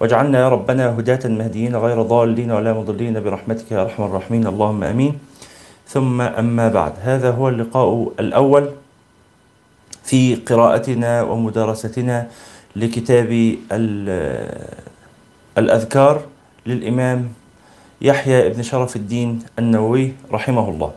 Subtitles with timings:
[0.00, 4.46] واجعلنا يا ربنا هداة مهديين غير ضالين ولا مضلين برحمتك يا أرحم الراحمين.
[4.46, 5.18] اللهم آمين.
[5.88, 6.92] ثم أما بعد.
[7.02, 8.70] هذا هو اللقاء الأول
[10.04, 12.26] في قراءتنا ومدارستنا
[12.76, 13.30] لكتاب
[15.58, 16.22] الأذكار
[16.66, 17.28] للإمام
[18.02, 20.90] يحيى بن شرف الدين النووي رحمه الله.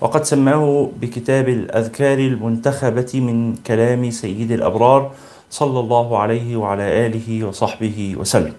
[0.00, 5.12] وقد سماه بكتاب الأذكار المنتخبة من كلام سيد الأبرار
[5.50, 8.52] صلى الله عليه وعلى آله وصحبه وسلم.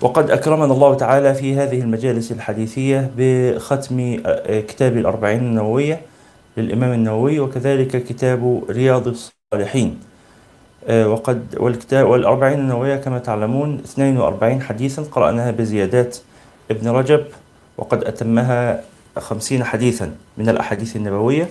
[0.00, 4.16] وقد أكرمنا الله تعالى في هذه المجالس الحديثية بختم
[4.46, 6.00] كتاب الأربعين النووية
[6.56, 10.00] للإمام النووي وكذلك كتاب رياض الصالحين.
[10.88, 16.18] وقد والكتاب والأربعين النووية كما تعلمون 42 حديثا قرأناها بزيادات
[16.70, 17.24] ابن رجب
[17.78, 18.84] وقد أتمها
[19.18, 21.48] خمسين حديثا من الأحاديث النبوية.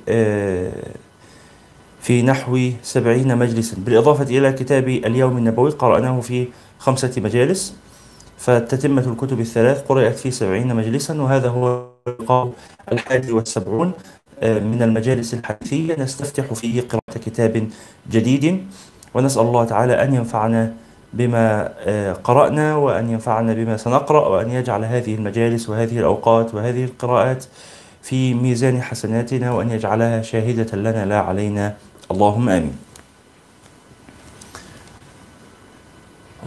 [2.02, 3.78] في نحو سبعين مجلسا.
[3.78, 6.48] بالإضافة إلى كتاب اليوم النبوي قرأناه في
[6.80, 7.76] خمسة مجالس.
[8.38, 12.52] فتتمة الكتب الثلاث قرأت في سبعين مجلسا وهذا هو اللقاء
[12.92, 13.92] الحادي والسبعون
[14.44, 15.96] من المجالس الحديثية.
[16.00, 17.68] نستفتح فيه قراءة كتاب
[18.12, 18.64] جديد.
[19.16, 20.74] ونسأل الله تعالى أن ينفعنا
[21.14, 21.72] بما
[22.24, 27.46] قرأنا وأن ينفعنا بما سنقرأ وأن يجعل هذه المجالس وهذه الأوقات وهذه القراءات
[28.04, 31.74] في ميزان حسناتنا وأن يجعلها شاهدة لنا لا علينا.
[32.12, 32.76] اللهم آمين.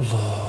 [0.00, 0.47] الله.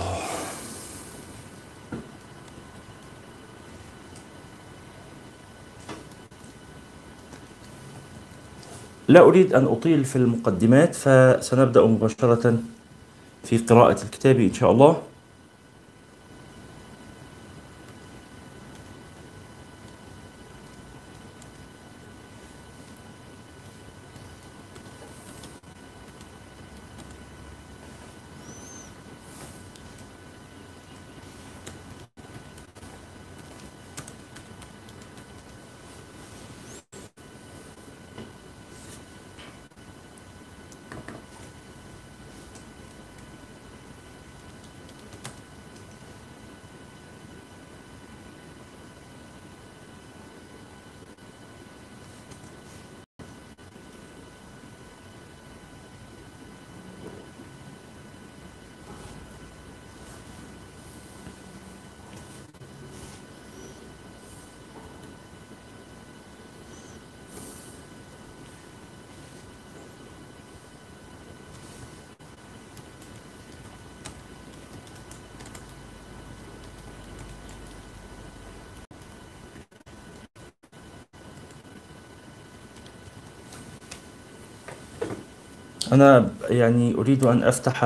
[9.10, 12.58] لا أريد أن أطيل في المقدمات فسنبدأ مباشرة
[13.44, 15.02] في قراءة الكتاب إن شاء الله.
[85.94, 87.84] أنا يعني أريد أن أفتح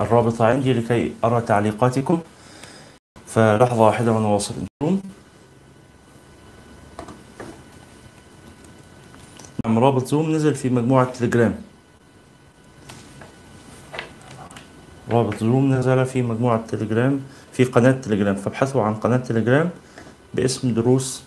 [0.00, 2.20] الرابط عندي لكي أرى تعليقاتكم.
[3.26, 4.54] فلحظة واحدة ونواصل.
[4.82, 5.00] أنتم
[9.66, 11.54] نعم رابط زوم نزل في مجموعة تليجرام
[15.10, 17.20] رابط Zoom نزل في مجموعة تليجرام
[17.52, 18.34] في قناة تليجرام.
[18.34, 19.70] فابحثوا عن قناة تليجرام
[20.34, 21.22] باسم دروس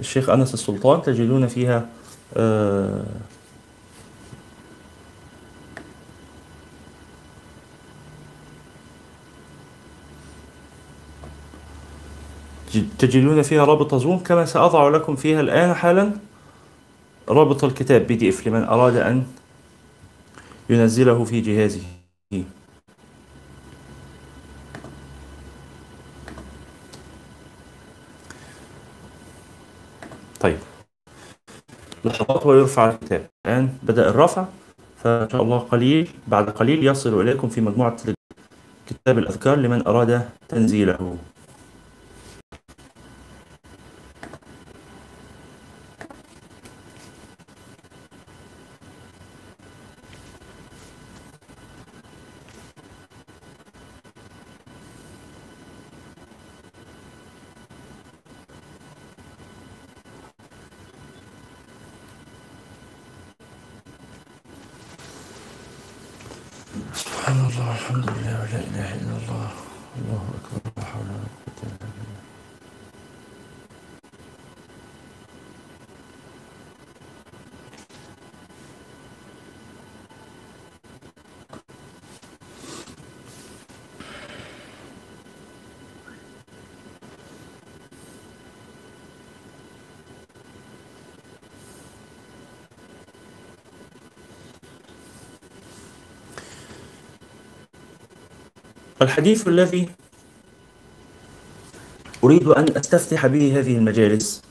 [0.00, 1.88] الشيخ أنس السلطان تجدون فيها
[2.36, 3.04] آه
[12.98, 16.12] تجدون فيها رابط Zoom كما سأضع لكم فيها الآن حالا
[17.28, 19.26] رابط الكتاب PDF لمن أراد أن
[20.70, 21.82] ينزله في جهازه
[30.40, 30.58] طيب
[32.06, 33.26] لحظات ويرفع الكتاب.
[33.46, 34.44] الآن بدأ الرفع
[34.96, 37.96] فإن شاء الله قليل بعد قليل يصل إليكم في مجموعة
[38.86, 41.16] كتاب الأذكار لمن أراد تنزيله
[66.92, 69.50] سبحان الله الحمد لله ولا إله إلا الله
[69.98, 72.20] الله أكبر لا حول ولا قوة إلا بالله
[99.02, 99.88] الحديث الذي
[102.24, 104.42] أريد أن أستفتح به هذه المجالس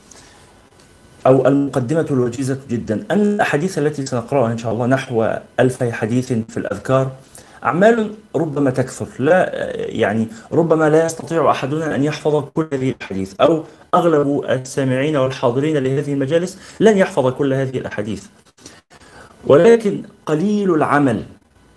[1.26, 6.56] أو المقدمة الوجيزة جدا أن الأحاديث التي سنقرأها إن شاء الله نحو ألف حديث في
[6.56, 7.12] الأذكار
[7.64, 13.64] أعمال ربما تكثر لا يعني ربما لا يستطيع أحدنا أن يحفظ كل هذه الأحاديث أو
[13.94, 18.24] أغلب السامعين والحاضرين لهذه المجالس لن يحفظ كل هذه الأحاديث.
[19.46, 21.22] ولكن قليل العمل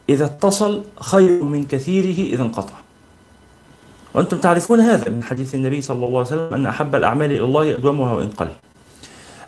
[0.10, 2.74] إذا اتصل خير من كثيره إذا انقطع.
[4.14, 7.76] وأنتم تعرفون هذا من حديث النبي صلى الله عليه وسلم أن أحب الأعمال إلى الله
[7.76, 8.48] أدومها وإن قل.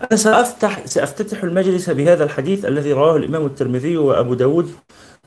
[0.02, 4.72] أنا سأفتح, سأفتتح المجلس بهذا الحديث الذي رواه الإمام الترمذي وأبو داود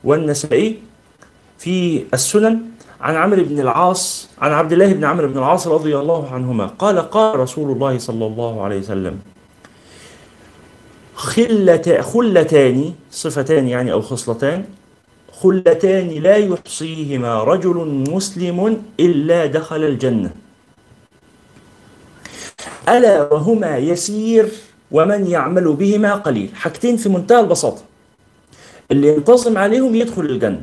[0.03, 0.79] والنسائي
[1.57, 2.59] في السنن
[3.01, 6.65] عن عمرو بن العاص عن عبد الله بن عمرو بن العاص رضي الله عنهما.
[6.79, 9.19] قال قال رسول الله صلى الله عليه وسلم
[11.15, 14.63] خلة خلتان صفتان يعني أو خصلتان
[15.41, 20.31] خلتان لا يحصيهما رجل مسلم إلا دخل الجنة.
[22.89, 24.49] ألا وهما يسير
[24.91, 26.49] ومن يعمل بهما قليل.
[26.55, 27.81] حاجتين في منتهى البساطة.
[28.91, 30.61] اللي ينتظم عليهم يدخل الجنة.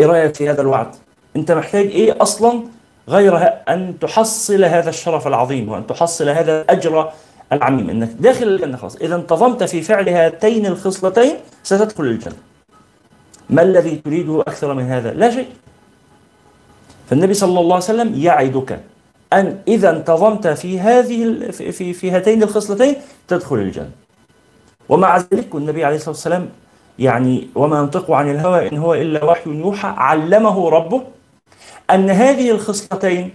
[0.00, 0.94] إيه رأيك في هذا الوعد؟
[1.36, 2.62] أنت محتاج إيه أصلا
[3.08, 3.36] غير
[3.68, 7.12] أن تحصل هذا الشرف العظيم وأن تحصل هذا الأجر
[7.52, 8.96] العميم؟ أنك داخل الجنة خلاص.
[8.96, 12.53] إذا انتظمت في فعل هاتين الخصلتين ستدخل الجنة.
[13.50, 15.48] ما الذي تريده أكثر من هذا؟ لا شيء
[17.10, 18.80] فالنبي صلى الله عليه وسلم يعدك
[19.32, 22.96] أن إذا انتظمت في هذه في في هاتين الخصلتين
[23.28, 23.90] تدخل الجنة
[24.88, 26.48] ومع ذلك النبي عليه الصلاة والسلام
[26.98, 31.02] يعني وما ينطق عن الهوى إن هو إلا وحي يوحى علمه ربه
[31.90, 33.30] أن هذه الخصلتين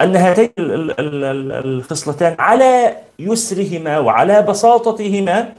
[0.00, 5.52] أن هاتين الخصلتان على يسرهما وعلى بساطتهما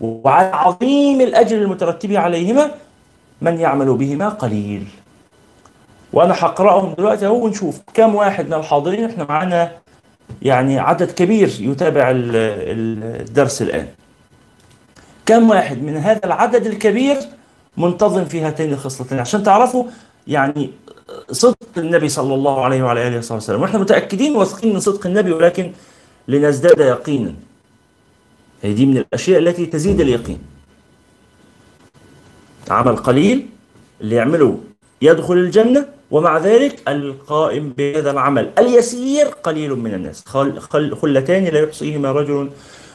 [0.00, 2.70] وعلى عظيم الأجر المترتب عليهما
[3.42, 4.86] من يعمل بهما قليل.
[6.12, 9.72] وأنا هقرأهم دلوقتي أهو ونشوف كم واحد من الحاضرين إحنا معانا
[10.42, 13.86] يعني عدد كبير يتابع الدرس الآن.
[15.26, 17.16] كم واحد من هذا العدد الكبير
[17.76, 19.84] منتظم في هاتين الخصلتين؟ عشان تعرفوا
[20.26, 20.70] يعني
[21.30, 23.62] صدق النبي صلى الله عليه وعلى آله وصحبه وسلم.
[23.62, 25.72] وإحنا متأكدين واثقين من صدق النبي ولكن
[26.28, 27.34] لنزداد يقينا.
[28.62, 30.38] هي دي من الأشياء التي تزيد اليقين.
[32.70, 33.46] عمل قليل
[34.00, 34.58] اللي يعمله
[35.02, 40.24] يدخل الجنة ومع ذلك القائم بهذا العمل اليسير قليل من الناس.
[40.26, 42.50] خل خل خلتان لا يحصيهما رجل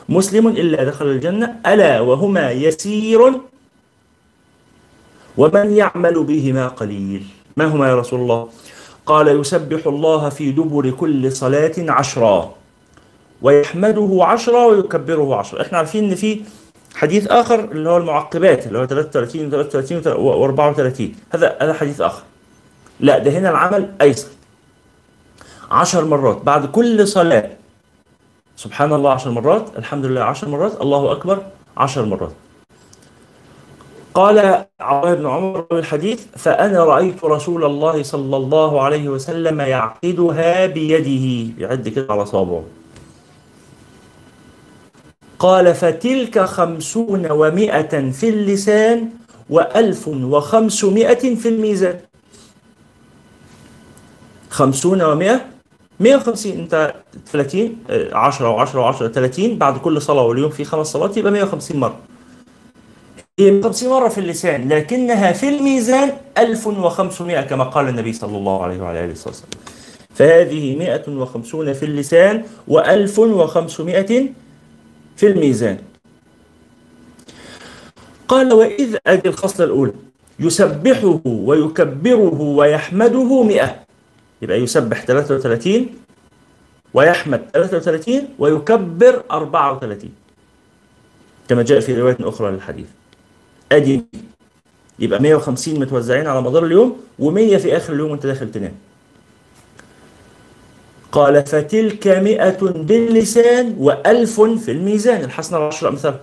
[0.10, 1.56] مسلم إلا دخل الجنة.
[1.66, 3.34] ألا وهما يسير؟
[5.38, 7.24] ومن يعمل بهما قليل؟
[7.58, 8.50] ما هما يا رسول الله؟
[9.06, 12.56] قال يسبح الله في دبر كل صلاة عشرا
[13.42, 16.42] ويحمده عشرا ويكبره عشرا إحنا عارفين إن في
[16.96, 22.02] حديث آخر اللي هو المعقبات اللي هو 33 و 33 و 34 هذا هذا حديث
[22.02, 22.24] آخر.
[23.00, 24.28] لا ده هنا العمل أيسر.
[25.72, 27.50] عشر مرات بعد كل صلاة.
[28.56, 31.44] سبحان الله عشر مرات الحمد لله عشر مرات الله أكبر
[31.78, 32.32] عشر مرات.
[34.14, 41.54] قال عبد بن عمر الحديث فأنا رأيت رسول الله صلى الله عليه وسلم يعقدها بيده.
[41.58, 42.64] يعد كده على صابعه
[45.40, 49.10] قال فتلك خمسون ومائة في اللسان
[49.50, 52.00] وألف وخمسمائة في الميزان.
[54.50, 55.46] خمسون ومائة
[56.00, 56.94] 150 انت
[57.32, 57.76] 30
[58.14, 62.00] 10 و10 و10 30 بعد كل صلاة واليوم في خمس صلوات يبقى 150 مرة.
[63.40, 68.82] هي 150 مرة في اللسان لكنها في الميزان 1500 كما قال النبي صلى الله عليه
[68.82, 69.50] وعلى آله وسلم.
[70.16, 74.49] فهذه 150 في اللسان و1500
[75.20, 75.78] في الميزان.
[78.28, 79.92] قال وإذ أدي الخصلة الأولى
[80.40, 83.80] يسبحه ويكبره ويحمده 100
[84.42, 85.88] يبقى يسبح 33
[86.94, 90.10] ويحمد 33 ويكبر 34
[91.50, 92.88] كما جاء في رواية أخرى للحديث.
[93.72, 94.06] أدي
[95.00, 98.74] يبقى 150 متوزعين على مدار اليوم و100 في آخر اليوم وأنت داخل تنام.
[101.12, 105.24] قال فتلك مئة باللسان وألف في الميزان.
[105.24, 106.16] الحسنة العشر أمثال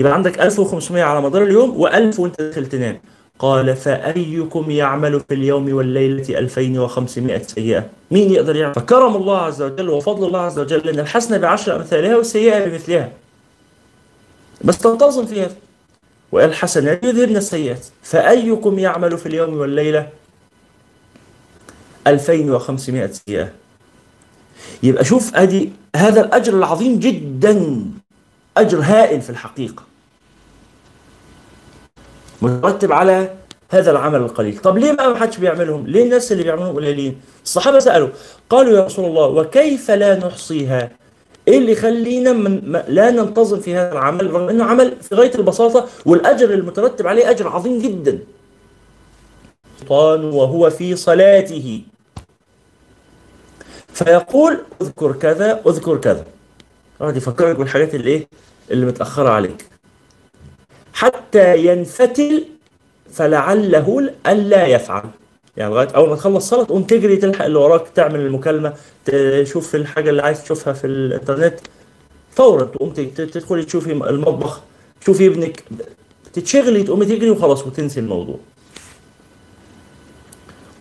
[0.00, 3.00] يبقى عندك 1500 على مدار اليوم و1000 وأنت داخل تنام.
[3.38, 9.88] قال فأيكم يعمل في اليوم والليلة 2500 سيئة؟ مين يقدر يعمل؟ فكرم الله عز وجل
[9.90, 13.12] وفضل الله عز وجل أن الحسنة بعشر أمثالها والسيئة بمثلها.
[14.64, 15.48] بس تنتظم فيها.
[16.32, 17.86] والحسنات يذهبن السيئات.
[18.02, 20.08] فأيكم يعمل في اليوم والليلة
[22.06, 23.61] 2500 سيئة؟
[24.82, 27.84] يبقى شوف أدي هذا الأجر العظيم جدا
[28.56, 29.82] أجر هائل في الحقيقة.
[32.42, 33.34] مترتب على
[33.70, 34.58] هذا العمل القليل.
[34.58, 38.08] طب ليه ما حدش بيعملهم؟ ليه الناس اللي بيعملهم قليلين؟ الصحابة سألوا
[38.50, 40.90] قالوا يا رسول الله وكيف لا نحصيها؟
[41.48, 42.30] إيه اللي يخلينا
[42.88, 47.48] لا ننتظم في هذا العمل؟ رغم إنه عمل في غاية البساطة والأجر المترتب عليه أجر
[47.48, 48.18] عظيم جدا.
[49.90, 51.82] وهو في صلاته.
[54.04, 56.24] فيقول اذكر كذا اذكر كذا.
[57.00, 58.28] يقعد يفكرك بالحاجات اللي إيه؟
[58.70, 59.66] اللي متأخرة عليك.
[60.92, 62.44] حتى ينفتل
[63.12, 65.10] فلعله ألا يفعل.
[65.56, 70.10] يعني لغاية أول ما تخلص صلاة تقوم تجري تلحق اللي وراك تعمل المكالمة تشوف الحاجة
[70.10, 71.60] اللي عايز تشوفها في الإنترنت.
[72.30, 74.60] فورا تقوم تدخلي تشوفي المطبخ
[75.00, 75.64] تشوفي ابنك.
[76.32, 78.38] تتشغلي تقومي تجري وخلاص وتنسي الموضوع.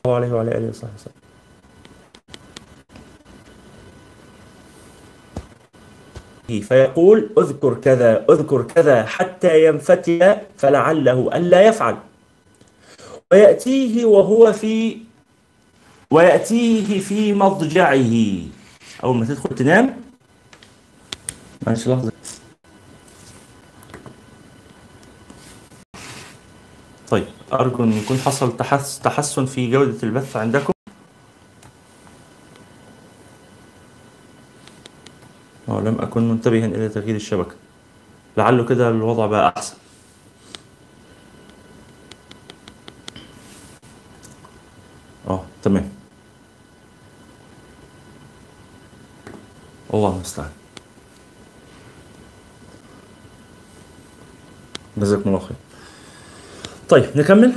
[0.05, 1.20] الله عليه وعلى آله وصحبه وسلم.
[6.59, 11.97] فيقول اذكر كذا اذكر كذا حتى ينفتل فلعله ألا يفعل.
[13.31, 14.97] ويأتيه وهو في
[16.11, 18.13] ويأتيه في مضجعه.
[19.03, 20.01] أول ما تدخل تنام
[21.67, 22.11] معلش لحظة.
[27.09, 28.57] طيب أرجو أن يكون حصل
[29.03, 30.73] تحسن في جودة البث عندكم.
[35.79, 37.55] لم أكن منتبها إلى تغيير الشبكة.
[38.37, 39.75] لعله كده الوضع بقى أحسن.
[45.27, 45.89] آه تمام.
[49.93, 50.51] الله المستعان.
[54.97, 55.57] جزاكم الله خير.
[56.89, 57.53] طيب نكمل.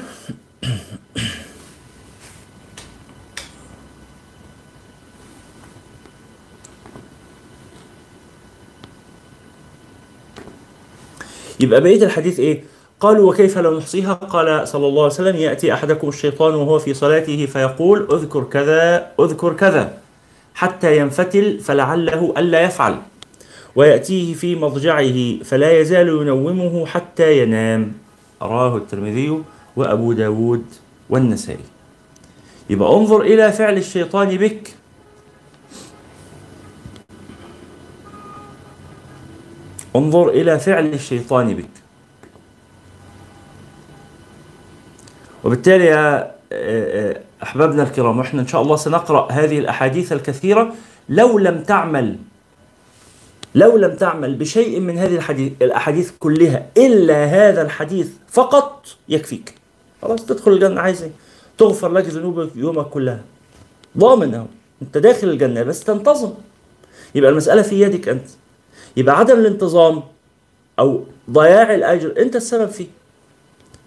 [11.61, 12.63] يبقى بقية الحديث إيه؟
[13.01, 17.47] قالوا وكيف لو نحصيها؟ قال صلى الله عليه وسلم يأتي أحدكم الشيطان وهو في صلاته
[17.47, 19.99] فيقول اذكر كذا اذكر كذا
[20.55, 22.97] حتى ينفتل فلعله ألا يفعل
[23.77, 27.93] ويأتيه في مضجعه فلا يزال ينومه حتى ينام.
[28.43, 29.43] رواه الترمذي
[29.77, 30.65] وأبو داود
[31.11, 31.59] والنسائي.
[32.71, 34.75] يبقى انظر إلى فعل الشيطان بك
[39.97, 41.69] انظر إلى فعل الشيطان بك.
[45.45, 50.75] وبالتالي يا آه، آه، أحبابنا الكرام وإحنا إن شاء الله سنقرأ هذه الأحاديث الكثيرة.
[51.09, 52.17] لو لم تعمل
[53.55, 59.55] لو لم تعمل بشيء من هذه الحديث الأحاديث كلها إلا هذا الحديث فقط يكفيك.
[60.03, 61.05] خلاص تدخل الجنة عايز
[61.59, 63.21] تغفر لك ذنوبك يومك كلها.
[63.99, 64.47] ضامن اهو
[64.83, 66.33] أنت داخل الجنة بس تنتظم.
[67.15, 68.27] يبقى المسألة في يدك أنت.
[68.97, 70.03] يبقى عدم الانتظام
[70.79, 72.87] أو ضياع الأجر أنت السبب فيه.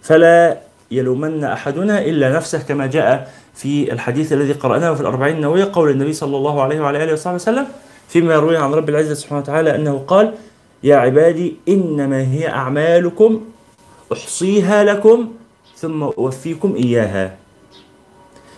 [0.02, 0.58] فلا
[0.92, 6.14] يلومن أحدنا إلا نفسه كما جاء في الحديث الذي قرأناه في الأربعين النووية قول النبي
[6.14, 7.68] صلى الله عليه وعلى آله وصحبه وسلم
[8.10, 10.34] فيما يروي عن رب العزة سبحانه وتعالى أنه قال
[10.84, 13.42] يا عبادي إنما هي أعمالكم
[14.14, 15.32] أحصيها لكم
[15.76, 17.36] ثم أوفيكم إياها.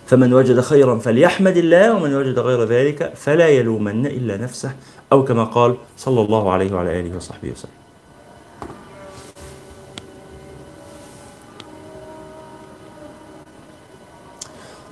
[0.10, 4.72] فمن وجد خيرا فليحمد الله ومن وجد غير ذلك فلا يلومن إلا نفسه
[5.12, 7.78] أو كما قال صلى الله عليه وعلى آله وصحبه وسلم.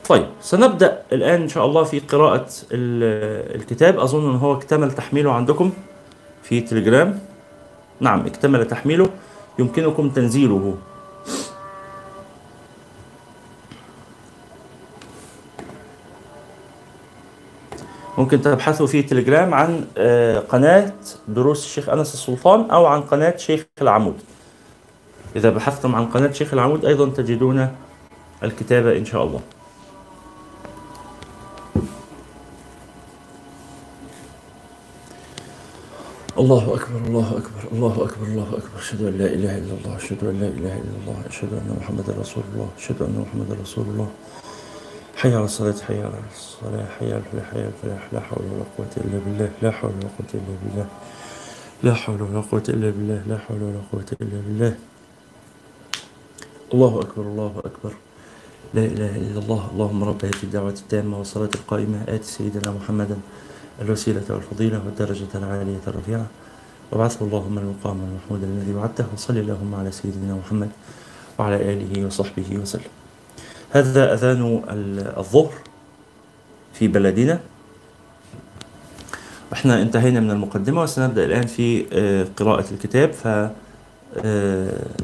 [0.10, 4.00] طيب سنبدأ الآن إن شاء الله في قراءة الكتاب.
[4.00, 5.72] أظن أن هو اكتمل تحميله عندكم
[6.44, 7.20] في تليجرام.
[8.00, 9.10] نعم اكتمل تحميله.
[9.60, 10.78] يمكنكم تنزيله.
[18.18, 20.94] ممكن تبحثوا في تليجرام عن آه، قناة
[21.28, 24.16] دروس الشيخ أنس السلطان أو عن قناة شيخ العمود.
[25.36, 27.70] إذا بحثتم عن قناة شيخ العمود أيضا تجدون
[28.44, 29.40] الكتابة إن شاء الله.
[36.38, 38.80] الله أكبر الله أكبر الله أكبر الله أكبر.
[38.80, 42.14] أشهد أن لا إله إلا الله أشهد أن لا إله إلا الله أشهد أن محمدا
[42.22, 44.10] رسول الله أشهد أن محمدا رسول الله.
[45.18, 48.14] حي على الصلاة حي على الصلاة حي على الفلاح حي على الفلاح.
[48.14, 50.88] لا حول ولا قوة إلا بالله لا حول ولا قوة إلا بالله
[51.84, 54.76] لا حول ولا قوة إلا بالله لا حول ولا قوة إلا بالله.
[56.74, 57.94] الله أكبر الله أكبر.
[58.74, 59.70] لا إله إلا الله.
[59.74, 62.04] اللهم رب هذه الدعوة التامة والصلاة القائمة.
[62.08, 63.18] آت سيدنا محمدا
[63.82, 66.28] الوسيلة والفضيلة والدرجة العالية الرفيعة.
[66.92, 69.06] وابعثه اللهم المقام المحمود الذي وعدته.
[69.14, 70.70] وصل اللهم على سيدنا محمد
[71.40, 72.97] وعلى آله وصحبه وسلم.
[73.72, 74.62] هذا أذان
[75.18, 75.54] الظهر
[76.74, 77.40] في بلدنا.
[79.54, 83.12] إحنا انتهينا من المقدمة وسنبدأ الآن في آه، قراءة الكتاب.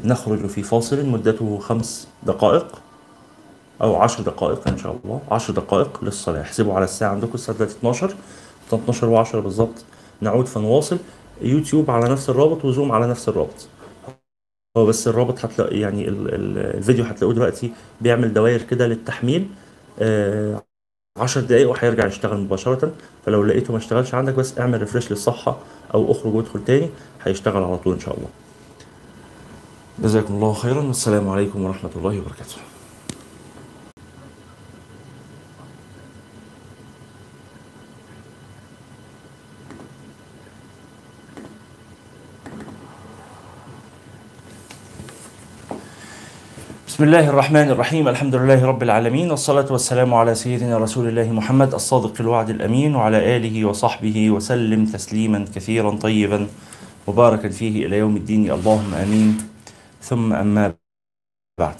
[0.00, 2.66] فنخرج في فاصل مدته خمس دقائق
[3.82, 5.20] أو عشر دقائق إن شاء الله.
[5.30, 6.40] عشر دقائق للصلاة.
[6.40, 7.10] احسبوا على الساعة.
[7.10, 8.14] عندكم الساعة دلوقتي 12
[8.72, 9.84] 12 و10 بالظبط
[10.20, 10.98] نعود فنواصل.
[11.42, 13.68] يوتيوب على نفس الرابط وزوم على نفس الرابط.
[14.76, 19.48] هو بس الرابط هتلاقي يعني ال ال الفيديو هتلاقوه دلوقتي بيعمل دوائر كده للتحميل
[19.98, 20.62] آه
[21.16, 22.92] 10 دقايق وهيرجع يشتغل مباشرة.
[23.26, 25.58] فلو لقيته ما اشتغلش عندك بس اعمل ريفرش للصفحة
[25.94, 26.88] أو اخرج وادخل تاني
[27.24, 28.28] هيشتغل على طول إن شاء الله.
[29.98, 30.80] جزاكم الله خيرا.
[30.82, 32.56] والسلام عليكم ورحمة الله وبركاته.
[46.94, 51.74] بسم الله الرحمن الرحيم الحمد لله رب العالمين والصلاة والسلام على سيدنا رسول الله محمد
[51.74, 56.46] الصادق الوعد الأمين وعلى آله وصحبه وسلم تسليما كثيرا طيبا
[57.08, 59.38] مباركا فيه إلى يوم الدين اللهم آمين
[60.02, 60.74] ثم أما
[61.58, 61.76] بعد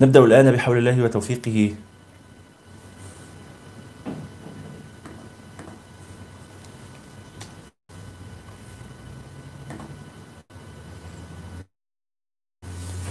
[0.00, 1.74] نبدأ الآن بحول الله وتوفيقه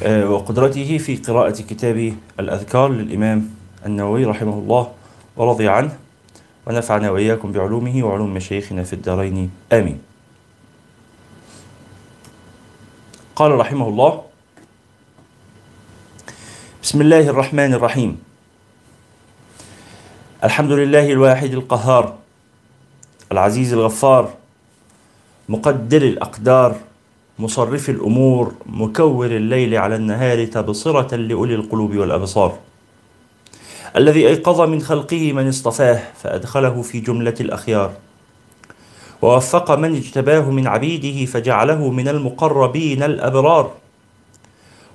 [0.03, 3.49] وقدرته في قراءة كتاب الأذكار للإمام
[3.85, 4.91] النووي رحمه الله
[5.35, 5.97] ورضي عنه.
[6.67, 9.51] ونفعنا وإياكم بعلومه وعلوم مشايخنا في الدارين.
[9.73, 9.99] آمين.
[13.35, 14.21] قال رحمه الله
[16.83, 18.19] بسم الله الرحمن الرحيم.
[20.43, 22.15] الحمد لله الواحد القهار
[23.31, 24.33] العزيز الغفار
[25.49, 26.75] مقدر الأقدار
[27.43, 32.57] مصرف الأمور مكور الليل على النهار تبصرة لأولي القلوب والأبصار.
[33.95, 37.91] الذي أيقظ من خلقه من اصطفاه فأدخله في جملة الأخيار.
[39.21, 43.71] ووفق من اجتباه من عبيده فجعله من المقربين الأبرار.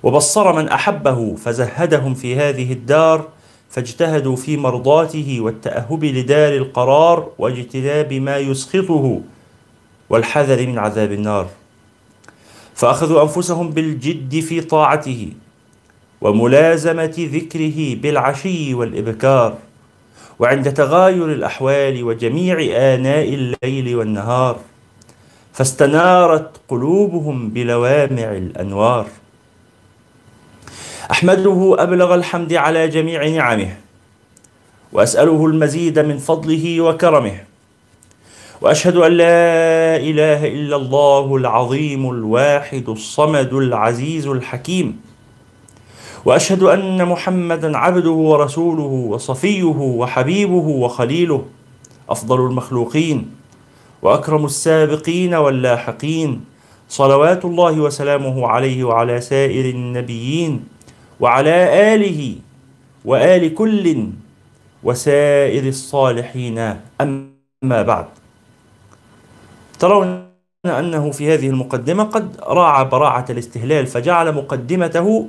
[0.03, 3.27] وبصر من أحبه فزهدهم في هذه الدار
[3.69, 9.21] فاجتهدوا في مرضاته والتأهب لدار القرار واجتناب ما يسخطه
[10.09, 11.58] والحذر من عذاب النار.
[12.79, 15.29] فأخذوا أنفسهم بالجد في طاعته
[16.21, 19.57] وملازمة ذكره بالعشي والإبكار
[20.39, 22.55] وعند تغاير الأحوال وجميع
[22.93, 24.59] آناء الليل والنهار
[25.53, 29.07] فاستنارت قلوبهم بلوامع الأنوار.
[31.11, 33.75] أحمده أبلغ الحمد على جميع نعمه
[34.93, 37.48] وأسأله المزيد من فضله وكرمه
[38.61, 45.01] وأشهد أن لا إله إلا الله العظيم الواحد الصمد العزيز الحكيم.
[46.25, 51.45] وأشهد أن محمدا عبده ورسوله وصفيه وحبيبه وخليله
[52.09, 53.31] أفضل المخلوقين
[54.01, 56.41] وأكرم السابقين واللاحقين
[56.89, 60.63] صلوات الله وسلامه عليه وعلى سائر النبيين
[61.19, 61.55] وعلى
[61.95, 62.35] آله
[63.05, 63.85] وآل كل
[64.83, 66.57] وسائر الصالحين.
[67.01, 68.18] أما بعد.
[69.79, 70.29] ترون
[70.65, 75.27] أنه في هذه المقدمة قد راعى براعة الاستهلال فجعل مقدمته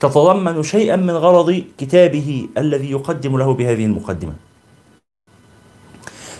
[0.00, 4.32] تتضمن شيئا من غرض كتابه الذي يقدم له بهذه المقدمة.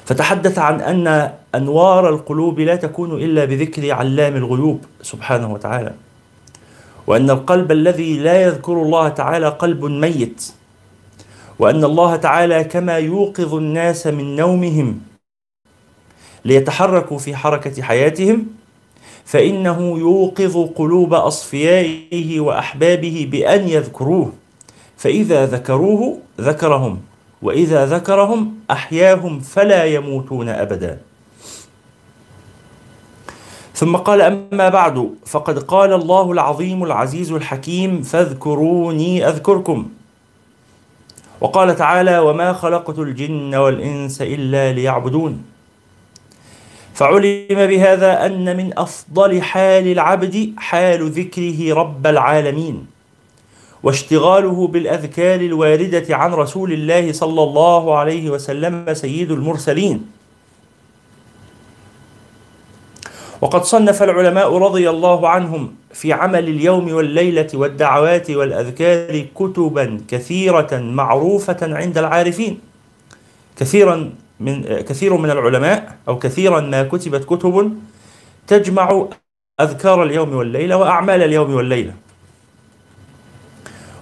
[0.05, 5.93] فتحدث عن أن أنوار القلوب لا تكون إلا بذكر علام الغيوب سبحانه وتعالى
[7.07, 10.53] وأن القلب الذي لا يذكر الله تعالى قلب ميت
[11.59, 15.14] وأن الله تعالى كما يوقظ الناس من نومهم
[16.45, 18.47] ليتحركوا في حركة حياتهم
[19.25, 24.33] فإنه يوقظ قلوب أصفيائه وأحبابه بأن يذكروه.
[24.97, 27.01] فإذا ذكروه ذكرهم
[27.43, 30.99] وإذا ذكرهم أحياهم فلا يموتون أبدا.
[33.75, 39.89] ثم قال أما بعد فقد قال الله العظيم العزيز الحكيم فاذكروني أذكركم.
[41.41, 45.54] وقال تعالى وما خلقت الجن والإنس إلا ليعبدون.
[46.95, 52.87] فعلم بهذا أن من أفضل حال العبد حال ذكره رب العالمين
[53.83, 60.07] واشتغاله بالأذكار الواردة عن رسول الله صلى الله عليه وسلم سيد المرسلين.
[63.41, 71.61] وقد صنف العلماء رضي الله عنهم في عمل اليوم والليلة والدعوات والأذكار كتبا كثيرة معروفة
[71.63, 72.59] عند العارفين
[73.57, 77.79] كثيرا من كثير من العلماء أو كثيرا ما كتبت كتب
[78.47, 79.09] تجمع
[79.61, 81.95] أذكار اليوم والليلة وأعمال اليوم والليلة.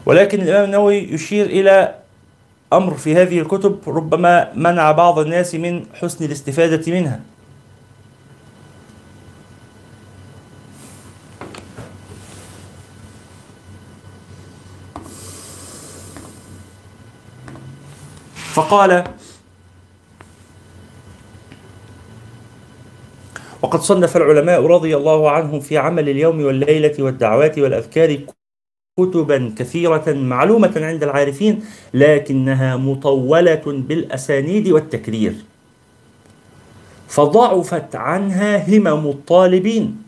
[0.07, 1.95] ولكن الإمام النووي يشير إلى
[2.73, 7.21] أمر في هذه الكتب ربما منع بعض الناس من حسن الاستفادة منها.
[18.55, 19.05] فقال
[23.63, 28.19] وقد صنف العلماء رضي الله عنهم في عمل اليوم والليلة والدعوات والأذكار
[28.99, 35.35] كتبا كثيرة معلومة عند العارفين لكنها مطولة بالأسانيد والتكرير.
[37.09, 40.03] فضعفت عنها همم الطالبين.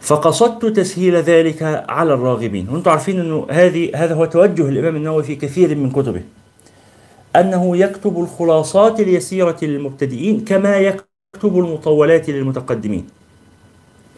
[0.00, 2.68] فقصدت تسهيل ذلك على الراغبين.
[2.68, 6.22] وأنتم عارفين إنه هذه هذا هو توجه الإمام النووي في كثير من كتبه.
[7.36, 11.13] أنه يكتب الخلاصات اليسيرة للمبتدئين كما يكتب
[11.44, 13.06] المطولات للمتقدمين.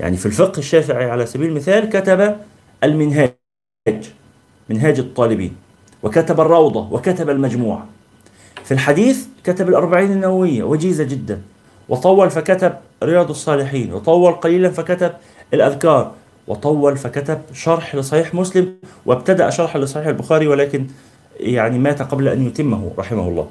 [0.01, 2.37] يعني في الفقه الشافعي على سبيل المثال كتب
[2.85, 3.35] المنهاج
[4.71, 5.57] منهاج الطالبين
[6.03, 7.85] وكتب الروضة وكتب المجموع
[8.65, 11.43] في الحديث كتب الأربعين النووية وجيزة جدا.
[11.89, 15.13] وطول فكتب رياض الصالحين وطول قليلا فكتب
[15.55, 16.13] الأذكار.
[16.47, 18.75] وطول فكتب شرح لصحيح مسلم
[19.07, 20.87] وابتدأ شرح لصحيح البخاري ولكن
[21.41, 23.49] يعني مات قبل أن يتمه رحمه الله.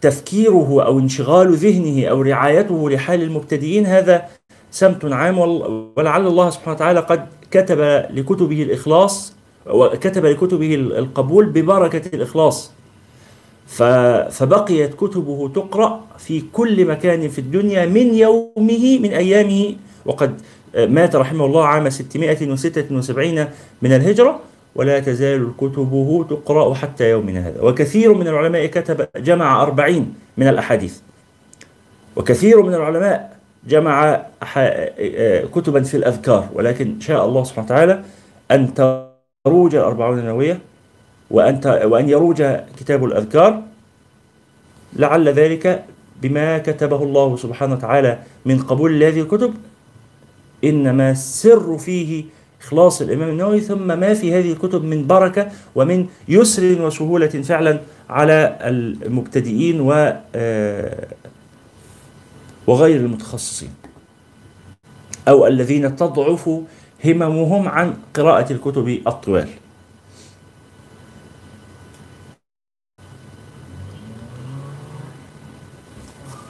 [0.00, 4.22] فتفكيره أو انشغال ذهنه أو رعايته لحال المبتدئين هذا
[4.70, 9.34] سمت عام ولعل الله سبحانه وتعالى قد كتب لكتبه الإخلاص
[9.66, 12.72] وكتب لكتبه القبول ببركة الإخلاص.
[14.30, 19.74] فبقيت كتبه تقرأ في كل مكان في الدنيا من يومه من أيامه.
[20.06, 20.40] وقد
[20.76, 23.46] مات رحمه الله عام 676
[23.82, 24.40] من الهجرة.
[24.74, 27.62] ولا تزال كتبه تقرأ حتى يومنا هذا.
[27.62, 30.98] وكثير من العلماء كتب جمع أربعين من الأحاديث.
[32.16, 34.22] وكثير من العلماء جمع
[35.54, 36.48] كتبا في الأذكار.
[36.54, 38.02] ولكن شاء الله سبحانه وتعالى
[38.50, 40.58] أن تروج الأربعون النووية
[41.30, 42.42] وأن وأن يروج
[42.78, 43.62] كتاب الأذكار.
[44.96, 45.84] لعل ذلك
[46.22, 49.54] بما كتبه الله سبحانه وتعالى من قبول هذه الكتب.
[50.64, 52.24] إنما السر فيه
[52.60, 58.58] إخلاص الإمام النووي ثم ما في هذه الكتب من بركة ومن يسر وسهولة فعلا على
[58.60, 59.92] المبتدئين و
[60.34, 61.06] آه،
[62.66, 63.70] وغير المتخصصين
[65.28, 66.50] أو الذين تضعف
[67.04, 69.48] هممهم عن قراءة الكتب الطوال.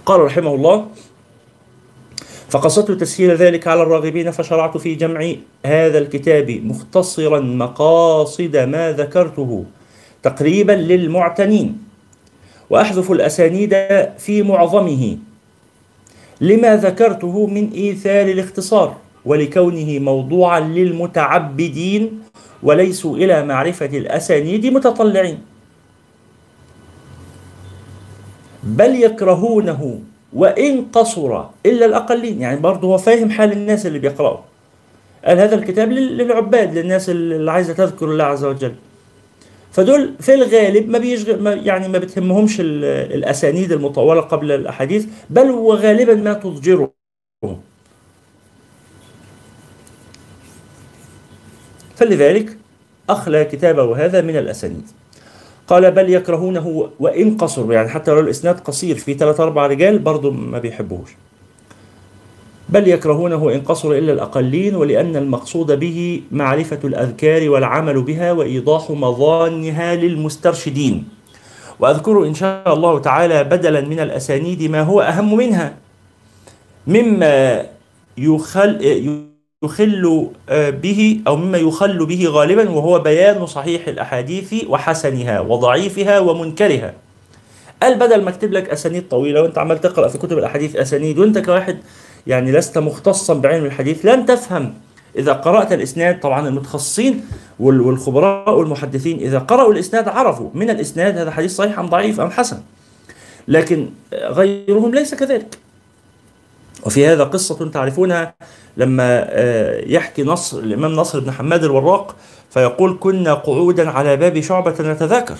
[0.07, 0.89] قال رحمه الله
[2.51, 5.33] فقصدت تسهيل ذلك على الراغبين فشرعت في جمع
[5.67, 9.65] هذا الكتاب مختصرا مقاصد ما ذكرته
[10.23, 11.79] تقريبا للمعتنين
[12.71, 13.75] وأحذف الأسانيد
[14.19, 15.17] في معظمه
[16.41, 22.23] لما ذكرته من إيثار الاختصار ولكونه موضوعا للمتعبدين
[22.63, 25.39] وليسوا إلى معرفة الأسانيد متطلعين
[28.63, 30.01] بل يكرهونه
[30.33, 32.41] وإن قصر إلا الأقلين.
[32.41, 34.39] يعني برضه هو فاهم حال الناس اللي بيقرأوا.
[35.25, 38.75] قال هذا الكتاب للعباد للناس اللي عايزة تذكر الله عز وجل.
[39.73, 46.15] فدول في الغالب ما بيشغل ما يعني ما بتهمهمش الأسانيد المطولة قبل الأحاديث بل وغالبا
[46.15, 46.91] ما تضجرهم
[51.97, 52.57] فلذلك
[53.11, 55.00] أخلى كتابه هذا من الأسانيد.
[55.71, 60.31] قال بل يكرهونه وإن قصر يعني حتى لو الإسناد قصير في ثلاث أربع رجال برضه
[60.31, 61.11] ما بيحبوش
[62.69, 69.95] بل يكرهونه إن قصر إلا الأقلين ولأن المقصود به معرفة الأذكار والعمل بها وإيضاح مظانها
[69.95, 71.09] للمسترشدين.
[71.81, 75.75] وأذكر إن شاء الله تعالى بدلا من الأسانيد ما هو أهم منها.
[76.87, 77.67] مما
[78.19, 78.71] يخل
[79.65, 80.31] يخل
[80.83, 86.95] به أو مما يخل به غالبا وهو بيان صحيح الأحاديث وحسنها وضعيفها ومنكرها.
[87.83, 91.39] قال بدل ما اكتب لك أسانيد طويلة وأنت عمال تقرأ في كتب الأحاديث أسانيد وأنت
[91.39, 91.79] كواحد
[92.27, 94.75] يعني لست مختصا بعلم الحديث لن تفهم.
[95.17, 97.25] إذا قرأت الإسناد طبعا المتخصصين
[97.61, 102.61] والخبراء والمحدثين إذا قرأوا الإسناد عرفوا من الإسناد هذا حديث صحيح أم ضعيف أم حسن.
[103.49, 105.59] لكن غيرهم ليس كذلك.
[106.87, 108.35] وفي هذا قصة تعرفونها
[108.77, 112.17] لما آه، يحكي نصر الإمام نصر بن حماد الوراق
[112.51, 115.37] فيقول كنا قعودا على باب شعبة نتذاكر.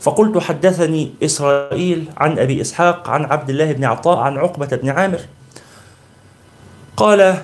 [0.00, 5.20] فقلت حدثني إسرائيل عن أبي إسحاق عن عبد الله بن عطاء عن عقبة بن عامر.
[6.96, 7.34] قال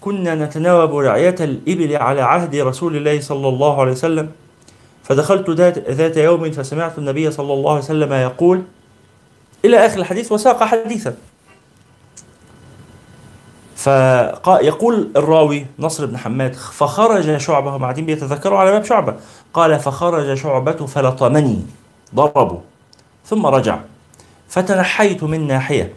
[0.00, 4.30] كنا نتناوب رعية الإبل على عهد رسول الله صلى الله عليه وسلم.
[5.04, 8.62] فدخلت ذات, يوم فسمعت النبي صلى الله عليه وسلم يقول
[9.64, 11.14] إلى آخر الحديث وساق حديثا.
[13.84, 19.16] فيقول الراوي نصر بن حماد فخرج شعبة هم قاعدين بيتذكروا على باب شعبة.
[19.54, 21.62] قال فخرج شعبة فلطمني
[22.14, 22.60] ضربه
[23.26, 23.78] ثم رجع
[24.48, 25.92] فتنحيت من ناحية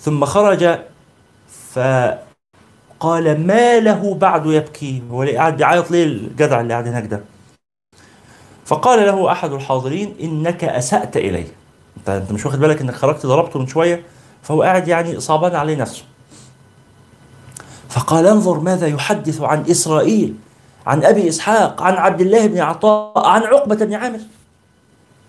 [0.00, 0.78] ثم خرج
[1.72, 7.20] فقال ما له بعد يبكي؟ هو قاعد بيعيط ليه الجدع اللي قاعد هناك ده؟
[8.66, 10.14] فقال له أحد الحاضرين
[10.62, 11.46] أسأت اليه
[11.96, 14.02] انت أنت مش واخد بالك إنك خرجت ضربته من شوية؟
[14.42, 16.04] فهو قاعد يعني صعبان عليه نفسه.
[17.96, 20.34] فقال انظر ماذا يحدث عن إسرائيل
[20.86, 24.18] عن أبي إسحاق عن عبد الله بن عطاء عن عقبة بن عامر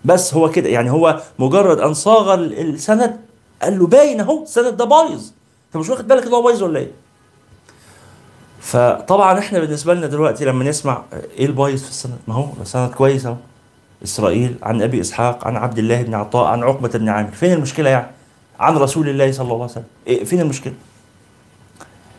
[0.04, 3.16] بس هو كده يعني هو مجرد أن صاغ السند
[3.62, 5.30] قال له باين أهو السند ده بايظ
[5.66, 6.90] أنت مش واخد بالك إن هو بايظ ولا إيه؟
[8.60, 11.02] فطبعا إحنا بالنسبة لنا دلوقتي لما نسمع
[11.38, 13.36] إيه البايظ في السند؟ ما هو سند كويس أهو
[14.04, 17.90] إسرائيل عن أبي إسحاق عن عبد الله بن عطاء عن عقبة بن عامر فين المشكلة
[17.90, 18.10] يعني؟
[18.60, 20.74] عن رسول الله صلى الله عليه وسلم إيه فين المشكلة؟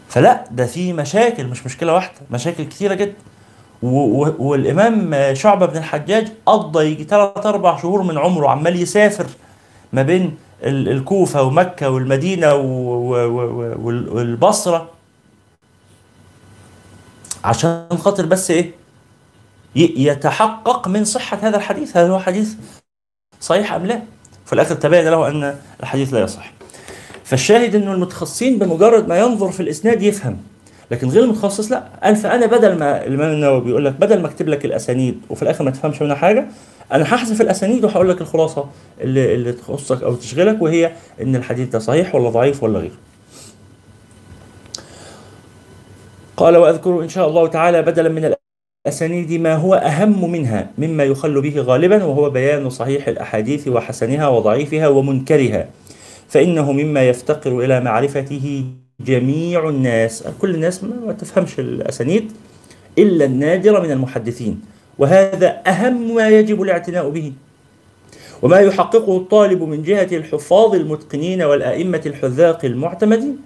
[0.09, 3.13] فلا ده في مشاكل مش مشكلة واحدة مشاكل كثيره جدا.
[3.81, 9.25] والإمام شعبة بن الحجاج قضى يجي ثلاث أربع شهور من عمره عمال يسافر
[9.93, 12.53] ما بين الكوفة ومكة والمدينة
[14.13, 14.89] والبصرة
[17.43, 18.71] عشان خاطر بس إيه؟
[19.75, 21.97] يتحقق من صحة هذا الحديث.
[21.97, 22.53] هل هو حديث
[23.41, 24.01] صحيح أم لا؟
[24.45, 26.51] في الآخر تبين له أن الحديث لا يصح.
[27.29, 30.37] فالشاهد إنه المتخصصين بمجرد ما ينظر في الإسناد يفهم.
[30.91, 31.83] لكن غير المتخصص لا.
[32.03, 35.63] قال فأنا بدل ما الإمام النووي بيقول لك بدل ما أكتب لك الأسانيد وفي الآخر
[35.63, 36.45] ما تفهمش منها حاجة
[36.91, 38.65] أنا هحذف الأسانيد وهقول لك الخلاصة
[39.01, 42.97] اللي, اللي تخصك أو تشغلك وهي إن الحديث ده صحيح ولا ضعيف ولا غيره
[46.37, 48.35] قال وأذكر إن شاء الله تعالى بدلا من
[48.87, 54.87] الأسانيد ما هو أهم منها مما يخل به غالبا وهو بيان صحيح الأحاديث وحسنها وضعيفها
[54.87, 55.67] ومنكرها.
[56.29, 58.65] فإنه مما يفتقر إلى معرفته
[58.99, 60.23] جميع الناس.
[60.41, 62.31] كل الناس ما تفهمش الأسانيد
[62.97, 64.61] إلا النادر من المحدثين
[64.97, 67.33] وهذا أهم ما يجب الاعتناء به.
[68.41, 73.37] وما يحققه الطالب من جهة الحفاظ المتقنين والأئمة الحذاق المعتمدين.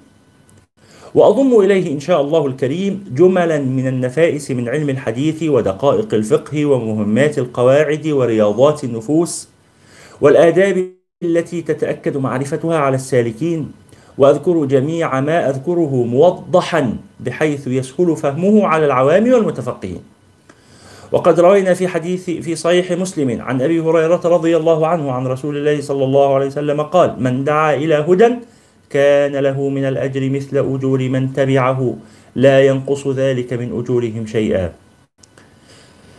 [1.15, 7.37] وأضم إليه إن شاء الله الكريم جملا من النفائس من علم الحديث ودقائق الفقه ومهمات
[7.37, 9.49] القواعد ورياضات النفوس
[10.21, 13.71] والآداب التي تتأكد معرفتها على السالكين
[14.17, 20.01] وأذكر جميع ما أذكره موضحا بحيث يسهل فهمه على العوام والمتفقهين
[21.11, 25.57] وقد روينا في حديث في صحيح مسلم عن أبي هريرة رضي الله عنه عن رسول
[25.57, 28.29] الله صلى الله عليه وسلم قال من دعا إلى هدى
[28.89, 31.95] كان له من الأجر مثل أجور من تبعه
[32.35, 34.73] لا ينقص ذلك من أجورهم شيئا.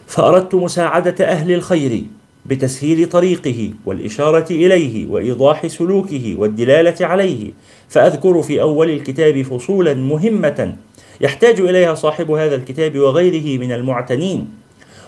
[0.06, 2.02] فأردت مساعدة أهل الخير
[2.46, 7.52] بتسهيل طريقه والإشارة إليه وإيضاح سلوكه والدلالة عليه
[7.88, 10.76] فأذكر في أول الكتاب فصولا مهمة
[11.20, 14.48] يحتاج إليها صاحب هذا الكتاب وغيره من المعتنين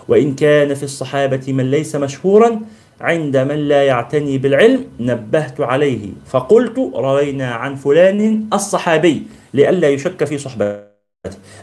[0.07, 2.59] وإن كان في الصحابة من ليس مشهورا
[3.01, 9.23] عند من لا يعتني بالعلم نبهت عليه فقلت روينا عن فلان الصحابي
[9.53, 10.87] لئلا يشك في صحبته.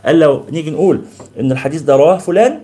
[0.06, 1.00] قال لو نيجي نقول
[1.40, 2.60] إن الحديث ده رواه فلان؟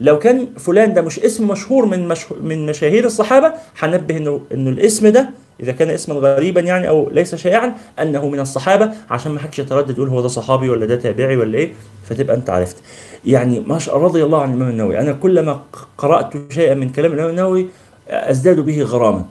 [0.00, 4.70] لو كان فلان ده مش اسم مشهور من مشهور من مشاهير الصحابة هنبه انه إنه
[4.70, 9.40] الاسم ده إذا كان اسما غريبا يعني أو ليس شائعا أنه من الصحابة عشان ما
[9.40, 11.72] حدش يتردد يقول هو ده صحابي ولا ده تابعي ولا إيه
[12.08, 12.76] فتبقى أنت عرفت.
[13.24, 14.98] يعني ما شاء رضي الله عن الإمام النووي.
[14.98, 15.60] أنا كلما
[15.98, 17.66] قرأت شيئا من كلام الإمام النووي
[18.08, 19.24] أزداد به غراما.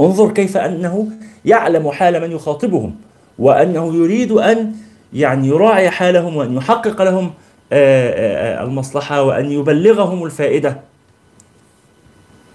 [0.00, 1.08] انظر كيف أنه
[1.44, 2.94] يعلم حال من يخاطبهم
[3.38, 4.72] وأنه يريد أن
[5.12, 7.30] يعني يراعي حالهم وأن يحقق لهم
[7.72, 10.80] المصلحة وأن يبلغهم الفائدة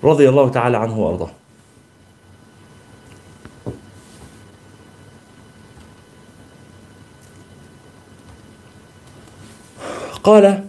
[0.03, 1.29] رضي الله تعالى عنه وأرضاه.
[10.23, 10.63] قال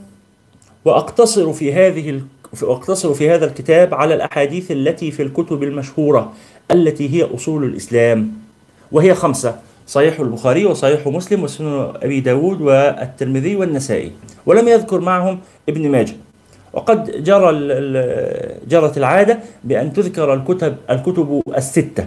[0.84, 2.22] وأقتصر في هذه
[2.62, 6.32] وأقتصر في هذا الكتاب على الأحاديث التي في الكتب المشهورة
[6.70, 8.32] التي هي أصول الإسلام
[8.92, 14.12] وهي خمسة صحيح البخاري وصحيح مسلم وسنن أبي داود والترمذي والنسائي
[14.46, 16.14] ولم يذكر معهم ابن ماجه.
[16.72, 17.50] وقد جرى
[18.68, 22.06] جرت العادة بأن تذكر الكتب الكتب الستة.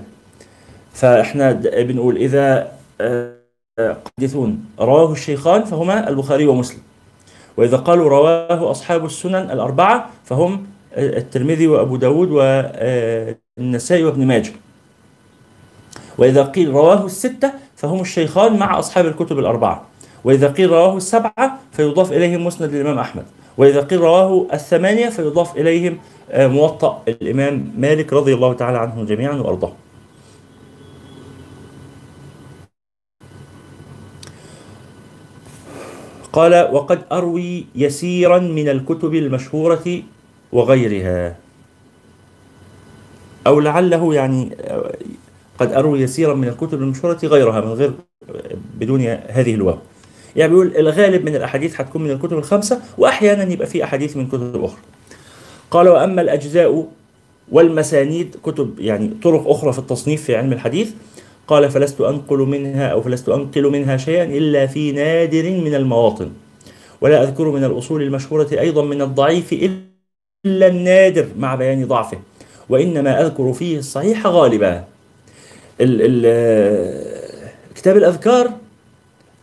[0.93, 2.71] فإحنا بنقول إذا
[4.17, 6.81] حديثون رواه الشيخان فهما البخاري ومسلم.
[7.57, 14.51] وإذا قالوا رواه أصحاب السنن الأربعة فهم الترمذي وأبو داود والنسائي وابن ماجه.
[16.17, 17.51] وإذا قيل رواه الستة
[17.85, 19.85] فهم الشيخان مع أصحاب الكتب الأربعة.
[20.23, 23.25] وإذا قيل رواه السبعة فيضاف إليهم مسند الإمام أحمد.
[23.57, 25.97] وإذا قيل رواه الثمانية فيضاف إليهم
[26.31, 29.73] آه، موطأ الإمام مالك رضي الله تعالى عنهم جميعا وأرضاه.
[36.33, 40.01] قال وقد أروي يسيرا من الكتب المشهورة
[40.51, 41.35] وغيرها.
[43.47, 44.91] أو لعله يعني آه،
[45.59, 47.91] قد أروي يسيرا من الكتب المشهورة غيرها من غير
[48.79, 49.77] بدون هذه الواو.
[50.35, 54.63] يعني بيقول الغالب من الأحاديث هتكون من الكتب الخمسة وأحيانا يبقى في أحاديث من كتب
[54.63, 54.79] أخرى.
[55.71, 56.87] قال وأما الأجزاء
[57.51, 60.91] والمسانيد كتب يعني طرق أخرى في التصنيف في علم الحديث
[61.47, 66.31] قال فلست أنقل منها أو فلست أنقل منها شيئا إلا في نادر من المواطن
[67.01, 72.19] ولا أذكر من الأصول المشهورة أيضا من الضعيف إلا النادر مع بيان ضعفه
[72.69, 74.69] وإنما أذكر فيه الصحيح غالبا.
[74.69, 74.94] ال ال
[77.75, 78.51] كتاب الأذكار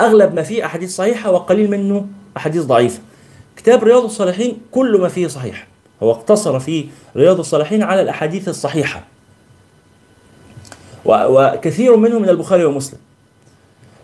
[0.00, 3.00] أغلب ما فيه أحاديث صحيحة وقليل منه أحاديث ضعيفة.
[3.56, 5.66] كتاب رياض الصالحين كل ما فيه صحيح.
[6.02, 9.04] هو اقتصر في رياض الصالحين على الأحاديث الصحيحة.
[11.04, 12.98] وكثير منه من البخاري ومسلم.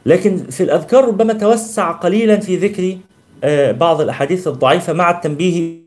[0.07, 2.99] لكن في الأذكار ربما توسع قليلا في ذكر
[3.45, 5.79] آه، بعض الأحاديث الضعيفة مع التنبيه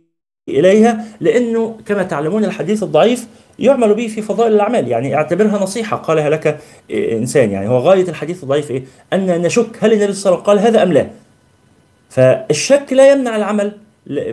[0.50, 3.28] إليها لأنه كما تعلمون الحديث الضعيف
[3.62, 4.88] يعمل به في فضائل الأعمال.
[4.88, 6.60] يعني اعتبرها نصيحة قالها لك
[6.92, 7.70] إنسان يعني.
[7.70, 10.84] هو غاية الحديث الضعيف إيه؟ أن نشك هل النبي صلى الله عليه وسلم قال هذا
[10.84, 11.08] أم لا.
[12.10, 13.78] فالشك لا يمنع العمل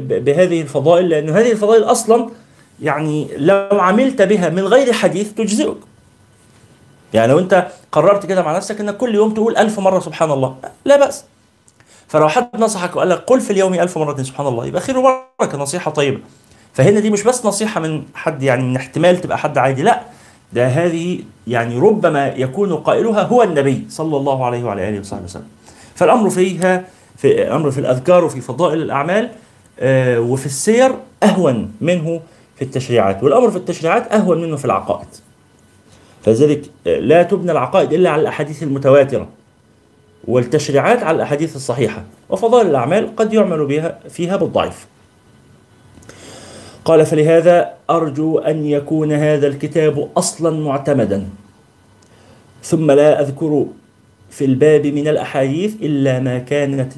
[0.08, 2.28] بهذه الفضائل لأن هذه الفضائل أصلا
[2.82, 5.76] يعني لو عملت بها من غير حديث تجزئك.
[7.14, 10.56] يعني لو أنت قررت كده مع نفسك أنك كل يوم تقول ألف مرة سبحان الله
[10.84, 11.24] لا بأس.
[12.08, 15.58] فلو حد نصحك وقال لك قل في اليوم ألف مرة سبحان الله يبقى خير وبركة
[15.58, 16.20] نصيحة طيبة.
[16.78, 20.00] فهنا دي مش بس نصيحة من حد يعني من احتمال تبقى حد عادي لا
[20.52, 25.46] ده هذه يعني ربما يكون قائلها هو النبي صلى الله عليه وعلى آله وصحبه وسلم.
[25.94, 26.84] فالأمر فيها
[27.16, 29.30] في الأمر في الأذكار وفي فضائل الأعمال
[29.80, 32.20] آه وفي السير أهون منه
[32.56, 35.08] في التشريعات والأمر في التشريعات أهون منه في العقائد.
[36.24, 39.28] فلذلك آه، لا تبنى العقائد إلا على الأحاديث المتواترة
[40.28, 44.86] والتشريعات على الأحاديث الصحيحة وفضائل الأعمال قد يعمل بها فيها بالضعيف.
[46.88, 51.28] قال فلهذا أرجو أن يكون هذا الكتاب أصلا معتمدا.
[52.62, 53.66] ثم لا أذكر
[54.30, 56.92] في الباب من الأحاديث إلا ما كانت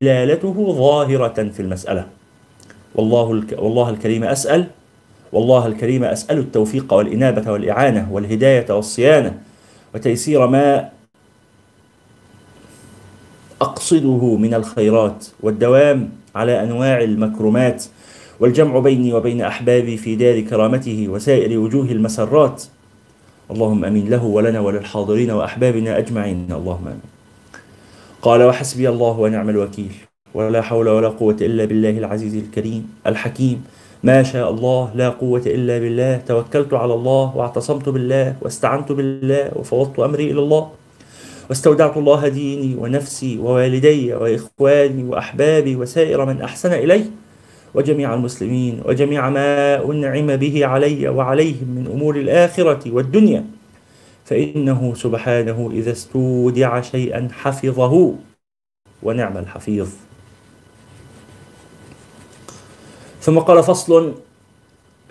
[0.00, 2.06] دلالته ظاهرة في المسألة.
[2.94, 3.58] والله الك...
[3.58, 4.66] والله الكريم أسأل
[5.32, 9.38] والله الكريم أسأل التوفيق والإنابة والإعانة والهداية والصيانة
[9.94, 10.88] وتيسير ما
[13.60, 17.84] أقصده من الخيرات والدوام على أنواع المكرمات
[18.40, 22.62] والجمع بيني وبين أحبابي في دار كرامته وسائر وجوه المسرات.
[23.50, 24.10] اللهم أمين.
[24.10, 26.48] له ولنا وللحاضرين وأحبابنا أجمعين.
[26.50, 27.08] اللهم أمين.
[28.22, 29.92] قال وحسبي الله ونعم الوكيل.
[30.34, 33.64] ولا حول ولا قوة إلا بالله العزيز الكريم الحكيم.
[34.04, 36.16] ما شاء الله لا قوة إلا بالله.
[36.16, 40.70] توكلت على الله واعتصمت بالله واستعنت بالله وفوضت أمري إلى الله.
[41.48, 47.04] واستودعت الله ديني ونفسي ووالدي وإخواني وأحبابي وسائر من أحسن إلي.
[47.74, 53.44] وجميع المسلمين وجميع ما أنعم به علي وعليهم من أمور الآخرة والدنيا.
[54.24, 58.14] فإنه سبحانه إذا استودع شيئا حفظه.
[59.02, 59.88] ونعم الحفيظ.
[63.20, 64.14] ثم قال فصل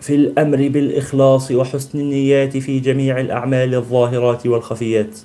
[0.02, 5.20] في الأمر بالإخلاص وحسن النيات في جميع الأعمال الظاهرات والخفيات.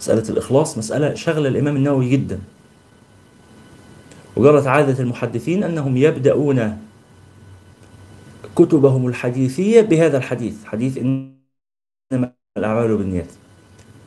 [0.00, 2.38] مسألة الإخلاص مسألة شغل الإمام النووي جدا.
[4.38, 6.78] وجرت عادة المحدثين أنهم يبدأون
[8.56, 13.26] كتبهم الحديثية بهذا الحديث حديث إنما الأعمال بالنيات.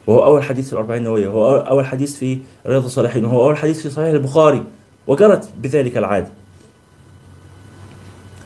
[0.08, 3.82] وهو أول حديث في الأربعين النووية وهو أول حديث في رياض الصالحين وهو أول حديث
[3.82, 4.64] في صحيح البخاري
[5.08, 6.32] وجرت بذلك العادة.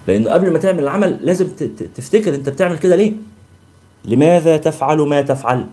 [0.08, 1.48] لأنه قبل ما تعمل العمل لازم
[1.96, 3.14] تفتكر أنت بتعمل كده ليه؟
[4.06, 5.66] لماذا تفعل ما تفعل؟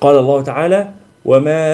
[0.00, 1.64] قال الله تعالى وما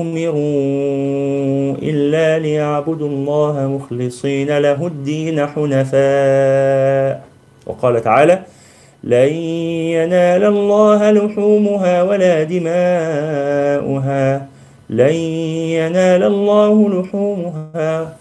[0.00, 7.22] أمروا إلا ليعبدوا الله مخلصين له الدين حنفاء
[7.66, 8.38] وقال تعالى
[9.04, 9.32] لن
[9.96, 14.46] ينال الله لحومها ولا دماؤها
[14.90, 15.14] لن
[15.78, 18.12] ينال الله لحومها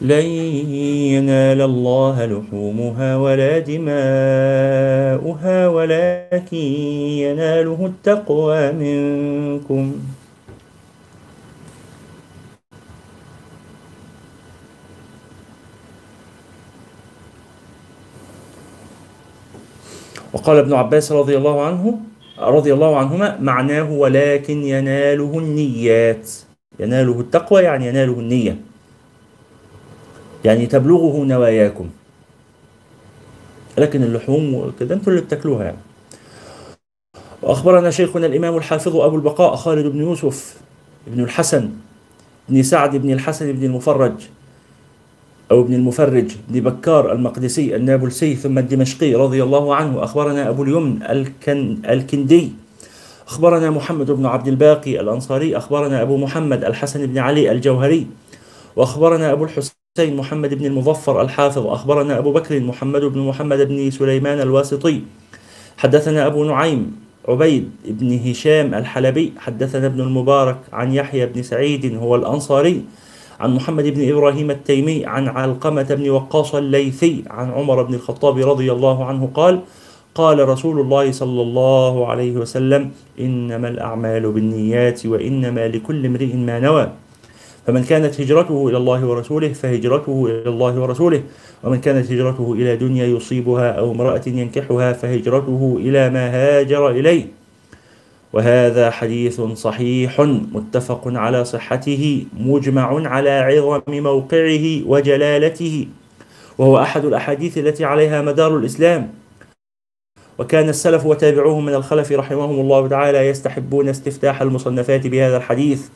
[0.00, 0.26] لن
[1.16, 3.98] ينال الله لحومها ولا دماؤها
[5.68, 6.56] ولكن
[7.24, 9.94] يناله التقوى منكم.
[20.32, 21.98] وقال ابن عباس رضي الله عنه
[22.38, 26.30] رضي الله عنهما معناه ولكن يناله النيات.
[26.80, 28.75] يناله التقوى يعني يناله النية.
[30.46, 31.88] يعني تبلغه نواياكم.
[33.78, 35.76] لكن اللحوم وكده أنتوا اللي بتاكلوها يعني.
[37.42, 40.56] وأخبرنا شيخنا الإمام الحافظ أبو البقاء خالد بن يوسف
[41.06, 41.70] بن الحسن
[42.48, 44.12] بن سعد بن الحسن بن المفرج
[45.50, 51.02] أو ابن المفرج بن بكار المقدسي النابلسي ثم الدمشقي رضي الله عنه أخبرنا أبو اليمن
[51.02, 52.52] الكن الكندي
[53.28, 58.06] أخبرنا محمد بن عبد الباقي الأنصاري أخبرنا أبو محمد الحسن بن علي الجوهري
[58.76, 64.40] وأخبرنا أبو الحسين محمد بن المظفر الحافظ أخبرنا أبو بكر محمد بن محمد بن سليمان
[64.40, 65.00] الواسطي.
[65.76, 66.96] حدثنا أبو نعيم
[67.28, 69.32] عبيد بن هشام الحلبي.
[69.38, 72.82] حدثنا ابن المبارك عن يحيى بن سعيد هو الأنصاري.
[73.40, 78.72] عن محمد بن إبراهيم التيمي عن علقمة بن وقاص الليثي عن عمر بن الخطاب رضي
[78.72, 79.60] الله عنه قال
[80.14, 82.90] قال رسول الله صلى الله عليه وسلم
[83.20, 87.05] إنما الأعمال بالنيات وإنما لكل امرئ ما نوى.
[87.66, 91.22] فمن كانت هجرته إلى الله ورسوله فهجرته إلى الله ورسوله
[91.64, 97.26] ومن كانت هجرته إلى دنيا يصيبها أو امرأة ينكحها فهجرته إلى ما هاجر إليه.
[98.32, 100.20] وهذا حديث صحيح
[100.52, 105.88] متفق على صحته مجمع على عظم موقعه وجلالته
[106.58, 109.10] وهو أحد الأحاديث التي عليها مدار الإسلام.
[110.38, 115.88] وكان السلف وتابعوهم من الخلف رحمهم الله تعالى يستحبون استفتاح المصنفات بهذا الحديث.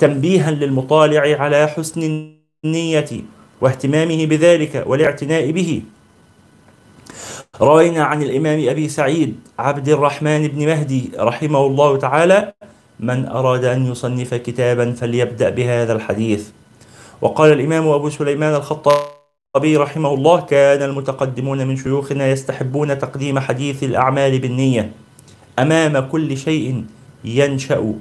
[0.00, 2.30] تنبيها للمطالع على حسن
[2.64, 3.10] النية
[3.60, 5.82] واهتمامه بذلك والاعتناء به.
[7.60, 12.52] روينا عن الإمام أبي سعيد عبد الرحمن بن مهدي رحمه الله تعالى
[13.00, 16.48] من أراد أن يصنف كتابا فليبدأ بهذا الحديث
[17.20, 24.38] وقال الإمام أبو سليمان الخطابي رحمه الله كان المتقدمون من شيوخنا يستحبون تقديم حديث الأعمال
[24.38, 24.92] بالنية.
[25.58, 26.84] أمام كل شيء
[27.24, 27.94] ينشأ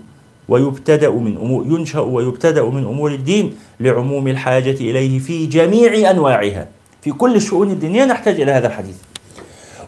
[0.50, 6.68] ويبتدأ من أمور ينشأ ويبتدأ من أمور الدين لعموم الحاجة إليه في جميع أنواعها.
[7.02, 8.96] في كل الشؤون الدينية نحتاج إلى هذا الحديث؟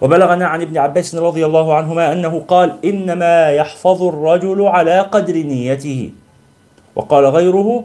[0.02, 6.10] وبلغنا عن ابن عباس رضي الله عنهما أنه قال إنما يحفظ الرجل على قدر نيته.
[6.96, 7.84] وقال غيره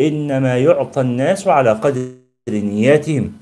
[0.00, 2.08] إنما يعطى الناس على قدر
[2.48, 3.32] نياتهم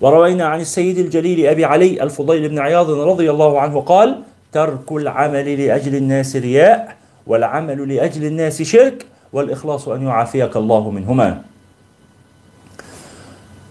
[0.00, 4.22] وروينا عن السيد الجليل أبي علي الفضيل بن عياض رضي الله عنه قال
[4.52, 6.96] ترك العمل لأجل الناس رياء
[7.26, 11.42] والعمل لأجل الناس شرك والإخلاص أن يعافيك الله منهما.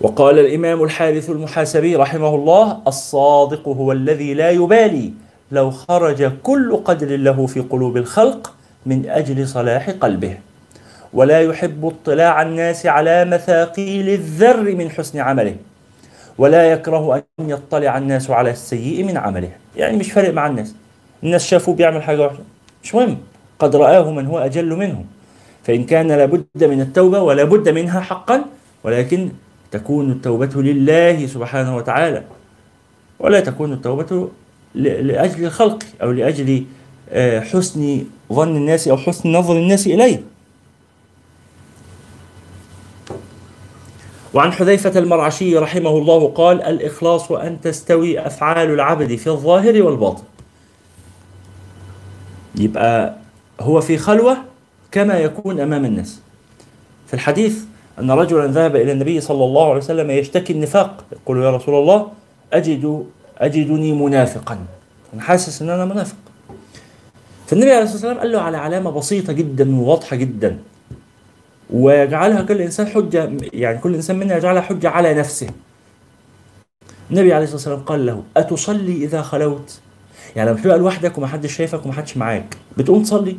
[0.02, 5.14] وقال الإمام الحارث المحاسبي رحمه الله الصادق هو الذي لا يبالي
[5.52, 8.54] لو خرج كل قدر له في قلوب الخلق
[8.86, 10.38] من أجل صلاح قلبه.
[11.14, 15.56] ولا يحب اطلاع الناس على مثاقيل الذر من حسن عمله.
[16.38, 19.52] ولا يكره أن يطلع الناس على السيء من عمله.
[19.76, 20.76] يعني مش فارق مع الناس.
[21.24, 22.44] الناس شافوه بيعمل حاجة وحشة.
[22.84, 23.18] مش مهم.
[23.60, 25.06] قد رآه من هو أجل منهم
[25.64, 28.46] فإن كان لابد من التوبة ولا بد منها حقا
[28.84, 29.30] ولكن
[29.72, 32.24] تكون التوبة لله سبحانه وتعالى.
[33.20, 34.30] ولا تكون التوبة
[34.76, 36.64] لأجل الخلق أو لأجل
[37.52, 38.04] حسن
[38.34, 40.22] ظن الناس أو حسن نظر الناس إليه.
[44.34, 50.24] وعن حذيفة المرعشي رحمه الله قال الإخلاص أن تستوي أفعال العبد في الظاهر والباطن.
[52.56, 53.16] يبقى
[53.60, 54.38] هو في خلوة
[54.92, 56.20] كما يكون أمام الناس.
[57.08, 57.64] في الحديث
[58.00, 62.12] أن رجلا ذهب إلى النبي صلى الله عليه وسلم يشتكي النفاق يقول يا رسول الله
[62.54, 63.06] أجد
[63.38, 64.60] أجدني منافقا.
[65.14, 66.16] أنا حاسس أن أنا منافق.
[67.48, 70.58] فالنبي عليه الصلاة والسلام قال له على علامة بسيطة جدا وواضحة جدا.
[71.70, 75.48] ويجعلها كل إنسان حجة يعني كل إنسان منا يجعلها حجة على نفسه.
[77.12, 79.80] النبي عليه الصلاة والسلام قال له أتصلي إذا خلوت؟
[80.36, 83.38] يعني لما تبقى لوحدك ومحدش شايفك ومحدش معاك بتقوم تصلي.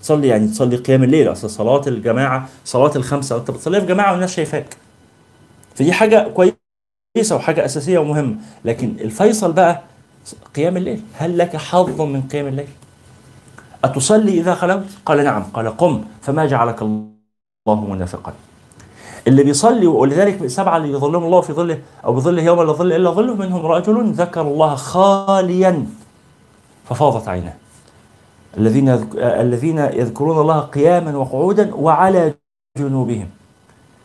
[0.00, 4.34] تصلي يعني تصلي قيام الليل أصل صلاة الجماعة صلاة الخمسة انت بتصليها في جماعة والناس
[4.34, 4.76] شايفاك.
[5.74, 8.36] فدي حاجة كويسة وحاجة أساسية ومهمة.
[8.64, 9.82] لكن الفيصل بقى
[10.56, 11.02] قيام الليل.
[11.14, 12.68] هل لك حظ من قيام الليل؟
[13.84, 15.42] أتصلي إذا خلوت؟ قال نعم.
[15.42, 18.32] قال قم فما جعلك الله منافقا.
[19.26, 23.10] اللي بيصلي ولذلك سبعة اللي يظلهم الله في ظله أو بظله يوم لا ظل إلا
[23.10, 25.86] ظله منهم رجل ذكر الله خاليا.
[26.88, 27.54] ففاضت عيناه.
[28.58, 32.34] الذين الذين يذكرون الله قياما وقعودا وعلى
[32.78, 33.28] جنوبهم.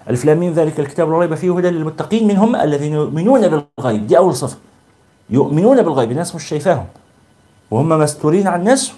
[0.09, 2.27] ألف لام ميم ذلك الكتاب لا ريب فيه هدى للمتقين.
[2.27, 4.07] من هم الذين يؤمنون بالغيب.
[4.07, 4.57] دي أول صفة.
[5.29, 6.11] يؤمنون بالغيب.
[6.11, 6.85] الناس مش شايفاهم.
[7.71, 8.93] وهم مستورين عن الناس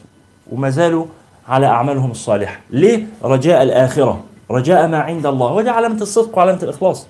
[0.52, 1.06] وما زالوا
[1.48, 2.60] على أعمالهم الصالحة.
[2.70, 4.24] ليه؟ رجاء الآخرة.
[4.52, 5.54] رجاء ما عند الله.
[5.54, 7.08] وده علامة الصدق وعلامة الإخلاص.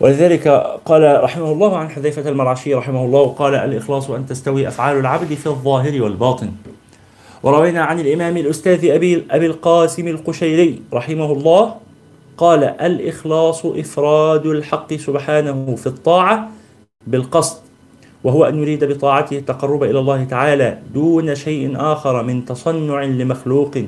[0.00, 0.48] ولذلك
[0.84, 5.46] قال رحمه الله عن حذيفة المرعشي رحمه الله قال الإخلاص أن تستوي أفعال العبد في
[5.46, 6.50] الظاهر والباطن.
[7.42, 11.74] وروينا عن الإمام الأستاذ أبي, أبي القاسم القشيري رحمه الله
[12.36, 16.48] قال الإخلاص إفراد الحق سبحانه في الطاعة
[17.06, 17.56] بالقصد
[18.24, 23.78] وهو أن يريد بطاعته التقرب إلى الله تعالى دون شيء آخر من تصنع لمخلوق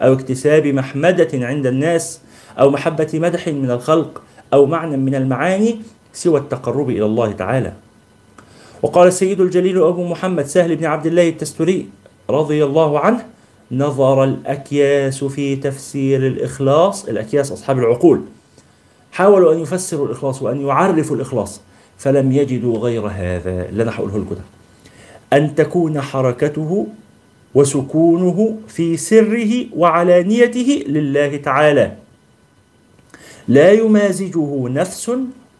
[0.00, 2.20] أو اكتساب محمدة عند الناس
[2.60, 5.78] أو محبة مدح من الخلق أو معنى من المعاني
[6.12, 7.72] سوى التقرب إلى الله تعالى.
[8.82, 11.88] وقال السيد الجليل أبو محمد سهل بن عبد الله التستري
[12.30, 13.24] رضي الله عنه
[13.72, 18.20] نظر الأكياس في تفسير الإخلاص الأكياس أصحاب العقول.
[19.12, 21.60] حاولوا أن يفسروا الإخلاص وأن يعرفوا الإخلاص
[21.98, 23.68] فلم يجدوا غير هذا.
[23.68, 24.44] اللي أنا هقوله ده
[25.38, 26.86] أن تكون حركته
[27.54, 31.92] وسكونه في سره وعلانيته لله تعالى.
[33.48, 35.12] لا يمازجه نفس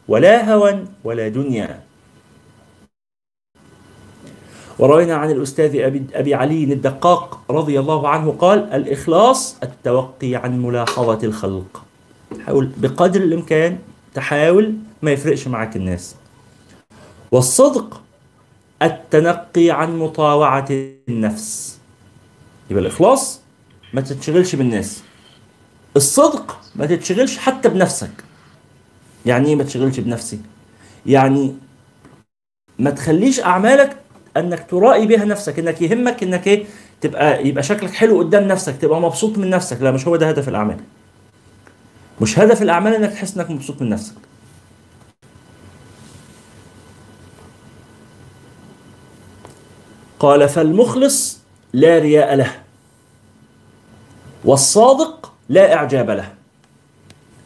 [0.09, 1.81] ولا هوى ولا دنيا.
[4.79, 5.77] وروينا عن الأستاذ
[6.15, 11.85] أبي, علي الدقاق رضي الله عنه قال الإخلاص التوقي عن ملاحظة الخلق.
[12.47, 13.79] حاول بقدر الإمكان
[14.15, 16.17] تحاول ما يفرقش معك الناس.
[17.33, 18.03] والصدق
[18.83, 20.69] التنقي عن مطاوعة
[21.09, 21.79] النفس.
[22.71, 23.41] يبقى الإخلاص
[23.95, 25.03] ما تتشغلش بالناس.
[25.97, 28.11] الصدق ما تتشغلش حتى بنفسك.
[29.27, 30.41] يعني إيه ما تشغلش بنفسي
[31.07, 31.55] يعني
[32.79, 33.97] ما تخليش أعمالك
[34.37, 36.67] إنك ترائي بها نفسك إنك يهمك إنك إيه؟
[37.01, 39.83] تبقى يبقى شكلك حلو قدام نفسك تبقى مبسوط من نفسك.
[39.83, 40.77] لا مش هو ده هدف الأعمال.
[42.21, 44.15] مش هدف الأعمال إنك تحس إنك مبسوط من نفسك.
[50.21, 51.39] قال فالمخلص
[51.73, 52.53] لا رياء له
[54.45, 55.12] والصادق
[55.49, 56.29] لا إعجاب له.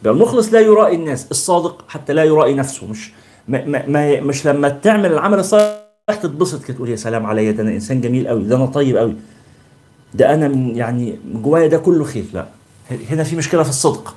[0.01, 2.87] يبقى المخلص لا يرائي الناس الصادق حتى لا يرائي نفسه.
[2.87, 3.11] مش
[3.47, 5.77] ما ما مش لما تعمل العمل الصالح
[6.09, 9.15] تتبسط كده تقول يا سلام عليا ده أنا إنسان جميل قوي ده أنا طيب قوي
[10.13, 12.25] ده أنا من يعني جوايا ده كله خير.
[12.33, 12.45] لا.
[13.09, 14.15] هنا في مشكلة في الصدق.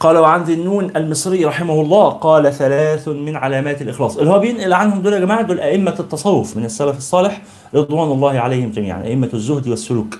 [0.00, 4.16] قال وعن ذي النون المصري رحمه الله قال ثلاث من علامات الإخلاص.
[4.16, 7.42] اللي هو بينقل عنهم دول يا جماعة دول أئمة التصوف من السلف الصالح
[7.74, 10.18] رضوان الله عليهم جميعا أئمة الزهد والسلوك.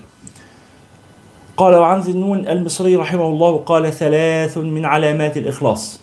[1.58, 6.00] قال وعن ذي النون المصري رحمه الله قال ثلاث من علامات الإخلاص.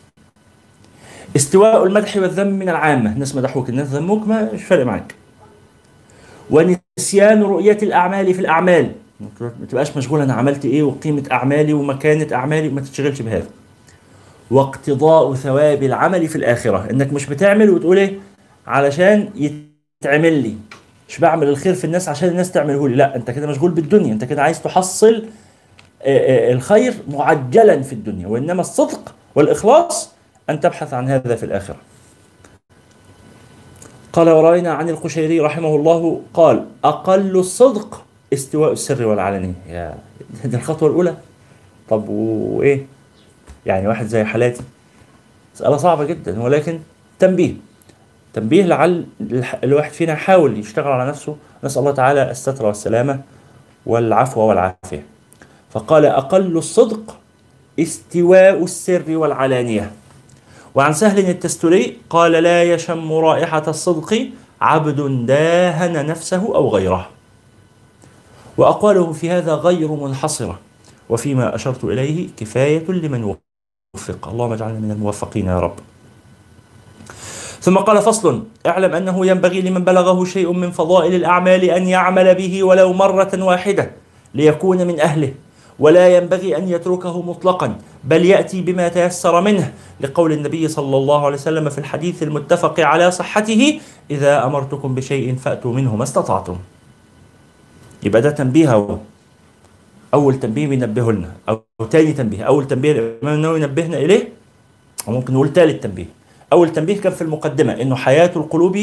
[1.36, 3.12] استواء المدح والذم من العامة.
[3.12, 5.16] الناس مدحوك الناس ذموك ما مش فارق معاك.
[6.52, 8.92] ونسيان رؤية الأعمال في الأعمال.
[9.42, 13.48] ما تبقاش مشغول أنا عملت إيه وقيمة أعمالي ومكانة أعمالي؟ ما تتشغلش بهذا.
[14.52, 16.88] واقتضاء ثواب العمل في الآخرة.
[16.92, 18.20] إنك مش بتعمل وتقول إيه؟
[18.68, 20.56] علشان يتعمل لي.
[21.10, 22.96] مش بعمل الخير في الناس عشان الناس تعمله لي.
[22.96, 24.14] لا أنت كده مشغول بالدنيا.
[24.14, 25.26] أنت كده عايز تحصل
[26.06, 30.12] الخير معجلا في الدنيا وإنما الصدق والإخلاص
[30.50, 31.76] أن تبحث عن هذا في الآخرة.
[34.14, 38.04] قال ورأينا عن القشيري رحمه الله قال أقل الصدق
[38.34, 39.96] استواء السر والعلنية يا
[40.46, 41.16] دي الخطوة الأولى.
[41.90, 42.86] طب وإيه؟
[43.66, 44.64] يعني واحد زي حالاتي.
[45.56, 46.80] مسألة صعبة جدا ولكن
[47.20, 47.54] تنبيه.
[48.34, 49.06] تنبيه لعل
[49.64, 51.36] الواحد فينا يحاول يشتغل على نفسه.
[51.64, 53.20] نسأل الله تعالى الستر والسلامة
[53.86, 55.15] والعفو والعافية.
[55.76, 57.18] فقال أقل الصدق
[57.80, 59.92] استواء السر والعلانية.
[60.76, 64.28] وعن سهل التستري قال لا يشم رائحة الصدق
[64.62, 67.10] عبد داهن نفسه أو غيره.
[68.58, 70.60] وأقواله في هذا غير منحصرة.
[71.10, 73.36] وفيما أشرت إليه كفاية لمن
[73.96, 74.28] وفق.
[74.28, 75.76] اللهم اجعلنا من الموفقين يا رب.
[77.62, 82.64] ثم قال فصل اعلم أنه ينبغي لمن بلغه شيء من فضائل الأعمال أن يعمل به
[82.64, 83.92] ولو مرة واحدة
[84.34, 85.34] ليكون من أهله.
[85.80, 89.74] ولا ينبغي أن يتركه مطلقا بل يأتي بما تيسر منه.
[90.02, 93.80] لقول النبي صلى الله عليه وسلم في الحديث المتفق على صحته
[94.12, 96.56] إذا أمرتكم بشيء فأتوا منه ما استطعتم.
[98.04, 98.98] يبقى ده تنبيه أهو.
[100.14, 101.32] أول تنبيه بينبهه لنا.
[101.50, 102.44] أو تاني تنبيه.
[102.44, 104.30] أول تنبيه الإمام النووي نبهنا إليه
[105.08, 106.06] وممكن نقول ثالث تنبيه.
[106.54, 108.80] أول تنبيه كان في المقدمة إنه حياة القلوب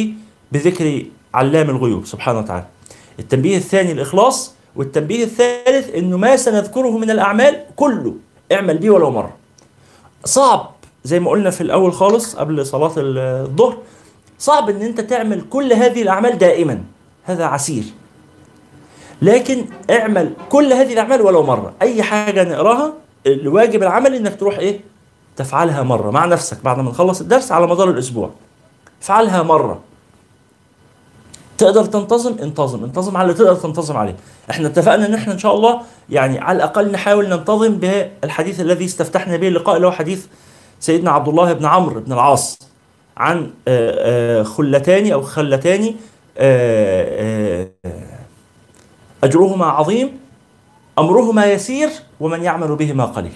[0.53, 1.03] بذكر
[1.35, 2.67] علام الغيوب سبحانه وتعالى.
[3.19, 8.15] التنبيه الثاني الإخلاص والتنبيه الثالث إنه ما سنذكره من الأعمال كله
[8.53, 9.33] اعمل بيه ولو مرة.
[10.25, 10.71] صعب
[11.05, 13.79] زي ما قلنا في الأول خالص قبل صلاة الظهر
[14.39, 16.83] صعب إن أنت تعمل كل هذه الأعمال دائما
[17.25, 17.85] هذا عسير.
[19.23, 21.73] لكن اعمل كل هذه الأعمال ولو مرة.
[21.83, 22.93] أي حاجة نقراها
[23.27, 24.81] الواجب العملي إنك تروح إيه؟
[25.37, 28.31] تفعلها مرة مع نفسك بعد ما نخلص الدرس على مدار الأسبوع.
[29.03, 29.81] افعلها مرة.
[31.63, 34.17] تقدر تنتظم انتظم انتظم على اللي تقدر تنتظم عليه.
[34.51, 39.37] إحنا اتفقنا ان إحنا إن شاء الله يعني على الأقل نحاول ننتظم بالحديث الذي استفتحنا
[39.37, 40.27] به اللقاء اللي هو حديث
[40.81, 42.59] سيدنا عبد الله بن عمرو بن العاص
[43.17, 45.95] عن آه، آه، خلتان أو خلتان
[46.39, 47.69] آه،
[49.25, 50.19] أجرهما عظيم
[50.99, 51.89] أمرهما يسير
[52.21, 53.35] ومن يعمل بهما قليل.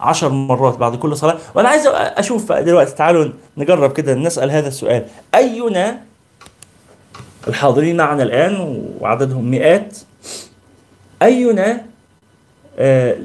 [0.00, 1.36] عشر مرات بعد كل صلاة.
[1.54, 5.06] وأنا عايز أشوف دلوقتي تعالوا نجرب كده نسأل هذا السؤال.
[5.34, 6.07] أينا
[7.48, 9.98] الحاضرين معنا الآن وعددهم مئات
[11.22, 11.84] أينا
[12.78, 13.16] آه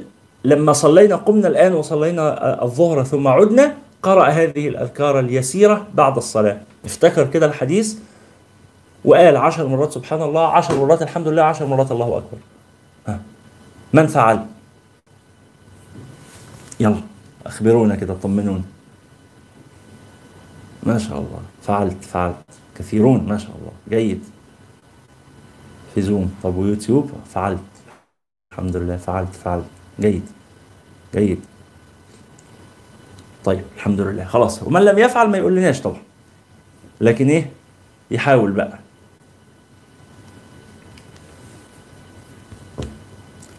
[0.44, 6.60] لما صلينا قمنا الآن وصلينا الظهر ثم عدنا قرأ هذه الأذكار اليسيرة بعد الصلاة.
[6.84, 7.96] افتكر كده الحديث
[9.04, 12.38] وقال عشر مرات سبحان الله عشر مرات الحمد لله عشر مرات الله أكبر.
[13.92, 14.46] من فعل؟
[16.80, 17.00] يلا
[17.46, 18.62] أخبرونا كده طمنونا
[20.82, 21.40] ما شاء الله.
[21.62, 22.36] فعلت فعلت.
[22.78, 23.72] كثيرون ما شاء الله.
[23.88, 24.24] جيد.
[25.94, 27.60] في زوم طب ويوتيوب؟ فعلت.
[28.52, 29.64] الحمد لله فعلت فعلت.
[30.00, 30.22] جيد.
[31.14, 31.40] جيد.
[33.44, 34.24] طيب الحمد لله.
[34.24, 34.62] خلاص.
[34.62, 36.02] ومن لم يفعل ما يقول لناش طبعا.
[37.00, 37.50] لكن إيه؟
[38.10, 38.78] يحاول بقى.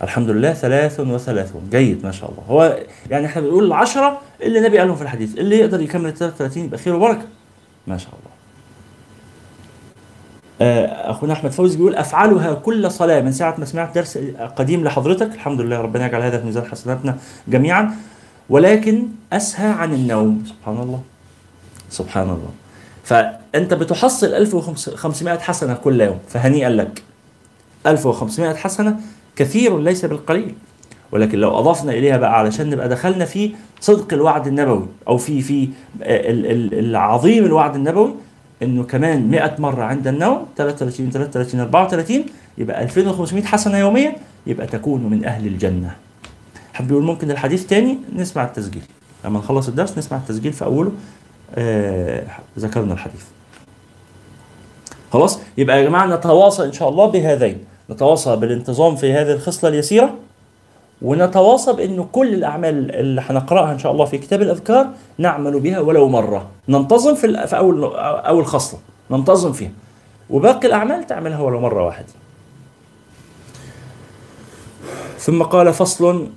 [0.04, 1.68] الحمد لله ثلاث وثلاثون.
[1.72, 2.44] جيد ما شاء الله.
[2.44, 6.64] هو يعني إحنا بنقول العشرة اللي النبي قالهم في الحديث اللي يقدر يكمل ال 33
[6.66, 7.28] يبقى خير وبركة.
[7.88, 8.35] ما شاء الله.
[10.62, 13.22] أخونا أحمد فوزي بيقول أفعلها كل صلاة.
[13.22, 14.20] من ساعة ما سمعت درس
[14.56, 17.96] قديم لحضرتك الحمد لله ربنا يجعل هذا في ميزان حسناتنا جميعا
[18.50, 20.44] ولكن أسهى عن النوم.
[20.48, 21.02] سبحان الله.
[21.90, 22.50] سبحان الله.
[23.04, 27.04] فأنت بتحصل 1500 حسنة كل يوم فهنيئا لك.
[27.88, 29.00] 1500 حسنة
[29.36, 30.56] كثير ليس بالقليل.
[31.12, 33.52] ولكن لو أضفنا إليها بقى علشان نبقى دخلنا في
[33.82, 35.70] صدق الوعد النبوي أو في في
[36.74, 38.16] العظيم الوعد النبوي
[38.64, 42.26] إنه كمان 100 مرة عند النوم 33 33 34
[42.58, 44.16] يبقى 2500 حسنة يوميا
[44.48, 45.96] يبقى تكون من أهل الجنة.
[46.74, 48.82] حد بيقول ممكن الحديث تاني نسمع التسجيل.
[49.26, 50.92] لما نخلص الدرس نسمع التسجيل في أوله.
[51.56, 52.24] آه
[52.60, 53.24] ذكرنا الحديث.
[55.14, 57.58] خلاص؟ يبقى يا جماعة نتواصى إن شاء الله بهذين.
[57.90, 60.14] نتواصى بالانتظام في هذه الخصلة اليسيرة.
[61.02, 66.10] ونتواصى بانه كل الأعمال اللي هنقراها إن شاء الله في كتاب الأذكار نعمل بها ولو
[66.10, 66.48] مرة.
[66.70, 67.84] ننتظم في في اول
[68.26, 68.80] أول خصلة.
[69.12, 69.72] ننتظم فيها.
[70.30, 72.08] وباقي الأعمال تعملها ولو مرة واحدة.
[75.20, 76.28] ثم قال فصل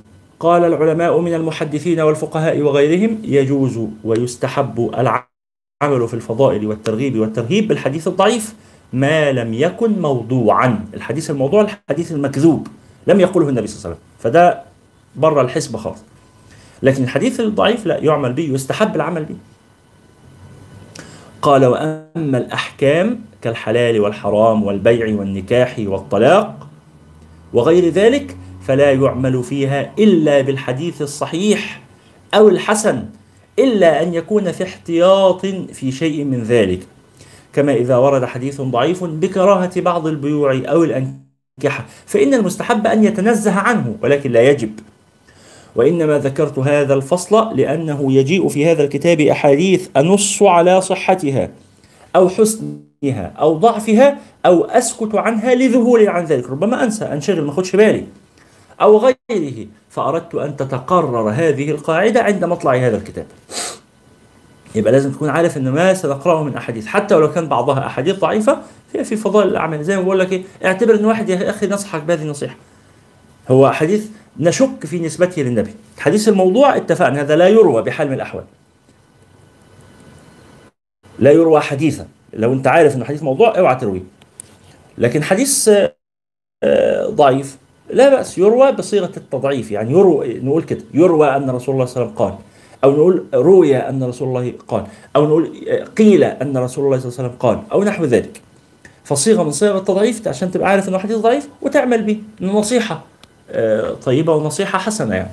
[0.41, 8.55] قال العلماء من المحدثين والفقهاء وغيرهم يجوز ويستحب العمل في الفضائل والترغيب والترهيب بالحديث الضعيف
[8.93, 10.85] ما لم يكن موضوعا.
[10.95, 12.67] الحديث الموضوع الحديث المكذوب.
[13.07, 14.08] لم يقله النبي صلى الله عليه وسلم.
[14.19, 14.63] فده
[15.17, 15.99] بره الحسبة خالص.
[16.83, 19.37] لكن الحديث الضعيف لا يعمل به يستحب العمل به.
[21.43, 26.69] قال وأما الأحكام كالحلال والحرام والبيع والنكاح والطلاق
[27.53, 31.81] وغير ذلك فلا يعمل فيها إلا بالحديث الصحيح
[32.35, 33.05] أو الحسن
[33.59, 36.81] إلا أن يكون في احتياط في شيء من ذلك.
[37.53, 40.85] كما إذا ورد حديث ضعيف بكراهة بعض البيوع أو
[41.59, 44.81] الأنكحة فإن المستحب أن يتنزه عنه ولكن لا يجب.
[45.77, 51.51] وإنما ذكرت هذا الفصل لأنه يجيء في هذا الكتاب أحاديث أنص على صحتها
[52.17, 56.51] أو حسنها أو ضعفها أو أسكت عنها لذهول عن ذلك.
[56.51, 58.05] ربما أنسى أنشغل ما أخدش بالي.
[58.81, 59.67] أو غيره.
[59.91, 63.27] فأردت أن تتقرر هذه القاعدة عند مطلع هذا الكتاب.
[64.75, 66.87] يبقى لازم تكون عارف إن ما سنقرأه من أحاديث.
[66.87, 68.59] حتى ولو كان بعضها أحاديث ضعيفة
[68.95, 69.85] هي في فضائل الأعمال.
[69.85, 72.57] زي ما بقول لك إيه اعتبر إن واحد يا أخي نصحك بهذه النصيحة.
[73.49, 74.07] هو حديث
[74.41, 75.75] نشك في نسبته للنبي.
[75.99, 78.45] حديث الموضوع اتفقنا هذا لا يروى بحال من الأحوال.
[81.19, 82.07] لا يروى حديثا.
[82.33, 84.03] لو أنت عارف إنه حديث موضوع أوعى ترويه.
[84.99, 85.71] لكن حديث
[87.09, 87.57] ضعيف
[87.91, 88.39] لا بأس.
[88.39, 89.71] يروى بصيغة التضعيف.
[89.71, 92.35] يعني يروى نقول كده يروى أن رسول الله صلى الله عليه وسلم قال
[92.85, 94.87] أو نقول روي أن رسول الله قال
[95.17, 95.65] أو نقول
[95.99, 98.43] قيل أن رسول الله صلى الله عليه وسلم قال أو نحو ذلك.
[99.09, 103.05] فصيغة من صيغ التضعيف عشان تبقى عارف أنه حديث ضعيف وتعمل به نصيحة
[104.05, 105.33] طيبة ونصيحة حسنة يعني.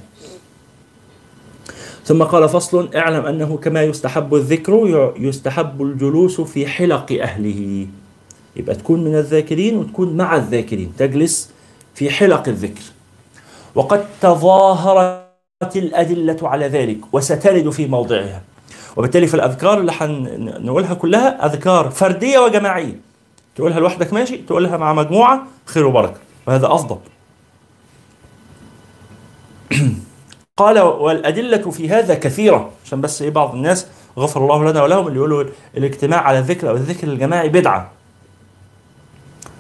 [2.05, 7.87] ثم قال فصل اعلم أنه كما يستحب الذكر يستحب الجلوس في حلق أهله.
[8.55, 11.49] يبقى تكون من الذاكرين وتكون مع الذاكرين تجلس
[11.95, 12.81] في حلق الذكر.
[13.75, 15.25] وقد تظاهرت
[15.75, 18.41] الأدلة على ذلك وسترد في موضعها.
[18.97, 23.04] وبالتالي في الأذكار اللي هنقولها كلها أذكار فردية وجماعية.
[23.55, 26.19] تقولها لوحدك ماشي تقولها مع مجموعة خير وبركة.
[26.47, 26.97] وهذا أفضل.
[30.57, 32.71] قال والأدلة في هذا كثيرة.
[32.85, 33.87] عشان بس إيه بعض الناس
[34.17, 35.43] غفر الله لنا ولهم اللي يقولوا
[35.77, 37.91] الاجتماع على الذكر أو الذكر الجماعي بدعة.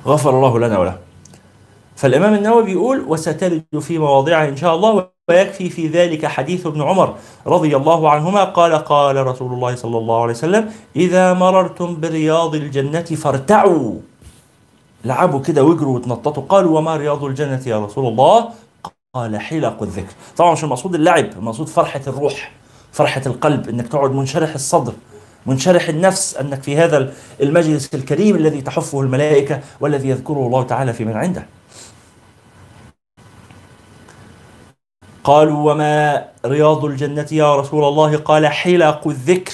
[0.05, 0.97] غفر الله لنا ولهم
[1.95, 7.15] فالإمام النووي بيقول وسترد في مواضعها إن شاء الله ويكفي في ذلك حديث ابن عمر
[7.47, 13.01] رضي الله عنهما قال قال رسول الله صلى الله عليه وسلم إذا مررتم برياض الجنة
[13.01, 13.93] فارتعوا.
[15.05, 18.49] لعبوا كده واجروا وتنططوا قالوا وما رياض الجنة يا رسول الله؟
[19.13, 20.13] قال حلق الذكر.
[20.37, 22.51] طبعا مش المقصود؟ اللعب المقصود فرحة الروح
[22.91, 24.93] فرحة القلب إنك تقعد منشرح الصدر
[25.45, 31.05] منشرح النفس أنك في هذا المجلس الكريم الذي تحفه الملائكة والذي يذكره الله تعالى في
[31.05, 31.45] من عنده.
[35.25, 39.53] قالوا وما رياض الجنة يا رسول الله؟ قال حلق الذكر.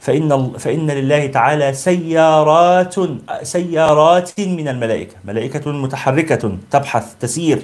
[0.00, 2.94] فإن فإن لله تعالى سيارات
[3.42, 5.14] سيارات من الملائكة.
[5.24, 7.58] ملائكة متحركة تبحث تسير.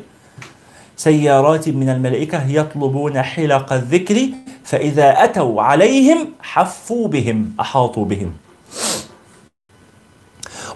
[0.96, 4.18] سيارات من الملائكة يطلبون حلق الذكر
[4.64, 8.32] فإذا أتوا عليهم حفوا بهم أحاطوا بهم.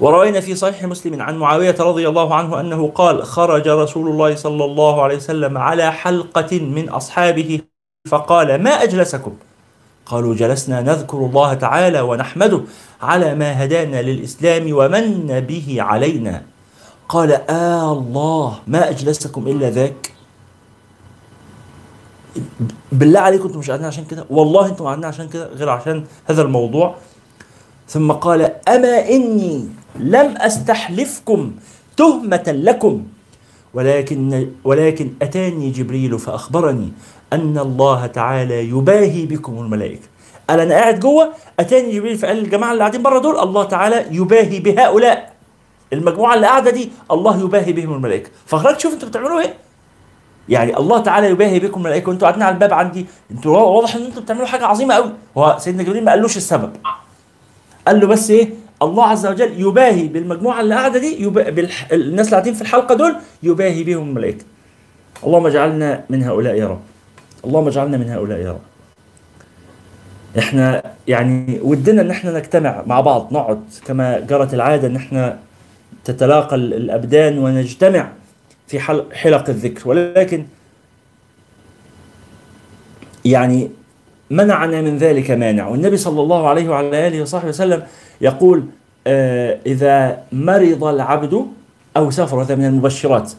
[0.01, 4.65] وروينا في صحيح مسلم عن معاوية رضي الله عنه أنه قال خرج رسول الله صلى
[4.65, 7.61] الله عليه وسلم على حلقة من أصحابه
[8.09, 9.33] فقال ما أجلسكم؟
[10.07, 12.61] قالوا جلسنا نذكر الله تعالى ونحمده
[13.03, 16.43] على ما هدانا للإسلام ومن به علينا.
[17.09, 20.13] قال آه الله ما أجلسكم إلا ذاك.
[22.93, 26.43] بالله عليكم أنتم مش قاعدين عشان كده؟ والله أنتم قاعدين عشان كده غير عشان هذا
[26.43, 26.95] الموضوع.
[27.89, 31.53] ثم قال أما إني لم أستحلفكم
[31.97, 33.03] تهمة لكم.
[33.75, 36.93] ولكن ولكن أتاني جبريل فأخبرني
[37.33, 40.09] أن الله تعالى يباهي بكم الملائكة.
[40.51, 44.61] قال أنا قاعد جوه؟ أتاني جبريل فقال الجماعة اللي قاعدين بره دول؟ الله تعالى يباهي
[44.61, 45.35] بهؤلاء.
[45.93, 48.31] المجموعة اللي قاعدة دي الله يباهي بهم الملائكة.
[48.47, 49.55] فخرجت شوف أنتوا بتعملوا إيه.
[50.49, 53.07] يعني الله تعالى يباهي بكم الملائكة وانتوا قاعدين على الباب عندي.
[53.31, 55.13] أنتوا واضح إن أنتوا بتعملوا حاجة عظيمة قوي.
[55.39, 56.77] هو سيدنا جبريل ما قالوش السبب.
[57.87, 61.93] قال له بس إيه؟ الله عز وجل يباهي بالمجموعة اللي قاعدة دي بالح...
[61.93, 64.45] الناس اللي قاعدين في الحلقة دول يباهي بهم الملائكة.
[65.25, 66.81] اللهم اجعلنا من هؤلاء يا رب.
[67.45, 68.61] اللهم اجعلنا من هؤلاء يا رب.
[70.39, 75.39] إحنا يعني ودنا إن إحنا نجتمع مع بعض نقعد كما جرت العادة إن إحنا
[76.05, 78.09] تتلاقى الأبدان ونجتمع
[78.67, 78.81] في
[79.13, 79.89] حلق الذكر.
[79.89, 80.45] ولكن
[83.25, 83.71] يعني
[84.31, 85.69] منعنا من ذلك مانع.
[85.69, 87.83] والنبي صلى الله عليه وعلى آله وصحبه وسلم
[88.21, 88.65] يقول
[89.07, 91.47] آه إذا مرض العبد
[91.97, 93.33] أو سافر هذا من المبشرات.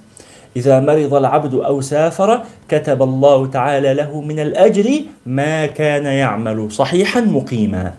[0.55, 7.21] إذا مرض العبد أو سافر كتب الله تعالى له من الأجر ما كان يعمل صحيحا
[7.21, 7.93] مقيما.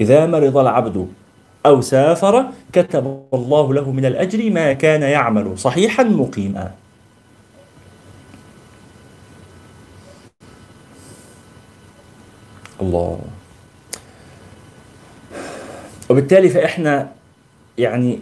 [0.00, 1.08] إذا مرض العبد
[1.66, 6.70] أو سافر كتب الله له من الأجر ما كان يعمل صحيحا مقيما.
[12.82, 13.18] الله.
[16.10, 17.08] وبالتالي فإحنا
[17.78, 18.18] يعني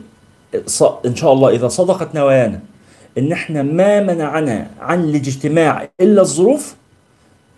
[1.06, 2.60] إن شاء الله إذا صدقت نوايانا
[3.18, 6.74] إن إحنا ما منعنا عن الاجتماع إلا الظروف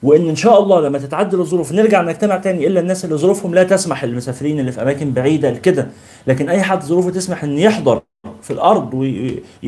[0.02, 3.62] وإن إن شاء الله لما تتعدل الظروف نرجع نجتمع تاني إلا الناس اللي ظروفهم لا
[3.62, 5.88] تسمح المسافرين اللي في أماكن بعيدة كده
[6.26, 8.02] لكن أي حد ظروفه تسمح إن يحضر
[8.42, 8.94] في الأرض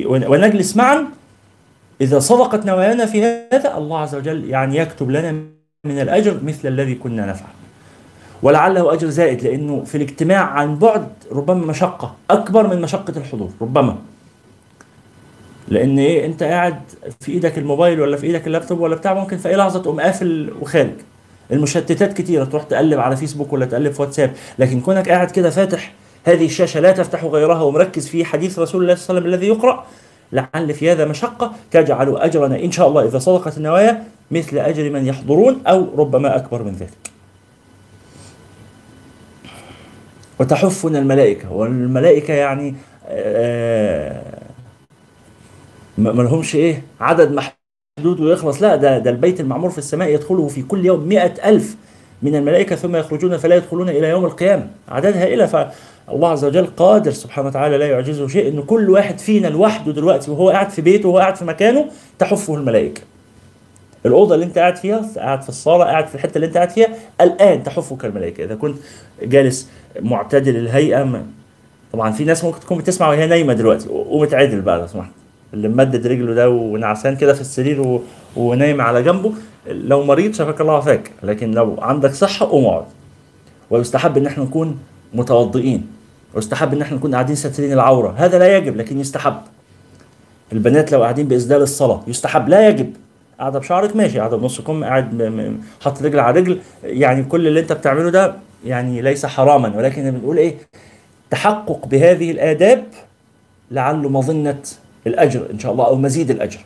[0.06, 1.04] ونجلس معا
[2.00, 6.94] إذا صدقت نوايانا في هذا الله عز وجل يعني يكتب لنا من الأجر مثل الذي
[6.94, 7.48] كنا نفعل.
[8.42, 13.96] ولعله أجر زائد لأنه في الاجتماع عن بعد ربما مشقة أكبر من مشقة الحضور ربما.
[15.68, 16.80] لأن إيه؟ أنت قاعد
[17.20, 20.52] في إيدك الموبايل ولا في إيدك اللابتوب ولا بتاع ممكن في أي لحظة تقوم قافل
[20.60, 20.92] وخارج.
[21.52, 24.32] المشتتات كتيرة تروح تقلب على فيسبوك ولا تقلب في واتساب.
[24.58, 25.92] لكن كونك قاعد كده فاتح
[26.24, 29.46] هذه الشاشة لا تفتح غيرها ومركز في حديث رسول الله صلى الله عليه وسلم الذي
[29.46, 29.86] يقرأ
[30.32, 35.06] لعل في هذا مشقة تجعل أجرنا إن شاء الله إذا صدقت النوايا مثل أجر من
[35.06, 37.10] يحضرون أو ربما أكبر من ذلك.
[40.38, 41.52] وتحفنا الملائكة.
[41.52, 42.74] والملائكة يعني
[43.08, 44.22] آه
[45.98, 48.62] ما لهمش إيه عدد محدود ويخلص.
[48.62, 51.76] لا ده ده البيت المعمور في السماء يدخله في كل يوم مئة ألف
[52.22, 54.66] من الملائكة ثم يخرجون فلا يدخلون إلى يوم القيامة.
[54.92, 55.72] أعداد هائلة
[56.10, 60.30] فالله عز وجل قادر سبحانه وتعالى لا يعجزه شيء إن كل واحد فينا لوحده دلوقتي
[60.30, 61.84] وهو قاعد في بيته وهو قاعد في مكانه
[62.18, 63.02] تحفه الملائكة.
[64.06, 66.88] الأوضة اللي أنت قاعد فيها قاعد في الصالة قاعد في الحتة اللي أنت قاعد فيها
[67.20, 68.44] الآن تحفك الملائكة.
[68.44, 68.76] إذا كنت
[69.22, 69.68] جالس
[70.00, 71.22] معتدل الهيئة
[71.92, 75.10] طبعا في ناس ممكن تكون بتسمع وهي نايمة دلوقتي ومتعدل بقى لو سمحت.
[75.54, 78.02] اللي ممدد رجله ده ونعسان كده في السرير و...
[78.36, 79.32] ونايم على جنبه
[79.66, 82.84] لو مريض شفاك الله عافاك لكن لو عندك صحة قوم اقعد.
[83.70, 84.78] ويستحب إن إحنا نكون
[85.14, 85.86] متوضئين.
[86.34, 88.14] ويستحب إن إحنا نكون قاعدين ساترين العورة.
[88.16, 89.36] هذا لا يجب لكن يستحب.
[90.52, 92.48] البنات لو قاعدين باسدال الصلاة يستحب.
[92.48, 92.92] لا يجب.
[93.38, 94.18] قاعدة بشعرك ماشي.
[94.18, 96.60] قاعدة بنص كم قاعد حاطط رجل على رجل.
[96.84, 99.76] يعني كل اللي انت بتعمله ده يعني ليس حراما.
[99.76, 100.56] ولكن بنقول إيه؟
[101.30, 102.84] تحقق بهذه الآداب
[103.70, 104.62] لعله مظنة
[105.06, 106.60] الأجر إن شاء الله أو مزيد الأجر.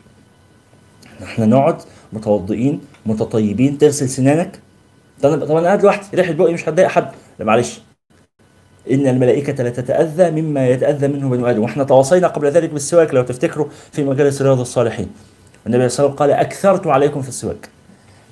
[1.23, 1.77] إحنا نقعد
[2.13, 3.79] متوضئين متطيبين.
[3.79, 4.59] تغسل سنانك.
[5.23, 7.11] طبعا أنا قاعد لوحدي ريحة بقي مش هتضايق حد.
[7.39, 7.81] لا معلش.
[8.91, 11.63] إن الملائكة لا تتاذى مما يتأذى منه بنو آدم.
[11.63, 15.09] وإحنا تواصينا قبل ذلك بالسواك لو تفتكروا في مجالس رياض الصالحين.
[15.67, 17.69] النبي صلى الله عليه وسلم قال أكثرت عليكم في السواك.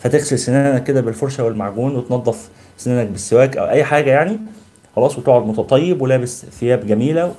[0.01, 2.49] فتغسل سنانك كده بالفرشة والمعجون وتنظف
[2.79, 4.39] سنانك بالسواك أو أي حاجة يعني.
[4.97, 7.35] خلاص وتقعد متطيب ولابس ثياب جميلة.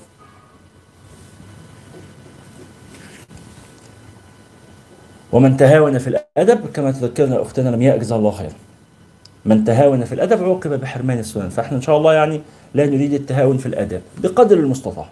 [5.32, 8.54] ومن تهاون في الأدب كما تذكرنا أختنا لمياء جزاها الله خيرا.
[9.46, 11.50] من تهاون في الأدب عوقب بحرمان السنن.
[11.50, 12.42] فإحنا إن شاء الله يعني
[12.74, 15.10] لا نريد التهاون في الاداب بقدر المستطاع.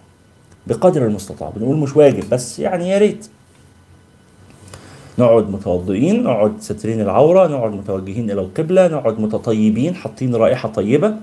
[0.67, 1.49] بقدر المستطاع.
[1.55, 3.27] بنقول مش واجب بس يعني يا ريت.
[5.19, 11.15] نقعد متوضئين نقعد سترين العورة نقعد متوجهين إلى القبلة نقعد متطيبين حاطين رائحة طيبة.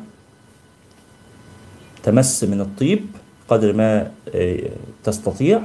[2.03, 3.07] تمس من الطيب
[3.49, 4.59] قدر ما آه،
[5.05, 5.61] تستطيع.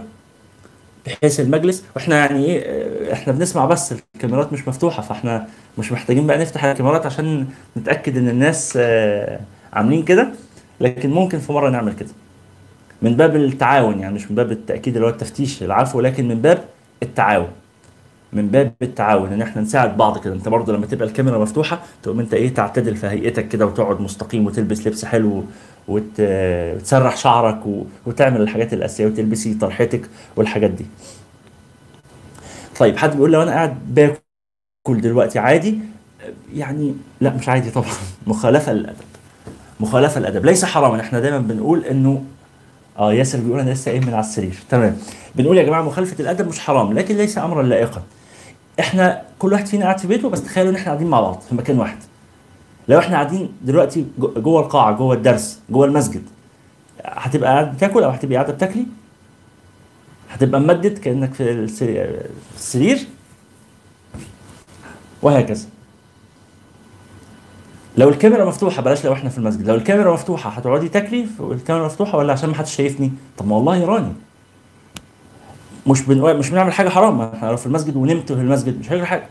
[1.06, 5.48] بحيث المجلس وإحنا يعني إيه آه، إحنا بنسمع بس الكاميرات مش مفتوحة فإحنا
[5.78, 7.48] مش محتاجين بقى نفتح الكاميرات عشان
[7.78, 9.40] نتأكد إن الناس آه،
[9.74, 10.32] عاملين كده.
[10.84, 12.10] لكن ممكن في مرة نعمل كده
[13.02, 16.64] من باب التعاون يعني مش من باب التأكيد اللي هو التفتيش العفو لكن من باب
[17.04, 17.48] التعاون
[18.34, 22.20] من باب التعاون إن إحنا نساعد بعض كده أنت برضه لما تبقى الكاميرا مفتوحة تقوم
[22.20, 25.44] أنت إيه تعتدل في هيئتك كده وتقعد مستقيم وتلبس لبس حلو
[25.88, 26.04] وت...
[26.20, 27.60] وتسرح شعرك.
[28.06, 30.86] وتعمل الحاجات الأساسية وتلبسي طرحتك والحاجات دي.
[32.80, 35.80] طيب حد بيقول لو أنا قاعد باكل دلوقتي عادي
[36.54, 37.90] يعني لا مش عادي طبعا
[38.28, 39.13] مخالفة للأدب.
[39.84, 40.46] مخالفة للأدب.
[40.46, 41.02] ليس حراما.
[41.02, 42.24] إحنا دايما بنقول إنه
[43.00, 44.54] آه ياسر بيقول أنا لسه قايم من على السرير.
[44.70, 44.98] تمام.
[45.36, 48.02] بنقول يا جماعة مخالفة الأدب مش حرام لكن ليس امرا لائقا.
[48.80, 51.56] إحنا كل واحد فينا قاعد في بيته بس تخيلوا إن إحنا قاعدين مع بعض في
[51.56, 51.98] مكان واحد.
[52.88, 56.22] لو إحنا قاعدين دلوقتي جو- جوه القاعة جوه الدرس جوه المسجد
[57.06, 58.86] هتبقى قاعد بتاكل أو هتبقى قاعدة بتاكلي؟
[60.32, 61.70] هتبقى ممدد كأنك في
[62.58, 63.08] السرير؟
[65.22, 65.66] وهكذا.
[67.98, 69.68] لو الكاميرا مفتوحة بلاش لو إحنا في المسجد.
[69.68, 73.78] لو الكاميرا مفتوحة هتقعدي تاكلي والكاميرا مفتوحة ولا عشان ما حدش شايفني؟ طب ما والله
[73.78, 74.14] يراني
[75.88, 77.22] مش بنقول مش بنعمل حاجة حرام.
[77.22, 79.28] إحنا لو في المسجد ونمت في المسجد مش هيجري حاجة.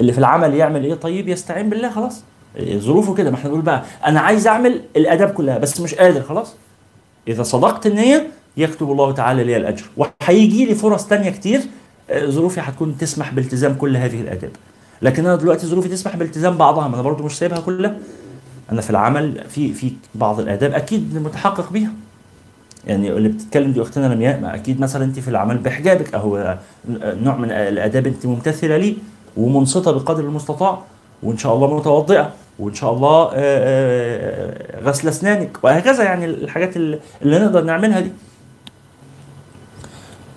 [0.00, 2.22] اللي في العمل يعمل إيه؟ طيب يستعين بالله خلاص.
[2.56, 3.30] إيه ظروفه كده.
[3.30, 6.54] ما إحنا بنقول بقى أنا عايز أعمل الأداب كلها بس مش قادر خلاص.
[7.28, 8.26] إذا صدقت النية
[8.56, 9.84] يكتب الله تعالى لي الأجر.
[9.96, 11.60] وهيجي لي فرص تانية كتير
[12.10, 14.50] آه، ظروفي هتكون تسمح بالتزام كل هذه الأداب.
[15.02, 17.96] لكن أنا دلوقتي ظروفي تسمح بالتزام بعضها ما أنا برضو مش سايبها كلها.
[18.72, 21.90] أنا في العمل في في بعض الاداب أكيد متحقق بيها.
[22.86, 26.58] يعني اللي بتتكلم دي أختنا لمياء ما أكيد مثلا انت في العمل بحجابك أهو
[26.98, 28.94] نوع من الأداب انت ممتثلة ليه
[29.36, 30.82] ومنصتة بقدر المستطاع
[31.22, 36.98] وإن شاء الله متوضئة وإن شاء الله آه، آه، غسل أسنانك وهكذا يعني الحاجات اللي
[37.24, 38.08] نقدر نعملها دي.
[38.08, 38.27] آه،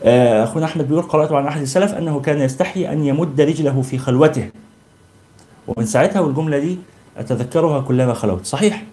[0.03, 4.49] أخونا أحمد بيقول قرأت عن احد السلف أنه كان يستحي أن يمد رجله في خلوته.
[5.67, 6.77] ومن ساعتها والجملة دي
[7.17, 8.45] أتذكرها كلما خلوت.
[8.45, 8.83] صحيح.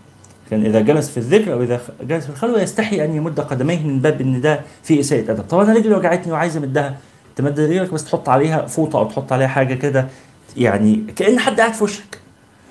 [0.50, 4.00] كان إذا جلس في الذكر أو إذا جلس في الخلوة يستحي أن يمد قدميه من
[4.00, 5.44] باب ان ده في إساءة أدب.
[5.48, 6.96] طب أنا رجلي وجعتني وعايز أمدها.
[7.36, 10.08] تمد رجلك بس تحط عليها فوطة أو تحط عليها حاجة كده.
[10.56, 12.18] يعني كأن حد قاعد في وشك.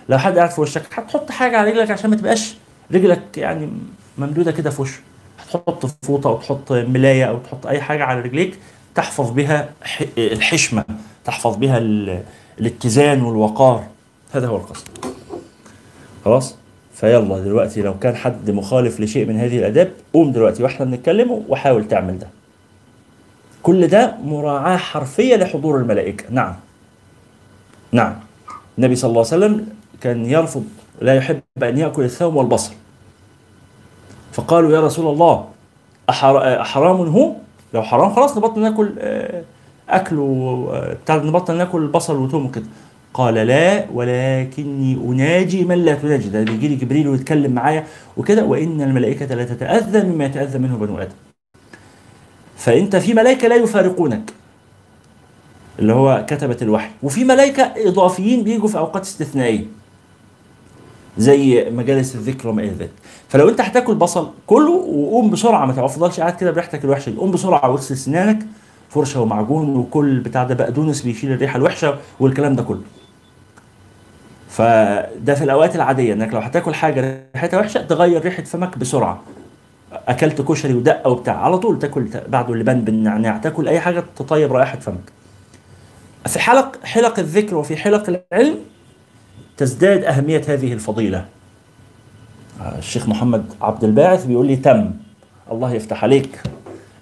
[0.09, 2.55] لو حد قاعد في وشك هتحط حاجة على رجلك عشان ما تبقاش
[2.91, 3.69] رجلك يعني
[4.17, 4.99] ممدودة كده في وشه.
[5.47, 8.59] هتحط فوطة أو تحط ملاية أو تحط أي حاجة على رجليك
[8.95, 9.69] تحفظ بها
[10.17, 10.83] الحشمة
[11.25, 12.23] تحفظ بها ال-
[12.59, 13.83] الاتزان والوقار.
[14.33, 14.87] هذا هو القصد.
[16.25, 16.55] خلاص؟
[16.93, 21.87] فيلا دلوقتي لو كان حد مخالف لشيء من هذه الأداب قوم دلوقتي وإحنا بنتكلم وحاول
[21.87, 22.27] تعمل ده.
[23.63, 26.25] كل ده مراعاة حرفية لحضور الملائكة.
[26.29, 26.55] نعم.
[27.91, 28.15] نعم.
[28.77, 29.67] النبي صلى الله عليه وسلم
[30.01, 30.63] كان يرفض
[31.01, 32.73] لا يحب أن يأكل الثوم والبصل.
[34.37, 35.45] فقالوا يا رسول الله
[36.11, 37.33] أحر- أحرام هو؟
[37.73, 39.43] لو حرام خلاص نبطل ناكل آه،
[39.89, 40.15] أكل
[41.09, 42.65] نبطل ناكل بصل وثوم وكده.
[43.13, 46.29] قال لا ولكني أناجي من لا تناجي.
[46.29, 47.83] ده بيجي لي جبريل ويتكلم معايا
[48.17, 51.15] وكده وإن الملائكة لا تتأذى مما يتأذى منه بنو آدم.
[52.57, 54.33] فأنت في ملائكة لا يفارقونك.
[55.79, 56.89] اللي هو كتبة الوحي.
[57.03, 59.65] وفي ملائكة إضافيين بيجوا في أوقات استثنائية.
[61.17, 62.91] زي مجالس الذكر وما إلى ذلك.
[63.29, 67.17] فلو أنت هتاكل بصل كله وقوم بسرعة ما تفضلش قاعد كده بريحتك الوحشة دي.
[67.17, 68.39] قوم بسرعة واغسل سنانك
[68.89, 72.81] فرشة ومعجون وكل بتاع ده بقدونس بيشيل الريحة الوحشة والكلام ده كله.
[74.49, 79.21] فده في الأوقات العادية إنك لو هتاكل حاجة ريحتها وحشة تغير ريحة فمك بسرعة.
[80.07, 84.79] أكلت كشري ودقة وبتاع على طول تاكل بعده اللبان بالنعناع تاكل أي حاجة تطيب رائحة
[84.79, 85.11] فمك.
[86.27, 88.55] في حلق حلق الذكر وفي حلق العلم
[89.57, 91.25] تزداد أهمية هذه الفضيلة.
[92.77, 94.91] الشيخ محمد عبد الباعث بيقول لي تم.
[95.51, 96.41] الله يفتح عليك.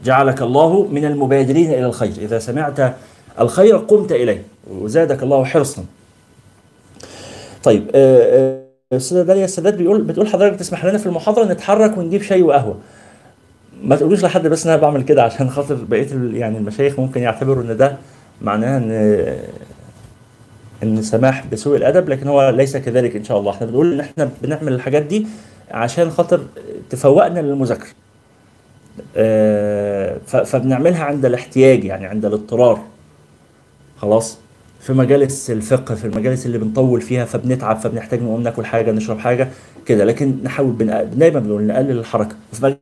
[0.03, 2.13] جعلك الله من المبادرين إلى الخير.
[2.17, 2.93] إذا سمعت
[3.39, 4.43] الخير قمت إليه.
[4.71, 5.85] وزادك الله حرصا.
[7.63, 12.21] طيب آه، آه، أستاذة داليا السادات بيقول بتقول حضرتك تسمح لنا في المحاضرة نتحرك ونجيب
[12.21, 12.77] شاي وقهوة.
[13.83, 17.77] ما تقولوش لحد بس أنا بعمل كده عشان خاطر بقية يعني المشايخ ممكن يعتبروا إن
[17.77, 17.97] ده
[18.41, 18.91] معناه إن
[20.83, 23.51] إن سماح بسوء الأدب لكن هو ليس كذلك إن شاء الله.
[23.51, 25.27] إحنا بنقول إن إحنا بنعمل الحاجات دي
[25.71, 26.45] عشان خاطر
[26.89, 27.89] تفوقنا للمذاكرة.
[29.17, 32.81] آه، فبنعملها عند الاحتياج يعني عند الاضطرار.
[33.97, 34.37] خلاص؟
[34.81, 39.47] في مجالس الفقه في المجالس اللي بنطول فيها فبنتعب فبنحتاج نقوم ناكل حاجة نشرب حاجة
[39.85, 40.05] كده.
[40.05, 40.75] لكن نحاول.
[41.15, 42.35] دايما بنقول نقلل الحركة.
[42.53, 42.75] وفي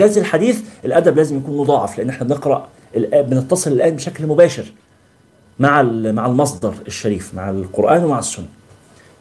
[0.00, 2.68] مجالس الحديث الأدب لازم يكون مضاعف لأن إحنا بنقرأ
[3.14, 4.64] بنتصل الآن بشكل مباشر.
[5.60, 8.46] مع مع المصدر الشريف مع القرآن ومع السنة.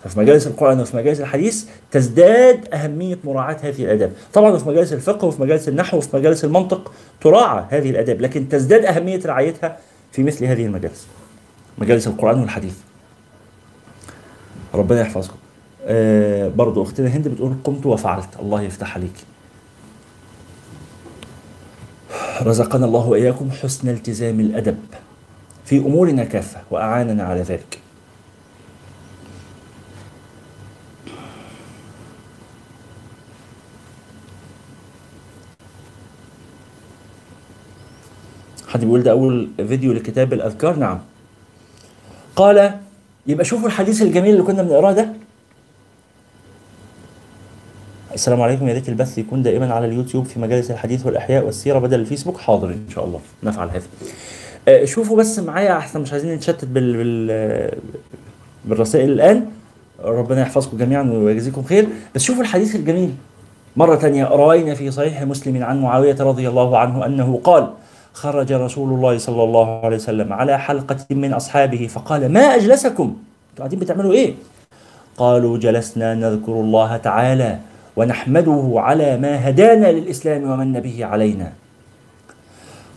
[0.03, 4.11] ففي مجالس القرآن وفي مجالس الحديث تزداد أهمية مراعاة هذه الآداب.
[4.33, 8.85] طبعا في مجالس الفقه وفي مجالس النحو وفي مجالس المنطق تراعى هذه الآداب لكن تزداد
[8.85, 9.77] أهمية رعايتها
[10.11, 11.07] في مثل هذه المجالس.
[11.77, 12.75] مجالس القرآن والحديث.
[14.73, 15.35] ربنا يحفظكم.
[15.85, 18.29] آه برضو أختنا هند بتقول قمت وفعلت.
[18.39, 19.15] الله يفتح عليك.
[22.41, 24.77] رزقنا الله وإياكم حسن التزام الأدب.
[25.67, 27.79] في أمورنا كافة وأعاننا على ذلك.
[38.67, 40.99] حد بيقول ده أول فيديو لكتاب الأذكار؟ نعم.
[42.35, 42.79] قال
[43.27, 45.09] يبقى شوفوا الحديث الجميل اللي كنا بنقراه ده.
[48.13, 51.99] السلام عليكم يا ريت البث يكون دائما على اليوتيوب في مجالس الحديث والإحياء والسيرة بدل
[51.99, 52.37] الفيسبوك.
[52.37, 53.87] حاضر إن شاء الله نفعل هذا.
[54.83, 57.71] شوفوا بس معايا احسن مش عايزين نتشتت بال, بال
[58.65, 59.45] بالرسائل الآن.
[60.03, 61.87] ربنا يحفظكم جميعا ويجزيكم خير.
[62.15, 63.13] بس شوفوا الحديث الجميل.
[63.75, 67.69] مرة تانية روينا في صحيح مسلم عن معاوية رضي الله عنه أنه قال
[68.13, 73.57] خرج رسول الله صلى الله عليه وسلم على حلقة من أصحابه فقال ما أجلسكم؟ أنتوا
[73.57, 74.33] قاعدين بتعملوا إيه؟
[75.17, 77.59] قالوا جلسنا نذكر الله تعالى
[77.95, 81.51] ونحمده على ما هدانا للإسلام ومن به علينا.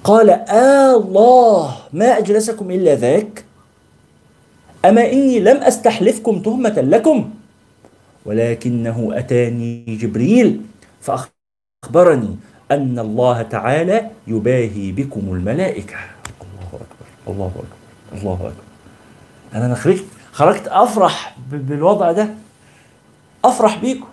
[0.05, 3.45] قال آه الله ما أجلسكم إلا ذاك.
[4.85, 7.31] أما إني لم أستحلفكم تهمة لكم
[8.27, 10.61] ولكنه أتاني جبريل
[11.01, 12.37] فأخبرني
[12.71, 15.97] أن الله تعالى يباهي بكم الملائكة.
[16.41, 18.53] الله أكبر الله أكبر الله أكبر.
[19.55, 22.29] أنا أنا خرجت خرجت أفرح بالوضع ده
[23.45, 24.09] أفرح بيكم.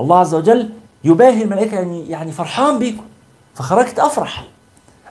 [0.00, 0.70] الله عز وجل
[1.04, 3.04] يباهي الملائكة يعني يعني فرحان بيكم.
[3.54, 4.44] فخرجت أفرح.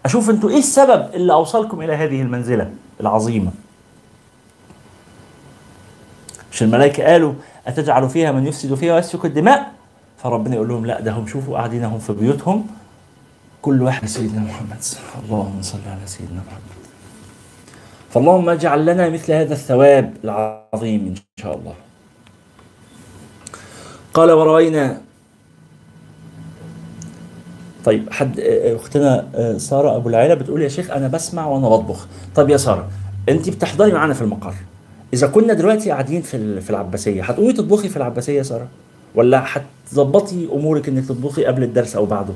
[0.06, 3.52] أشوف أنتوا إيه السبب اللي أوصلكم إلى هذه المنزلة العظيمة؟
[6.52, 7.34] مش الملائكة قالوا
[7.68, 9.72] أتجعل فيها من يفسد فيها ويسفك الدماء؟
[10.18, 12.68] فربنا يقول لهم لا ده هم شوفوا قاعدين هم في بيوتهم.
[13.62, 14.84] كل واحد سيدنا محمد.
[15.26, 16.76] اللهم صل على سيدنا محمد.
[18.12, 21.74] فاللهم اجعل لنا مثل هذا الثواب العظيم إن شاء الله.
[24.14, 25.02] قال وروينا
[27.86, 32.08] طيب حد آه، أختنا آه، سارة أبو العيلة بتقول يا شيخ أنا بسمع وأنا بطبخ.
[32.36, 32.88] طب يا سارة
[33.30, 34.54] انت بتحضري معانا في المقر.
[35.14, 38.68] إذا كنا دلوقتي قاعدين في في العباسية هتقومي تطبخي في العباسية يا سارة؟
[39.16, 42.34] ولا هتظبطي أمورك إنك تطبخي قبل الدرس أو بعده؟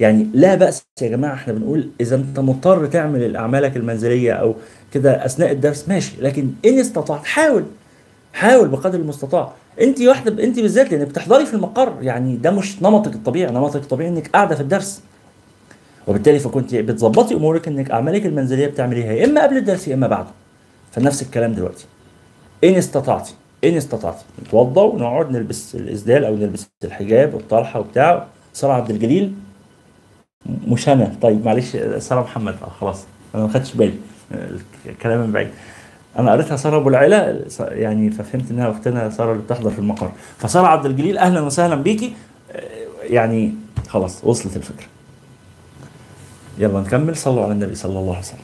[0.00, 4.54] يعني لا بأس يا جماعة إحنا بنقول إذا أنت مضطر تعمل أعمالك المنزلية أو
[4.92, 6.12] كده أثناء الدرس ماشي.
[6.20, 7.64] لكن إن استطعت حاول
[8.32, 9.52] حاول بقدر المستطاع.
[9.80, 13.52] انت واحدة انت بالذات لانك بتحضري في المقر يعني ده مش نمطك الطبيعي.
[13.52, 15.02] نمطك الطبيعي انك قاعدة في الدرس.
[16.06, 20.28] وبالتالي فكنت بتظبطي أمورك إنك أعمالك المنزلية بتعمليها يا إما قبل الدرس يا إما بعده.
[20.92, 21.84] فنفس الكلام دلوقتي.
[22.64, 28.26] إن استطعتي إن استطعتي نتوضى ونقعد نلبس الاسدال أو نلبس الحجاب والطرحة وبتاع.
[28.52, 29.34] ساره عبد الجليل.
[30.68, 31.12] مش أنا.
[31.22, 32.54] طيب معلش ساره محمد.
[32.62, 33.04] آه خلاص.
[33.34, 33.94] أنا ما خدتش بالي.
[34.86, 35.48] الكلام من بعيد.
[36.18, 40.12] أنا قريتها سارة أبو العلا يعني ففهمت إنها أختنا سارة اللي بتحضر في المقر.
[40.38, 42.12] فسارة عبد الجليل أهلا وسهلا بيكي.
[42.52, 42.60] آه،
[43.02, 43.54] يعني
[43.88, 44.86] خلاص وصلت الفكرة.
[46.58, 47.16] يلا نكمل.
[47.16, 48.38] صلوا على النبي صلى الله عليه وسلم.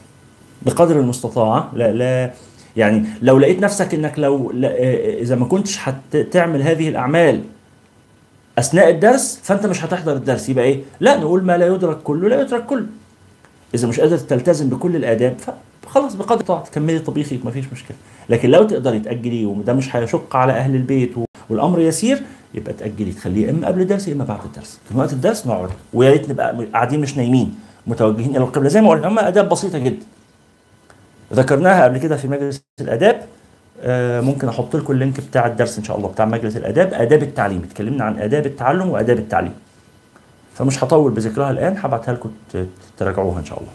[0.61, 2.31] بقدر المستطاع لا لا
[2.77, 7.41] يعني لو لقيت نفسك إنك لو لا آه، إذا ما كنتش هتعمل هذه الأعمال
[8.57, 10.49] أثناء الدرس فأنت مش هتحضر الدرس.
[10.49, 12.85] يبقى إيه؟ لا نقول ما لا يدرك كله لا يترك كله
[13.75, 15.35] إذا مش قادر تلتزم بكل الآداب
[15.83, 17.97] فخلاص بقدر طاعة تكملي طبيخك مفيش مشكلة.
[18.29, 21.13] لكن لو تقدري تاجليه وده مش هيشق على أهل البيت
[21.49, 22.21] والأمر يسير
[22.53, 24.79] يبقى تأجلي تخليه إما قبل الدرس إما بعد الدرس.
[24.89, 25.69] في وقت الدرس نقعد.
[25.93, 27.55] ويا ريت نبقى قاعدين مش نايمين
[27.87, 28.69] متوجهين إلى القبلة.
[28.69, 30.05] زي ما قلنا هم آداب بسيطة جدا.
[31.33, 33.21] ذكرناها قبل كده في مجلس الآداب.
[33.81, 36.93] آه، ممكن أحط لكم اللينك بتاع الدرس إن شاء الله بتاع مجلس الآداب.
[36.93, 37.61] آداب التعليم.
[37.71, 39.53] اتكلمنا عن آداب التعلم وآداب التعليم.
[40.55, 42.31] فمش هطول بذكرها الآن هبعتها لكم
[42.97, 43.71] تراجعوها إن شاء الله.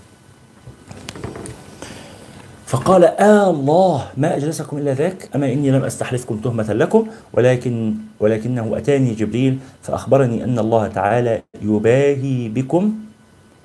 [2.69, 8.77] فقال آه الله ما أجلسكم إلا ذاك أما إني لم أستحلفكم تهمة لكم ولكن ولكنه
[8.77, 12.95] أتاني جبريل فأخبرني أن الله تعالى يباهي بكم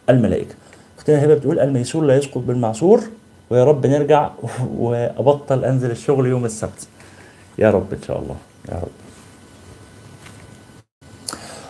[0.10, 0.56] الملائكة.
[0.98, 3.02] أختنا هبة بتقول الميسور لا يسقط بالمعصور
[3.50, 4.30] ويا رب نرجع
[4.80, 6.88] وأبطل أنزل الشغل يوم السبت.
[7.60, 8.36] يا رب إن شاء الله
[8.70, 8.96] يا رب.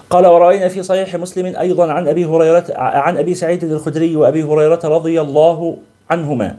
[0.09, 4.79] قال ورأينا في صحيح مسلم أيضا عن أبي هريرة عن أبي سعيد الخدري وأبي هريرة
[4.84, 5.77] رضي الله
[6.09, 6.55] عنهما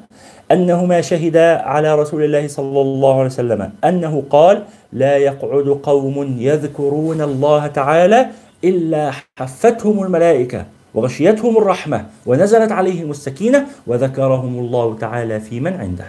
[0.53, 3.70] أنهما شهدا على رسول الله صلى الله عليه وسلم.
[3.84, 8.26] أنه قال لا يقعد قوم يذكرون الله تعالى
[8.64, 10.64] إلا حفتهم الملائكة
[10.95, 16.05] وغشيتهم الرحمة ونزلت عليهم السكينة وذكرهم الله تعالى في من عنده.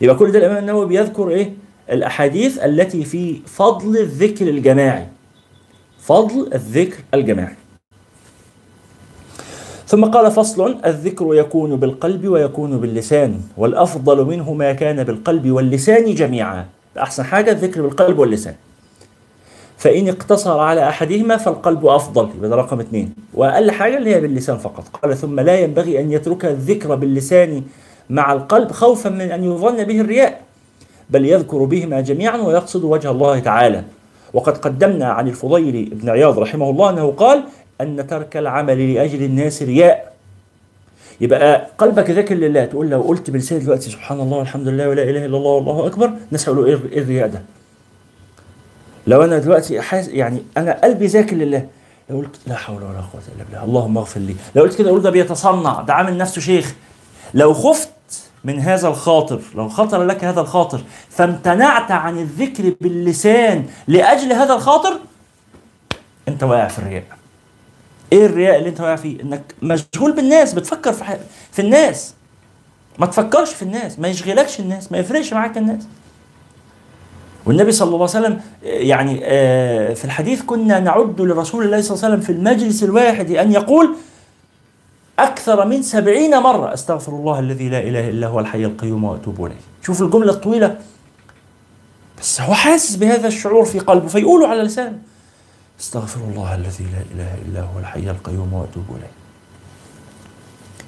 [0.00, 1.52] يبقى كل ده الإمام النووي بيذكر إيه؟
[1.90, 5.06] الأحاديث التي في فضل الذكر الجماعي.
[6.00, 7.54] فضل الذكر الجماعي.
[9.86, 16.66] ثم قال فصل الذكر يكون بالقلب ويكون باللسان والأفضل منه ما كان بالقلب واللسان جميعا.
[16.98, 18.54] أحسن حاجة الذكر بالقلب واللسان.
[19.78, 24.58] فإن اقتصر على أحدهما فالقلب أفضل يبقى ده رقم اثنين وأقل حاجة اللي هي باللسان
[24.58, 24.84] فقط.
[25.02, 27.62] قال ثم لا ينبغي أن يترك الذكر باللسان
[28.10, 30.40] مع القلب خوفا من أن يظن به الرياء
[31.10, 33.84] بل يذكر بهما جميعا ويقصد وجه الله تعالى.
[34.34, 37.42] وقد قدمنا عن الفضيل بن عياض رحمه الله أنه قال
[37.80, 40.12] أن ترك العمل لأجل الناس رياء.
[41.20, 42.64] يبقى قلبك ذاكر لله.
[42.64, 46.10] تقول لو قلت بلساني دلوقتي سبحان الله والحمد لله ولا إله إلا الله والله أكبر
[46.26, 47.42] الناس هيقولوا إيه إيه الرياء ده؟
[49.06, 51.66] لو أنا دلوقتي حاس يعني أنا قلبي ذاكر لله.
[52.10, 54.36] لو قلت لا حول ولا قوة إلا بالله اللهم اغفر لي.
[54.54, 56.74] لو قلت كده أقول ده بيتصنع ده عامل نفسه شيخ.
[57.34, 57.88] لو خفت
[58.44, 64.92] من هذا الخاطر لو خطر لك هذا الخاطر فامتنعت عن الذكر باللسان لأجل هذا الخاطر
[66.28, 67.04] أنت واقع في الرياء.
[68.12, 71.20] إيه الرياء اللي انت واقع فيه؟ انك مشغول بالناس بتفكر في حاجة
[71.52, 72.14] في الناس.
[72.98, 75.82] ما تفكرش في الناس ما يشغلكش الناس ما يفرقش معاك الناس.
[77.46, 82.04] والنبي صلى الله عليه وسلم يعني آه، في الحديث كنا نعد لرسول الله صلى الله
[82.04, 83.94] عليه وسلم في المجلس الواحد أن يقول
[85.18, 89.54] أكثر من سبعين مرة أستغفر الله الذي لا إله إلا هو الحي القيوم وأتوب إليه.
[89.82, 90.78] شوف الجملة الطويلة.
[92.20, 94.98] بس هو حاسس بهذا الشعور في قلبه فيقوله على لسانه.
[95.80, 99.10] استغفر الله الذي لا إله إلا هو الحي القيوم وأتوب إليه.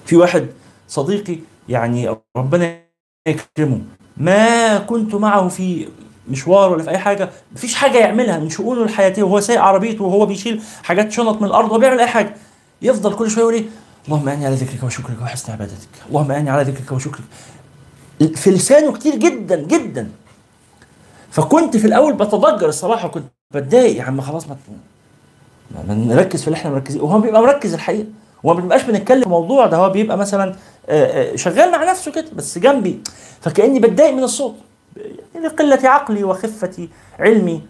[0.06, 0.46] في واحد
[0.88, 2.80] صديقي يعني ربنا
[3.28, 3.80] يكرمه
[4.16, 5.88] ما كنت معه في
[6.28, 10.26] مشوار ولا في أي حاجة مفيش حاجة يعملها من شؤونه الحياتية وهو سايق عربيته وهو
[10.26, 12.34] بيشيل حاجات شنط من الأرض وهو بيعمل أي حاجة.
[12.82, 13.64] يفضل كل شوية يقول إيه؟
[14.06, 15.88] اللهم إني على ذكرك وشكرك وحسن عبادتك.
[16.08, 17.24] اللهم إني على ذكرك وشكرك.
[18.34, 20.10] في لسانه كتير جدا جدا.
[21.30, 23.24] فكنت في الأول بتضجر الصراحة كنت
[23.54, 24.56] بتضايق يا عم خلاص ما
[25.88, 27.00] نركز في اللي إحنا مركزين.
[27.00, 28.06] وهو بيبقى مركز الحقيقة.
[28.42, 30.54] وما بنبقاش بنتكلم في موضوع ده هو بيبقى مثلا
[30.88, 33.00] آه، آه، شغال مع نفسه كده بس جنبي.
[33.40, 34.54] فكأني بتضايق من الصوت.
[35.34, 37.62] يعني لقلة عقلي وخفه علمي.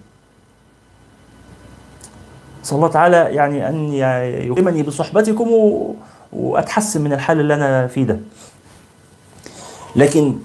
[2.62, 3.92] صلى الله تعالى يعني أن
[4.52, 5.48] يكرمني بصحبتكم.
[6.32, 8.18] وأتحسن من الحال اللي أنا فيه ده.
[9.96, 10.38] لكن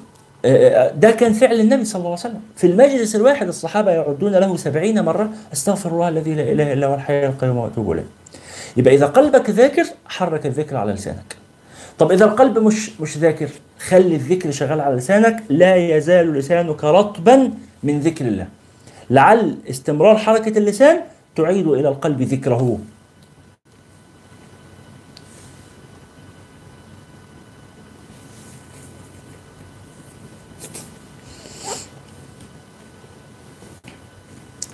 [0.95, 2.41] ده كان فعل النبي صلى الله عليه وسلم.
[2.55, 6.93] في المجلس الواحد الصحابة يعدون له سبعين مرة أستغفر الله الذي لا إله إلا هو
[6.93, 8.05] الحي القيوم وأتوب إليه.
[8.77, 11.35] يبقى إذا قلبك ذاكر حرك الذكر على لسانك.
[11.99, 13.49] طب إذا القلب مش مش ذاكر
[13.87, 15.43] خلي الذكر شغال على لسانك.
[15.49, 17.51] لا يزال لسانك رطبا
[17.83, 18.47] من ذكر الله.
[19.09, 20.99] لعل استمرار حركة اللسان
[21.35, 22.77] تعيد إلى القلب ذكره.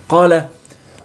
[0.09, 0.45] قال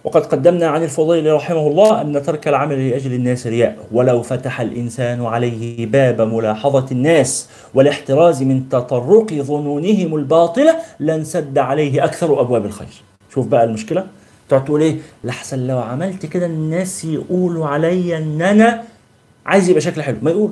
[0.05, 5.25] وقد قدمنا عن الفضيل رحمه الله أن ترك العمل لأجل الناس رياء ولو فتح الإنسان
[5.27, 12.89] عليه باب ملاحظة الناس والاحتراز من تطرق ظنونهم الباطلة لانسد عليه أكثر أبواب الخير.
[13.35, 14.07] شوف بقى المشكلة.
[14.49, 18.83] تقعد تقول إيه؟ لحسن لو عملت كده الناس يقولوا عليا إن أنا
[19.47, 20.17] عايز يبقى شكل حلو.
[20.23, 20.51] ما يقول.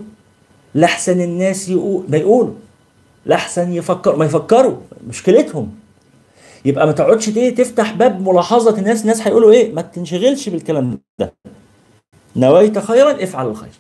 [0.75, 2.55] لحسن الناس يقول ما يقولوا.
[3.27, 4.77] لحسن يفكر ما يفكروا.
[5.09, 5.82] مشكلتهم.
[6.65, 11.33] يبقى ما تقعدش إيه تفتح باب ملاحظة الناس الناس هيقولوا إيه؟ ما تنشغلش بالكلام ده.
[12.37, 13.73] نويت خيرا افعل الخير.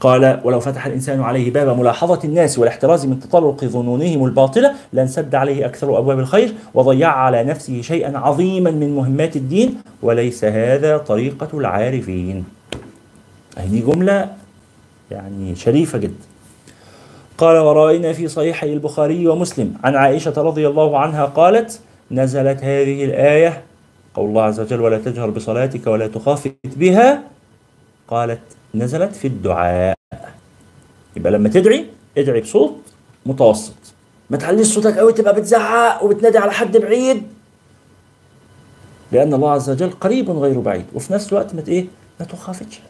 [0.00, 5.66] قال ولو فتح الإنسان عليه باب ملاحظة الناس والاحتراز من تطرق ظنونهم الباطلة لانسد عليه
[5.66, 12.44] أكثر أبواب الخير وضيع على نفسه شيئا عظيما من مهمات الدين وليس هذا طريقة العارفين.
[13.58, 14.30] هذه جملة
[15.10, 16.31] يعني شريفة جدا.
[17.42, 19.74] قال ورأينا في صحيحي البخاري ومسلم.
[19.84, 23.62] عن عائشة رضي الله عنها قالت نزلت هذه الآية
[24.14, 27.22] قول الله عز وجل ولا تجهر بصلاتك ولا تخافت بها
[28.08, 28.40] قالت
[28.74, 29.94] نزلت في الدعاء.
[31.16, 31.86] يبقى لما تدعي
[32.18, 32.76] ادعي بصوت
[33.26, 33.74] متوسط.
[34.30, 37.22] ما تعليش صوتك قوي تبقى بتزعق وبتنادي على حد بعيد.
[39.12, 40.84] لأن الله عز وجل قريب غير بعيد.
[40.94, 41.86] وفي نفس الوقت ما إيه؟
[42.20, 42.80] ما تخافتش.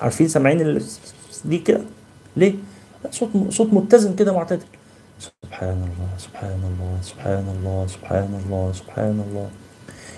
[0.00, 0.60] عارفين سامعين
[1.46, 1.80] دي كده.
[2.36, 2.54] ليه؟
[3.10, 4.64] صوت صوت متزن كده معتدل.
[5.18, 9.48] سبحان الله سبحان الله سبحان الله سبحان الله سبحان الله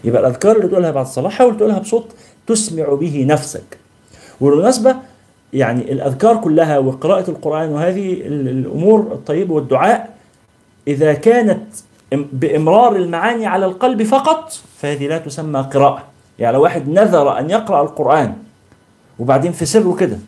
[0.05, 2.06] يبقى الأذكار اللي تقولها بعد الصلاة حاول تقولها بصوت
[2.46, 3.78] تسمع به نفسك.
[4.40, 4.96] وبالمناسبه
[5.52, 10.14] يعني الأذكار كلها وقراءة القرآن وهذه ال- الأمور الطيبة والدعاء
[10.88, 11.62] إذا كانت
[12.12, 16.02] بإمرار المعاني على القلب فقط فهذه لا تسمى قراءة.
[16.38, 18.34] يعني لو واحد نذر أن يقرأ القرآن
[19.18, 20.18] وبعدين في سره كده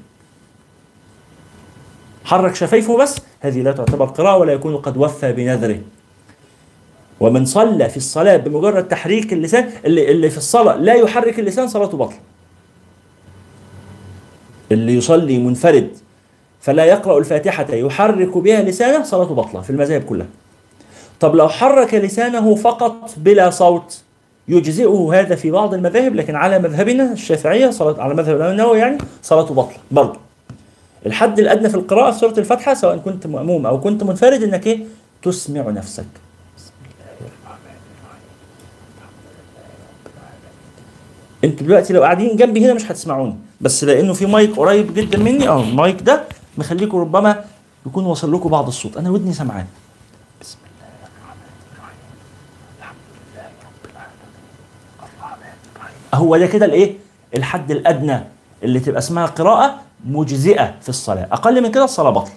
[2.30, 5.78] حرك شفايفه بس هذه لا تعتبر قراءة ولا يكون قد وفى بنذره.
[7.20, 11.96] ومن صلى في الصلاة بمجرد تحريك اللسان اللي, اللي في الصلاة لا يحرك اللسان صلاته
[11.96, 12.18] باطلة
[14.72, 15.88] اللي يصلي منفرد
[16.60, 20.26] فلا يقرأ الفاتحة يحرك بها لسانه صلاته باطلة في المذاهب كلها.
[21.20, 24.02] طب لو حرك لسانه فقط بلا صوت
[24.48, 28.98] يجزئه هذا في بعض المذاهب لكن على مذهبنا الشافعية صلاة على مذهب الإمام النووي يعني
[29.22, 30.29] صلاته باطلة برضه
[31.06, 34.84] الحد الأدنى في القراءة في سورة الفاتحة سواء كنت مأموم أو كنت منفرد إنك إيه؟
[35.22, 36.04] تسمع نفسك.
[41.44, 45.48] أنتوا دلوقتي لو قاعدين جنبي هنا مش هتسمعوني بس لأنه في مايك قريب جدا مني
[45.48, 46.22] آه المايك ده
[46.58, 47.44] مخليكم ربما
[47.86, 48.96] يكون وصل لكم بعض الصوت.
[48.96, 49.66] أنا ودني سمعان
[50.40, 51.96] بسم الله الرحمن الرحيم
[52.78, 52.96] الحمد
[53.34, 54.30] لله رب العالمين
[54.98, 55.46] الرحمن
[55.76, 56.94] الرحيم هو ده كده الإيه؟
[57.36, 58.20] الحد الأدنى
[58.62, 61.28] اللي تبقى اسمها قراءة مجزئة في الصلاة.
[61.32, 62.30] أقل من كده الصلاة بطل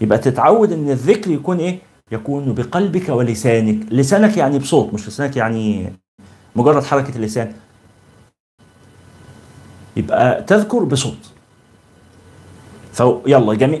[0.00, 1.78] يبقى تتعود إن الذكر يكون إيه؟
[2.12, 3.78] يكون بقلبك ولسانك.
[3.92, 5.92] لسانك يعني بصوت مش لسانك يعني
[6.56, 7.52] مجرد حركة اللسان.
[9.96, 11.18] يبقى تذكر بصوت.
[12.92, 13.80] فيلا جميع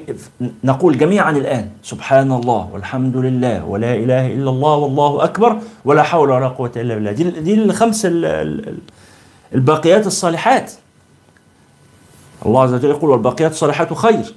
[0.64, 1.70] نقول جميعا الآن.
[1.82, 6.94] سبحان الله والحمد لله ولا إله إلا الله والله أكبر ولا حول ولا قوة إلا
[6.94, 7.12] بالله.
[7.12, 8.78] دي دي الخمس ال- ال-
[9.54, 10.72] الباقيات الصالحات.
[12.46, 14.34] الله عز وجل يقول والباقيات الصالحات خير.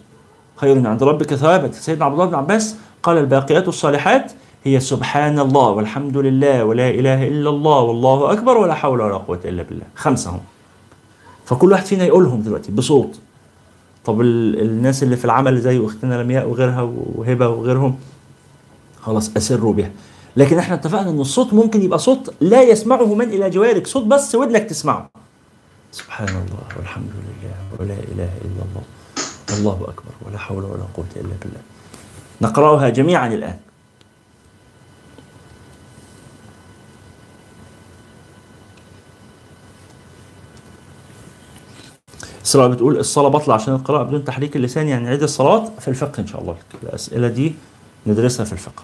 [0.55, 1.71] خير عند ربك ثوابا.
[1.71, 4.31] سيدنا عبد الله بن عباس قال الباقيات الصالحات
[4.63, 9.39] هي سبحان الله والحمد لله ولا إله إلا الله والله أكبر ولا حول ولا قوة
[9.45, 9.85] إلا بالله.
[9.95, 10.39] خمسة هم.
[11.45, 13.19] فكل واحد فينا يقولهم دلوقتي بصوت.
[14.05, 16.81] طب ال- الناس اللي في العمل زي أختنا لمياء وغيرها
[17.15, 17.95] وهبة وغيرهم
[19.01, 19.91] خلاص أسروا بها.
[20.37, 23.87] لكن إحنا اتفقنا إن الصوت ممكن يبقى صوت لا يسمعه من إلى جوارك.
[23.87, 25.09] صوت بس ودنك تسمعه.
[25.95, 28.83] سبحان الله والحمد لله ولا إله إلا الله.
[29.51, 31.61] والله أكبر ولا حول ولا قوة إلا بالله.
[32.41, 33.59] نقرأها جميعا الآن.
[42.41, 46.27] الصلاة بتقول الصلاة بطلع عشان القراءة بدون تحريك اللسان يعني عيد الصلاة في الفقه إن
[46.27, 46.55] شاء الله.
[46.83, 47.55] الأسئلة دي
[48.07, 48.83] ندرسها في الفقه.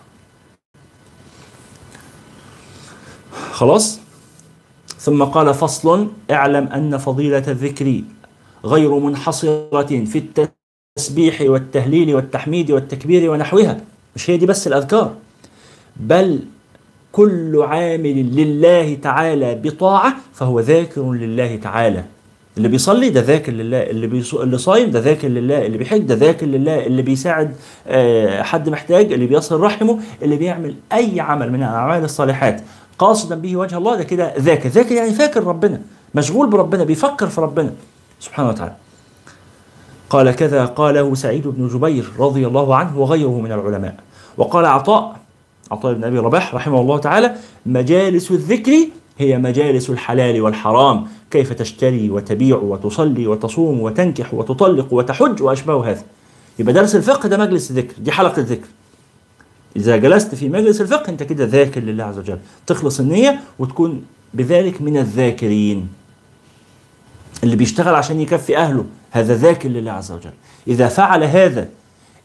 [3.51, 3.99] خلاص؟
[5.01, 8.01] ثم قال فصل اعلم أن فضيلة الذكر
[8.65, 10.23] غير منحصرة في
[10.97, 13.77] التسبيح والتهليل والتحميد والتكبير ونحوها.
[14.15, 15.13] مش هي دي بس الأذكار.
[15.95, 16.39] بل
[17.11, 22.03] كل عامل لله تعالى بطاعة فهو ذاكر لله تعالى.
[22.57, 24.43] اللي بيصلي ده ذاكر لله اللي بيصو...
[24.43, 27.55] اللي صايم ده ذاكر لله اللي بيحج ده ذاكر لله اللي بيساعد
[27.87, 32.61] آه، حد محتاج اللي بيصل رحمه اللي بيعمل أي عمل من الأعمال الصالحات.
[33.01, 34.69] قاصدا به وجه الله ده كده ذاكر.
[34.69, 35.81] ذاكر يعني فاكر ربنا
[36.15, 37.73] مشغول بربنا بيفكر في ربنا
[38.19, 38.75] سبحانه وتعالى.
[40.09, 43.95] قال كذا قاله سعيد بن جبير رضي الله عنه وغيره من العلماء.
[44.37, 45.15] وقال عطاء
[45.71, 48.87] عطاء بن أبي رباح رحمه الله تعالى مجالس الذكر
[49.17, 51.07] هي مجالس الحلال والحرام.
[51.31, 56.03] كيف تشتري وتبيع وتصلي وتصوم وتنكح وتطلق وتحج وأشباه هذا.
[56.59, 58.67] يبقى درس الفقه ده مجلس ذكر دي حلقة ذكر
[59.75, 62.37] إذا جلست في مجلس الفقه أنت كده ذاكر لله عز وجل.
[62.67, 64.03] تخلص النية وتكون
[64.33, 65.89] بذلك من الذاكرين.
[67.43, 70.31] اللي بيشتغل عشان يكفي أهله هذا ذاكر لله عز وجل.
[70.67, 71.67] إذا فعل هذا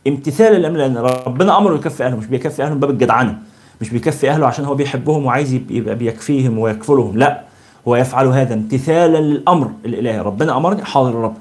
[0.06, 3.38] امتثالا لامر لأن ربنا أمره يكفي أهله مش بيكفي أهله من باب الجدعنة.
[3.80, 7.18] مش بيكفي أهله عشان هو بيحبهم وعايز يب- يبقى بيكفيهم ويكفلهم.
[7.18, 7.42] لا
[7.88, 10.20] هو يفعل هذا امتثالا للأمر الإلهي.
[10.20, 11.36] ربنا أمرني حاضر رب.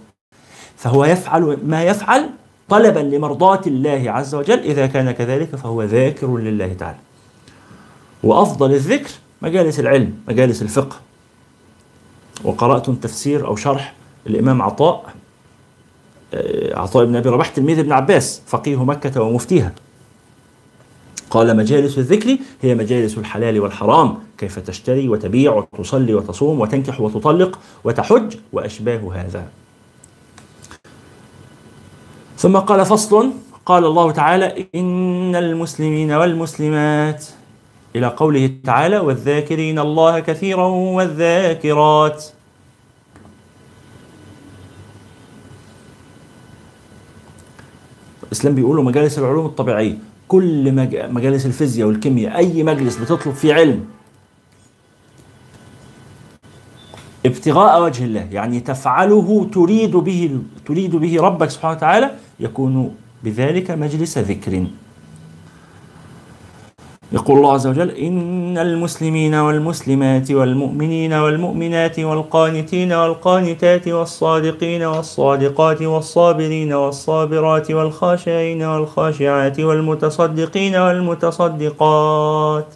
[0.77, 2.30] فهو يفعل ما يفعل
[2.70, 6.98] طلبا لمرضاة الله عز وجل إذا كان كذلك فهو ذاكر لله تعالى.
[8.24, 9.12] وأفضل الذكر
[9.42, 10.96] مجالس العلم مجالس الفقه.
[12.44, 13.94] وقرأت تفسير أو شرح
[14.28, 15.14] الإمام عطاء
[16.34, 19.74] آه، عطاء بن أبي رباح تلميذ ابن عباس فقيه مكة ومفتيها.
[21.30, 28.36] قال مجالس الذكر هي مجالس الحلال والحرام كيف تشتري وتبيع وتصلي وتصوم وتنكح وتطلق وتحج
[28.54, 29.48] وأشباه هذا.
[32.38, 33.32] ثم قال فصل.
[33.66, 37.26] قال الله تعالى إن المسلمين والمسلمات.
[37.95, 42.26] إلى قوله تعالى والذاكرين الله كثيرا والذاكرات.
[48.24, 49.98] الإسلام بيقولوا مجالس العلوم الطبيعية.
[50.28, 50.72] كل
[51.14, 53.86] مجالس الفيزياء والكيمياء أي مجلس بتطلب فيه علم
[57.26, 64.18] ابتغاء وجه الله يعني تفعله تريد به تريد به ربك سبحانه وتعالى يكون بذلك مجلس
[64.18, 64.64] ذكر.
[67.11, 77.72] يقول الله عز وجل إن المسلمين والمسلمات والمؤمنين والمؤمنات والقانتين والقانتات والصادقين والصادقات والصابرين والصابرات
[77.72, 82.68] والخاشعين والخاشعات والمتصدقين والمتصدقات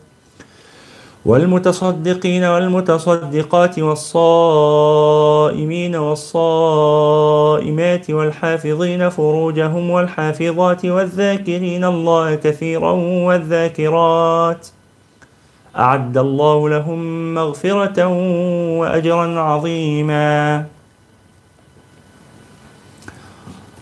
[1.25, 12.91] والمتصدقين والمتصدقات والصائمين والصائمات والحافظين فروجهم والحافظات والذاكرين الله كثيرا
[13.27, 14.67] والذاكرات.
[15.77, 18.07] أعد الله لهم مغفرة
[18.79, 20.65] وأجرا عظيما.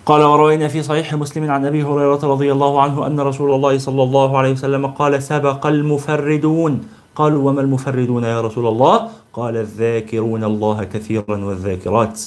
[0.06, 4.04] قال وروينا في صحيح مسلم عن أبي هريرة رضي الله عنه أن رسول الله صلى
[4.04, 6.97] الله عليه وسلم قال سبق المفردون.
[7.18, 12.22] قالوا وما المفردون يا رسول الله؟ قال الذاكرون الله كثيرا والذاكرات.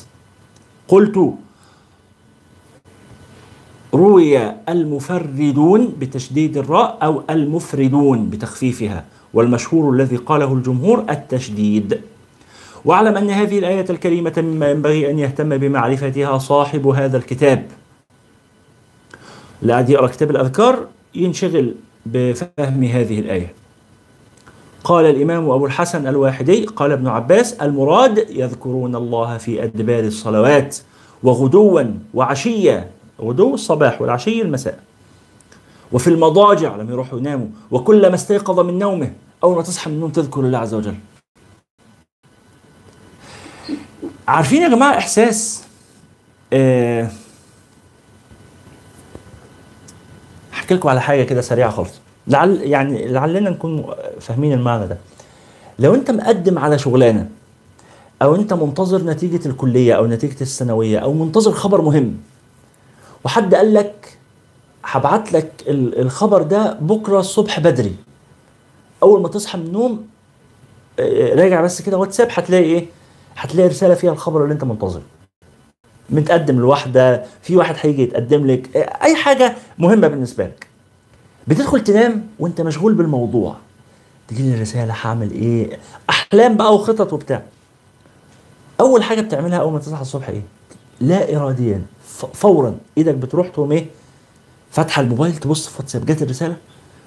[0.89, 1.35] قلت
[3.95, 9.05] روي المفردون بتشديد الراء أو المفردون بتخفيفها
[9.35, 12.01] والمشهور الذي قاله الجمهور التشديد.
[12.85, 17.67] واعلم أن هذه الآية الكريمة مما ينبغي أن يهتم بمعرفتها صاحب هذا الكتاب.
[19.63, 21.75] لا يقرا كتاب الأذكار ينشغل
[22.07, 23.60] بفهم هذه الآية.
[24.85, 30.77] قال الإمام أبو الحسن الواحدي قال ابن عباس المراد يذكرون الله في أدبار الصلوات
[31.23, 31.85] وغدوا
[32.15, 32.91] وعشيا
[33.21, 34.79] غدو الصباح والعشي المساء.
[35.93, 39.13] وفي المضاجع لما يروحوا يناموا وكلما استيقظ من نومه
[39.45, 40.95] أول ما تصحى من النوم تذكر الله عز وجل.
[44.29, 45.65] عارفين يا جماعة إحساس
[46.53, 47.11] آه
[50.53, 52.00] أحكي لكم على حاجة كده سريعة خالص.
[52.27, 54.99] لعل يعني لعلنا نكون فاهمين المعنى ده.
[55.79, 57.29] لو انت مقدم على شغلانة
[58.23, 62.17] أو انت منتظر نتيجة الكلية أو نتيجة الثانوية أو منتظر خبر مهم
[63.25, 64.19] وحد قال لك
[64.85, 67.95] هبعت لك الخبر ده بكرة الصبح بدري.
[69.03, 70.07] أول ما تصحى من النوم
[71.01, 72.87] آه، راجع بس كده واتساب هتلاقي إيه؟
[73.37, 75.03] هتلاقي رسالة فيها الخبر اللي انت منتظره.
[76.11, 80.70] متقدم لواحدة في واحد هيجي يتقدم لك آه، أي حاجة مهمة بالنسبة لك.
[81.51, 83.57] بتدخل تنام وانت مشغول بالموضوع.
[84.29, 85.79] تجي لي رسالة هعمل إيه؟
[86.11, 87.43] أحلام بقى وخطط وبتاع.
[88.81, 90.43] أول حاجة بتعملها أول ما تصحى الصبح إيه؟
[91.01, 91.83] لا اراديا
[92.35, 92.77] فورا.
[92.99, 93.87] إيدك بتروح تقوم إيه؟
[94.71, 96.57] فاتحة الموبايل تبص في واتساب جت الرسالة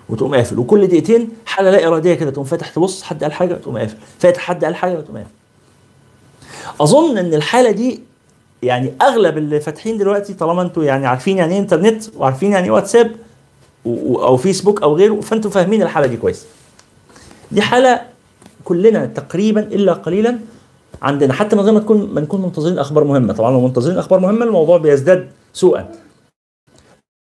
[0.09, 0.59] وتقوم قافل.
[0.59, 3.97] وكل دقيقتين حالة لا إرادية كده تقوم فاتح تبص حد قال حاجة وتقوم قافل.
[4.19, 5.29] فاتح حد قال حاجة وتقوم قافل.
[6.81, 7.99] أظن إن الحالة دي
[8.63, 12.71] يعني أغلب اللي فاتحين دلوقتي طالما أنتوا يعني عارفين يعني إيه إنترنت وعارفين يعني إيه
[12.71, 13.11] واتساب
[13.85, 16.45] أو فيسبوك أو غيره فأنتم فاهمين الحالة دي كويس.
[17.51, 18.01] دي حالة
[18.63, 20.39] كلنا تقريبا إلا قليلا
[21.01, 23.33] عندنا حتى من غير ما تكون ما نكون منتظرين أخبار مهمة.
[23.33, 25.91] طبعا لو منتظرين أخبار مهمة الموضوع بيزداد سوءا.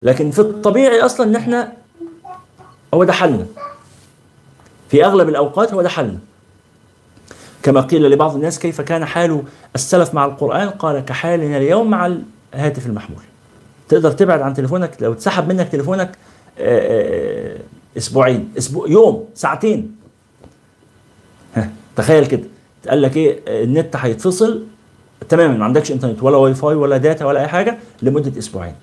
[0.04, 1.74] لكن في الطبيعي أصلا إن إحنا
[2.94, 3.46] هو ده حلنا.
[4.90, 6.20] في أغلب الأوقات هو ده حلنا.
[7.64, 9.44] كما قيل لبعض الناس كيف كان حال
[9.76, 12.18] السلف مع القرآن؟ قال كحالنا اليوم مع
[12.54, 13.22] الهاتف المحمول.
[13.90, 16.18] تقدر تبعد عن تليفونك لو اتسحب منك تليفونك
[17.98, 19.96] أسبوعين أسبوع يوم ساعتين.
[21.96, 22.44] تخيل كده.
[22.90, 24.64] قال لك إيه؟ النت هيتفصل
[25.30, 28.76] تماما ما عندكش إنترنت ولا واي فاي ولا data ولا أي حاجة لمدة أسبوعين.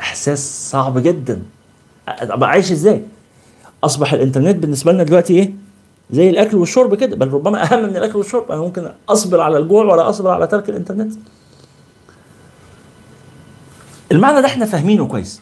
[0.00, 1.42] إحساس صعب جدا.
[2.08, 3.02] أبقى عايش إزاي؟
[3.84, 5.52] أصبح الإنترنت بالنسبة لنا دلوقتي إيه؟
[6.10, 8.52] زي الأكل والشرب كده بل ربما أهم من الأكل والشرب.
[8.52, 11.12] أنا ممكن أصبر على الجوع ولا أصبر على ترك الإنترنت.
[14.12, 15.40] المعنى ده إحنا فاهمينه كويس.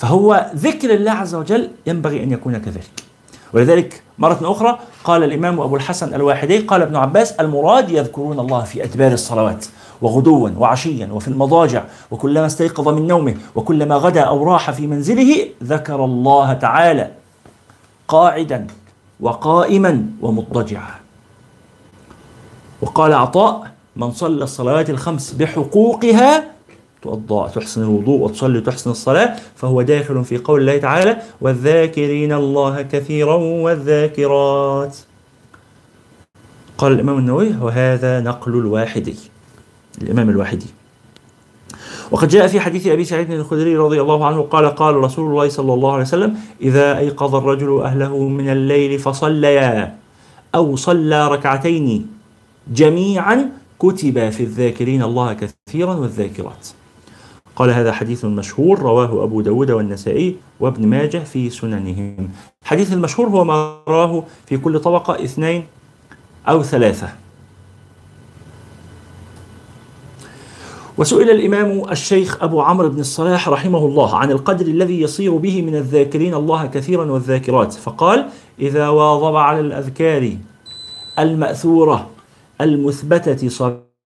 [0.00, 2.90] فهو ذكر الله عز وجل ينبغي أن يكون كذلك.
[3.52, 8.84] ولذلك مرة أخرى قال الإمام أبو الحسن الواحدي قال ابن عباس المراد يذكرون الله في
[8.84, 9.66] أدبار الصلوات
[10.02, 16.04] وغدوا وعشيا وفي المضاجع وكلما استيقظ من نومه وكلما غدا أو راح في منزله ذكر
[16.04, 17.10] الله تعالى
[18.08, 18.66] قاعدا
[19.20, 20.94] وقائما ومضطجعا.
[22.82, 26.44] وقال عطاء من صلى الصلوات الخمس بحقوقها
[27.02, 33.34] توضأ تحسن الوضوء وتصلي تحسن الصلاة فهو داخل في قول الله تعالى والذاكرين الله كثيرا
[33.34, 34.96] والذاكرات.
[36.78, 39.16] قال الإمام النووي وهذا نقل الواحدي
[40.02, 40.66] الإمام الواحدي
[42.10, 45.74] وقد جاء في حديث أبي سعيد الخدري رضي الله عنه قال قال رسول الله صلى
[45.74, 49.96] الله عليه وسلم إذا أيقظ الرجل أهله من الليل فصليا
[50.54, 52.06] أو صلى ركعتين
[52.72, 56.68] جميعا كتب في الذاكرين الله كثيرا والذاكرات.
[57.60, 62.28] قال هذا حديث مشهور رواه أبو داود والنسائي وابن ماجه في سننهم.
[62.64, 65.66] حديث المشهور هو ما راه في كل طبقة اثنين
[66.48, 67.08] أو ثلاثة.
[70.98, 75.76] وسئل الإمام الشيخ أبو عمرو بن الصلاح رحمه الله عن القدر الذي يصير به من
[75.76, 78.28] الذاكرين الله كثيرا والذاكرات فقال
[78.58, 80.36] إذا واظب على الأذكار
[81.18, 82.10] المأثورة
[82.60, 83.48] المثبتة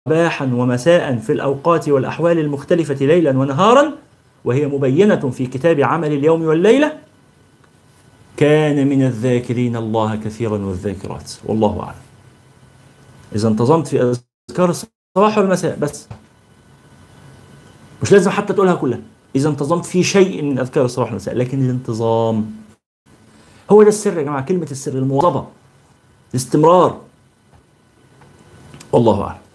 [0.08, 3.92] صباحا ومساء في الأوقات والأحوال المختلفة ليلا ونهارا
[4.46, 6.98] وهي مبينة في كتاب عمل اليوم والليلة
[8.38, 11.32] كان من الذاكرين الله كثيرا والذاكرات.
[11.46, 11.96] والله أعلم.
[13.36, 14.16] إذا انتظمت في
[14.50, 16.08] أذكار الصباح والمساء بس.
[18.02, 19.00] مش لازم حتى تقولها كلها.
[19.36, 22.52] إذا انتظمت في شيء من أذكار الصباح والمساء لكن الانتظام
[23.72, 25.48] هو ده السر يا جماعة كلمة السر المواظبة
[26.34, 27.02] الاستمرار.
[28.92, 29.47] والله أعلم.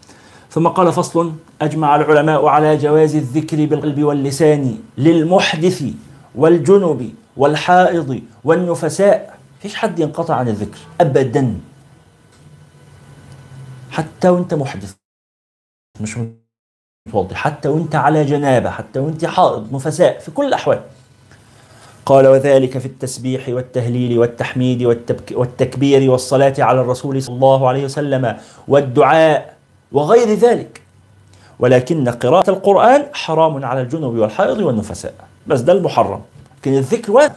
[0.53, 5.85] ثم قال فصل أجمع العلماء على جواز الذكر بالقلب واللسان للمحدث
[6.35, 9.39] والجنب والحائض والنفساء.
[9.61, 11.61] فيش حد ينقطع عن الذكر أبدا.
[13.91, 14.95] حتى وأنت محدث
[16.01, 16.19] مش
[17.09, 17.35] متوضي.
[17.35, 20.81] حتى وأنت على جنابة حتى وأنت حائض نفساء في كل الأحوال.
[22.07, 24.83] قال وذلك في التسبيح والتهليل والتحميد
[25.33, 28.37] والتكبير والصلاة على الرسول صلى الله عليه وسلم
[28.69, 29.52] والدعاء.
[29.93, 30.81] وغير ذلك.
[31.59, 35.15] ولكن قراءة القرآن حرام على الجنوب والحائض والنفساء.
[35.47, 36.21] بس ده المحرم.
[36.61, 37.33] لكن الذكر واجب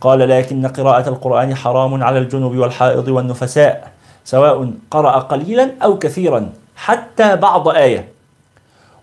[0.00, 3.92] قال لكن قراءة القرآن حرام على الجنوب والحائض والنفساء
[4.24, 8.08] سواء قرأ قليلا أو كثيرا حتى بعض آية.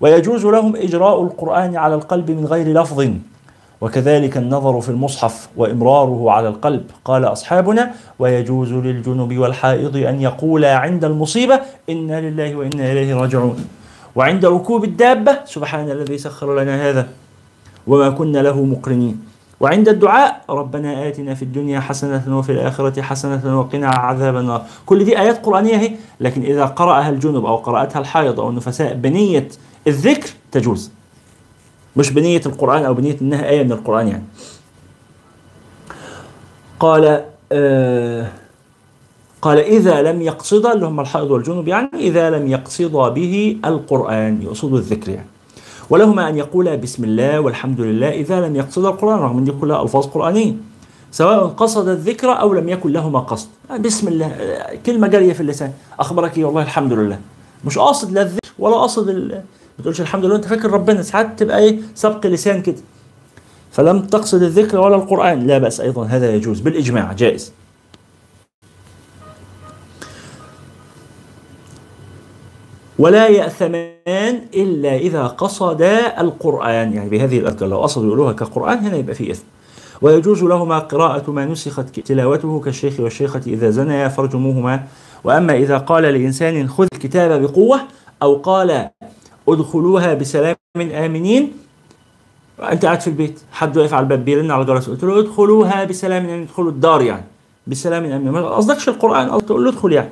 [0.01, 3.07] ويجوز لهم إجراء القرآن على القلب من غير لفظ.
[3.85, 6.83] وكذلك النظر في المصحف وإمراره على القلب.
[7.05, 11.59] قال أصحابنا ويجوز للجنب والحائض أن يقولا عند المصيبة
[11.89, 13.65] إنا لله وإنا إليه راجعون.
[14.15, 17.07] وعند ركوب الدابة سبحان الذي سخر لنا هذا
[17.87, 19.21] وما كنا له مقرنين.
[19.59, 24.61] وعند الدعاء ربنا آتنا في الدنيا حسنة وفي الآخرة حسنة وقنا عذاب النار.
[24.85, 29.47] كل دي آيات قرآنية هي لكن إذا قرأها الجنب أو قرأتها الحائض أو النفساء بنية
[29.87, 30.91] الذكر تجوز.
[31.97, 34.23] مش بنية القرآن أو بنية إنها آية من القرآن يعني.
[36.79, 38.27] قال آه
[39.41, 44.73] قال إذا لم يقصد اللي هم الحائض والجنوب يعني إذا لم يقصد به القرآن يقصد
[44.73, 45.27] الذكر يعني.
[45.89, 49.83] ولهما أن يقولا بسم الله والحمد لله إذا لم يقصد القرآن رغم أن دي كلها
[49.83, 50.53] ألفاظ قرآنية.
[51.11, 53.47] سواء قصد الذكر أو لم يكن لهما قصد.
[53.79, 54.35] بسم الله
[54.85, 55.73] كلمة جارية في اللسان.
[55.99, 57.19] أخبرك والله الحمد لله.
[57.65, 59.41] مش قاصد لا الذكر ولا قاصد
[59.77, 62.81] ما تقولش الحمد لله انت فاكر ربنا ساعات تبقى إيه سبق لسان كده.
[63.71, 65.47] فلم تقصد الذكر ولا القرآن.
[65.47, 67.51] لا بأس أيضا هذا يجوز بالإجماع جائز.
[72.99, 76.93] ولا يأثمان إلا إذا قصدا القرآن.
[76.93, 79.43] يعني بهذه الأذكار لو قصدوا يقولوها كقرآن هنا يبقى في إثم.
[80.01, 84.83] ويجوز لهما قراءة ما نسخت تلاوته كالشيخ والشيخة إذا زنيا فرجموهما.
[85.23, 87.79] وأما إذا قال لإنسان خذ الكتاب بقوة
[88.21, 88.89] أو قال
[89.47, 91.53] ادخلوها بسلام آمنين.
[92.71, 96.25] أنت قاعد في البيت حد واقف على الباب بيرن على الجرس قلت له ادخلوها بسلام
[96.29, 97.23] يعني ادخلوا الدار يعني
[97.67, 100.09] بسلام امين ما قصدكش القرآن تقول له ادخل يعني.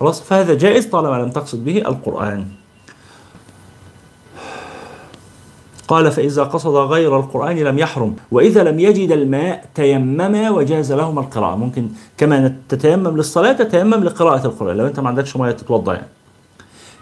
[0.00, 2.44] خلاص فهذا جائز طالما لم تقصد به القرآن.
[5.88, 11.56] قال فإذا قصد غير القرآن لم يحرم وإذا لم يجد الماء تيمم وجاز لهما القراءة.
[11.56, 11.88] ممكن
[12.18, 16.06] كما تتيمم للصلاة تتيمم لقراءة القرآن لو أنت ما عندكش مية تتوضأ يعني.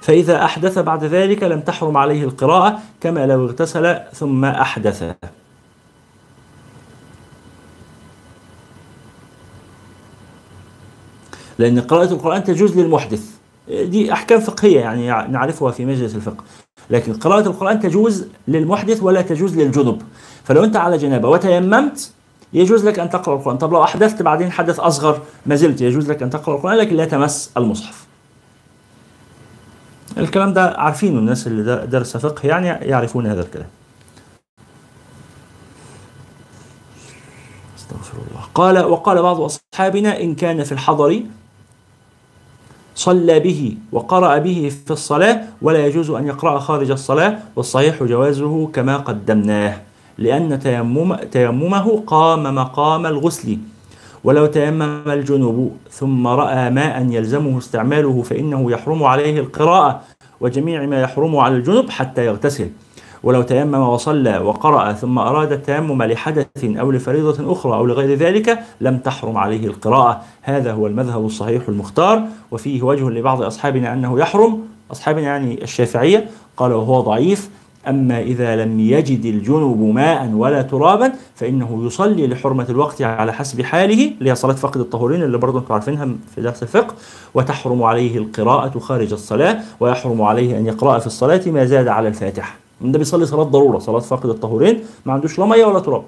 [0.07, 5.15] فإذا أحدث بعد ذلك لم تحرم عليه القراءة كما لو اغتسل ثم أحدث.
[11.59, 13.31] لأن قراءة القرآن تجوز للمحدث.
[13.69, 16.45] دي أحكام فقهية يعني نعرفها في مجلس الفقه.
[16.91, 20.03] لكن قراءة القرآن تجوز للمحدث ولا تجوز للجنب.
[20.45, 22.11] فلو أنت على جنابة وتيممت
[22.53, 23.59] يجوز لك أن تقرأ القرآن.
[23.59, 27.05] طب لو أحدثت بعدين حدث أصغر ما زلت يجوز لك أن تقرأ القرآن لكن لا
[27.05, 28.06] تمس المصحف.
[30.19, 33.67] الكلام ده عارفينه الناس اللي درس فقه يعني يعرفون هذا الكلام.
[37.79, 38.43] استغفر الله.
[38.55, 41.23] قال وقال بعض أصحابنا إن كان في الحضر
[42.95, 48.97] صلى به وقرأ به في الصلاة ولا يجوز أن يقرأ خارج الصلاة والصحيح جوازه كما
[48.97, 49.81] قدمناه
[50.19, 53.59] لأن تيمم تيممه قام مقام الغسل.
[54.27, 60.01] ولو تيمم الجنوب ثم رأى ماء يلزمه استعماله فإنه يحرم عليه القراءة
[60.41, 62.71] وجميع ما يحرم على الجنب حتى يغتسل.
[63.23, 68.99] ولو تيمم وصلى وقرأ ثم أراد التيمم لحدث أو لفريضة أخرى أو لغير ذلك لم
[68.99, 70.23] تحرم عليه القراءة.
[70.43, 72.23] هذا هو المذهب الصحيح المختار.
[72.51, 74.61] وفيه وجه لبعض أصحابنا أنه يحرم.
[74.93, 77.51] أصحابنا يعني الشافعية قال وهو ضعيف.
[77.89, 84.13] أما إذا لم يجد الجنوب ماء ولا ترابا فإنه يصلي لحرمة الوقت على حسب حاله
[84.19, 86.95] اللي هي صلاة فقد الطهورين اللي برضه أنتم عارفينها في درس الفقه.
[87.35, 92.57] وتحرم عليه القراءة خارج الصلاة ويحرم عليه أن يقرأ في الصلاة ما زاد على الفاتحة.
[92.81, 96.03] ده بيصلي صلاة ضرورة صلاة فقد الطهورين ما عندوش لا مية ولا تراب.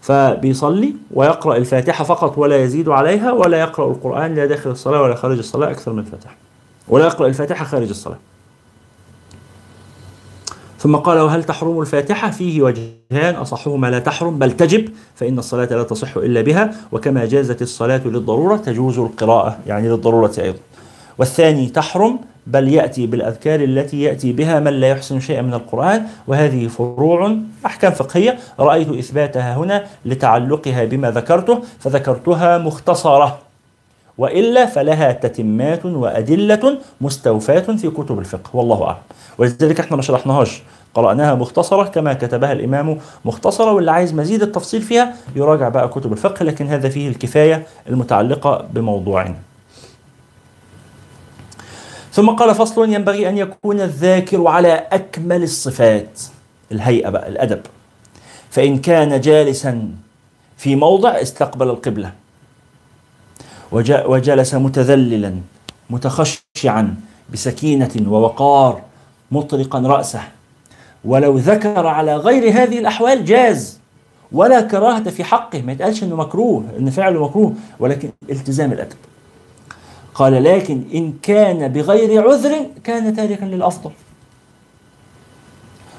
[0.00, 5.38] فبيصلي ويقرأ الفاتحة فقط ولا يزيد عليها ولا يقرأ القرآن لا داخل الصلاة ولا خارج
[5.38, 6.36] الصلاة أكثر من الفاتحة.
[6.88, 8.18] ولا يقرأ الفاتحة خارج الصلاة.
[10.86, 15.82] ثم قال وهل تحرم الفاتحة؟ فيه وجهان أصحهما لا تحرم بل تجب فإن الصلاة لا
[15.82, 20.58] تصح إلا بها وكما جازت الصلاة للضرورة تجوز القراءة يعني للضرورة أيضا.
[21.18, 26.66] والثاني تحرم بل يأتي بالأذكار التي يأتي بها من لا يحسن شيئا من القرآن وهذه
[26.68, 27.36] فروع
[27.66, 33.38] أحكام فقهية رأيت إثباتها هنا لتعلقها بما ذكرته فذكرتها مختصرة.
[34.18, 38.96] وإلا فلها تتمات وأدلة مستوفاة في كتب الفقه والله أعلم.
[39.38, 40.62] ولذلك إحنا ما شرحناهاش.
[40.96, 46.44] قرأناها مختصرة كما كتبها الإمام مختصرة واللي عايز مزيد التفصيل فيها يراجع بقى كتب الفقه
[46.44, 49.36] لكن هذا فيه الكفاية المتعلقة بموضوعنا
[52.12, 56.20] ثم قال فصل ينبغي أن يكون الذاكر على أكمل الصفات.
[56.72, 57.60] الهيئة بقى الأدب.
[58.50, 59.90] فإن كان جالسا
[60.56, 62.12] في موضع استقبل القبلة.
[63.72, 65.34] وجلس متذللا
[65.90, 66.94] متخشعا
[67.32, 68.82] بسكينة ووقار
[69.30, 70.20] مطرقا رأسه.
[71.06, 73.80] ولو ذكر على غير هذه الأحوال جاز.
[74.32, 78.96] ولا كراهة في حقه ما يتقالش إنه مكروه إن فعله مكروه ولكن التزام الأدب.
[80.14, 83.90] قال لكن إن كان بغير عذر كان تاركا للأفضل.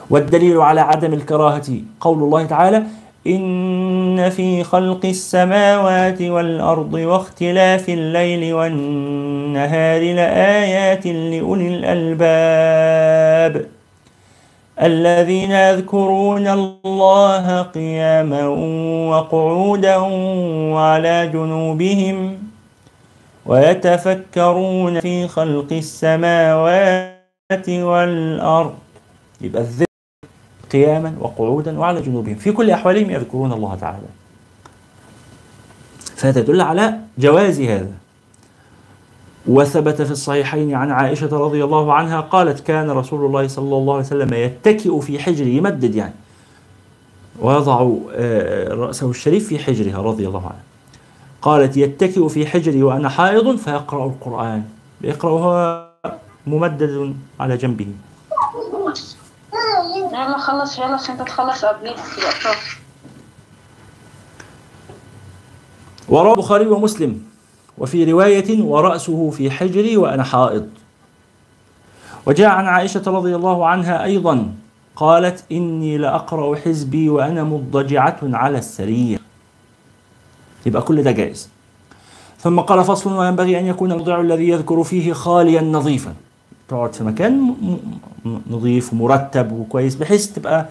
[0.09, 1.65] والدليل على عدم الكراهة
[1.99, 2.83] قول الله تعالى
[3.27, 13.65] إن في خلق السماوات والأرض واختلاف الليل والنهار لآيات لأولي الألباب.
[14.81, 18.47] الذين يذكرون الله قياما
[19.09, 19.95] وقعودا
[20.75, 22.37] وعلى جنوبهم
[23.45, 28.75] ويتفكرون في خلق السماوات والأرض.
[29.41, 29.87] يبقى الذكر
[30.71, 32.35] قياما وقعودا وعلى جنوبهم.
[32.35, 34.07] في كل أحوالهم يذكرون الله تعالى.
[36.15, 38.06] فهذا يدل على جواز هذا.
[39.47, 44.05] وثبت في الصحيحين عن عائشة رضي الله عنها قالت كان رسول الله صلى الله عليه
[44.05, 46.13] وسلم يتكئ في حجره يمدد يعني.
[47.39, 50.63] ويضع آه، رأسه الشريف في حجرها رضي الله عنها.
[51.41, 54.63] قالت يتكئ في حجري وأنا حائض فيقرأ القرآن.
[55.01, 55.91] يقرأها
[56.47, 57.87] ممدد على جنبه.
[60.13, 61.95] يلا خلص يلا عشان تتخلص تبقى
[66.09, 67.36] وروى البخاري ومسلم.
[67.77, 70.67] وفي رواية ورأسه في حجري وأنا حائض.
[72.25, 74.53] وجاء عن عائشة رضي الله عنها أيضا
[74.95, 79.19] قالت إني لأقرأ حزبي وأنا مضجعة على السرير.
[80.65, 81.49] يبقى كل ده جائز.
[82.39, 86.13] ثم قال فصل وينبغي أن يكون الموضع الذي يذكر فيه خاليا نظيفا.
[86.69, 87.55] تقعد في مكان
[88.49, 90.65] نظيف ومرتب وكويس بحيث تبقى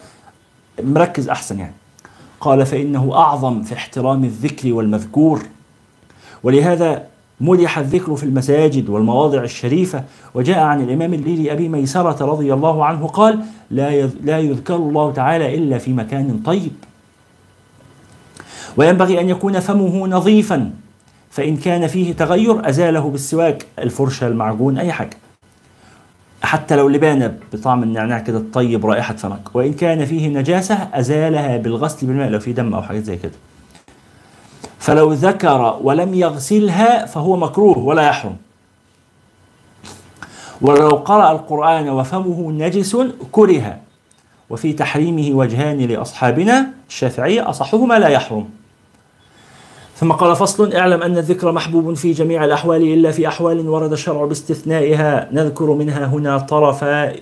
[0.82, 1.74] مركز أحسن يعني.
[2.40, 5.42] قال فإنه أعظم في احترام الذكر والمذكور.
[6.46, 7.02] ولهذا
[7.40, 10.04] مدح الذكر في المساجد والمواضع الشريفة
[10.34, 13.38] وجاء عن الإمام الليلي أبي ميسرة رضي الله عنه قال
[13.70, 16.72] لا لا يذكر الله تعالى إلا في مكان طيب.
[18.76, 20.70] وينبغي أن يكون فمه نظيفا
[21.30, 25.16] فإن كان فيه تغير أزاله بالسواك الفرشة المعجون أي حاجة.
[26.42, 29.56] حتى لو لبانة بطعم النعناع كده تطيب رائحة فمك.
[29.56, 33.32] وإن كان فيه نجاسة أزالها بالغسل بالماء لو في دم أو حاجات زي كده.
[34.78, 38.36] فلو ذكر ولم يغسلها فهو مكروه ولا يحرم.
[40.60, 42.96] ولو قرأ القرآن وفمه نجس
[43.32, 43.78] كره
[44.50, 48.48] وفي تحريمه وجهان لأصحابنا الشافعية أصحهما لا يحرم.
[49.96, 54.24] ثم قال فصل اعلم أن الذكر محبوب في جميع الأحوال إلا في أحوال ورد الشرع
[54.24, 55.28] باستثنائها.
[55.32, 57.12] نذكر منها هنا طرفا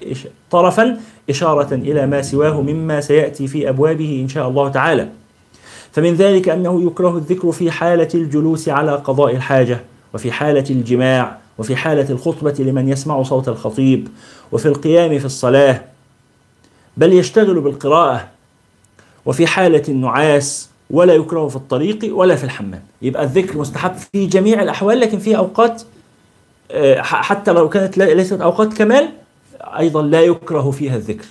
[0.51, 1.01] طرفا
[1.31, 5.09] إشارة إلى ما سواه مما سيأتي في أبوابه إن شاء الله تعالى.
[5.95, 9.81] فمن ذلك أنه يكره الذكر في حالة الجلوس على قضاء الحاجة
[10.15, 14.09] وفي حالة الجماع وفي حالة الخطبة لمن يسمع صوت الخطيب
[14.53, 15.83] وفي القيام في الصلاة
[16.97, 18.29] بل يشتغل بالقراءة
[19.27, 22.83] وفي حالة النعاس ولا يكره في الطريق ولا في الحمام.
[23.03, 25.83] يبقى الذكر مستحب في جميع الأحوال لكن في أوقات
[26.71, 29.09] آه، حتى لو كانت ليست أوقات كمال
[29.61, 31.27] أيضا لا يكره فيها الذكر.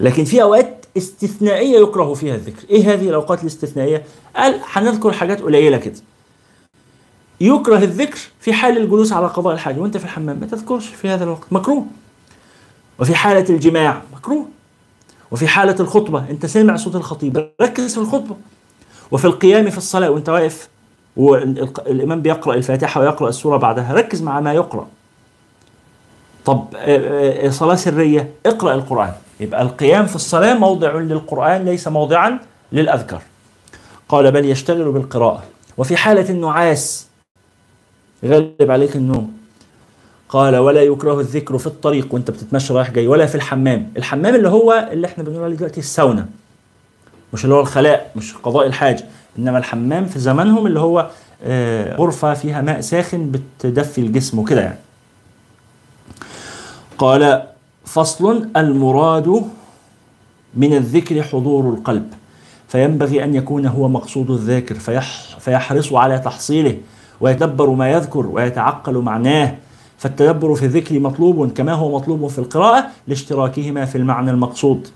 [0.00, 2.62] لكن في أوقات استثنائية يكره فيها الذكر.
[2.70, 4.02] إيه هذه الأوقات الاستثنائية؟
[4.36, 5.94] قال هنذكر حاجات قليلة كده.
[7.40, 9.80] يكره الذكر في حال الجلوس على قضاء الحاجة.
[9.80, 11.52] وأنت في الحمام ما تذكرش في هذا الوقت.
[11.52, 11.86] مكروه.
[12.98, 14.46] وفي حالة الجماع مكروه.
[15.30, 17.50] وفي حالة الخطبة أنت سامع صوت الخطيب.
[17.60, 18.36] ركز في الخطبة.
[19.10, 20.68] وفي القيام في الصلاة وأنت واقف
[21.16, 24.88] والإمام بيقرأ الفاتحة ويقرأ السورة بعدها ركز مع ما يقرأ.
[26.44, 26.64] طب
[27.50, 29.12] صلاة سرية اقرأ القرآن.
[29.42, 32.38] يبقى القيام في الصلاة موضع للقرآن ليس موضعا
[32.72, 33.22] للأذكار.
[34.08, 35.42] قال بل يشتغل بالقراءة.
[35.78, 37.06] وفي حالة النعاس
[38.22, 39.32] يغلب عليك النوم.
[40.28, 42.14] قال ولا يكره الذكر في الطريق.
[42.14, 43.06] وانت بتتمشى رايح جاي.
[43.06, 43.92] ولا في الحمام.
[43.96, 46.26] الحمام اللي هو اللي إحنا بنقول عليه دلوقتي الساونا.
[47.32, 49.04] مش اللي هو الخلاء مش قضاء الحاجة
[49.38, 51.10] إنما الحمام في زمانهم اللي هو
[51.44, 54.78] آه، غرفة فيها ماء ساخن بتدفي الجسم وكده يعني.
[56.98, 57.51] قال
[57.84, 59.44] فصل المراد
[60.54, 62.06] من الذكر حضور القلب.
[62.68, 66.76] فينبغي أن يكون هو مقصود الذاكر فيح فيحرص على تحصيله
[67.20, 69.54] ويتدبر ما يذكر ويتعقل معناه.
[69.98, 74.88] فالتدبر في الذكر مطلوب كما هو مطلوب في القراءة لاشتراكهما في المعنى المقصود.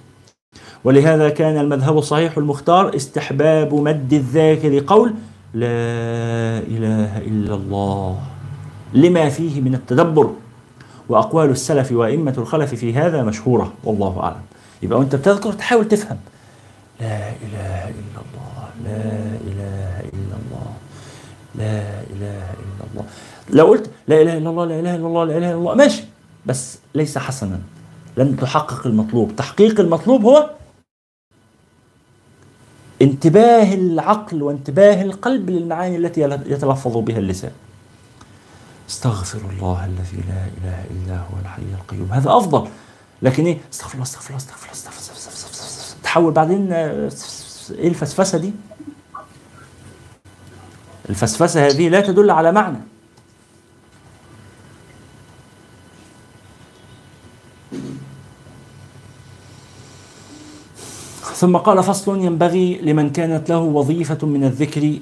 [0.85, 5.15] ولهذا كان المذهب الصحيح المختار استحباب مد الذاكر قول
[5.55, 8.19] لا إله إلا الله
[8.95, 10.31] لما فيه من التدبر.
[11.09, 14.43] وأقوال السلف وأئمة الخلف في هذا مشهورة والله أعلم.
[14.83, 16.19] يبقى وأنت بتذكر تحاول تفهم.
[17.01, 19.03] لا إله إلا الله لا
[19.49, 20.73] إله إلا الله
[21.55, 21.81] لا
[22.11, 23.05] إله إلا الله.
[23.51, 26.05] لو قلت لا إله إلا الله لا إله إلا الله لا إله إلا الله ماشي.
[26.47, 27.61] بس ليس حسنا.
[28.17, 29.37] لن تحقق المطلوب.
[29.37, 30.51] تحقيق المطلوب هو
[33.03, 37.51] انتباه العقل وانتباه القلب للمعاني التي يتلفظ بها اللسان.
[38.89, 42.13] استغفر الله الذي لا إله إلا هو الحي القيوم.
[42.13, 42.69] هذا أفضل.
[43.23, 46.03] لكن إيه؟ استغفر الله استغفر الله استغفر الله استغفر الله, استغفر الله.
[46.03, 48.53] تحول بعدين إيه الفسفسة دي؟
[51.11, 52.79] الفسفسة هذه لا تدل على معنى.
[61.35, 64.99] ثم قال فصل ينبغي لمن كانت له وظيفة من الذكر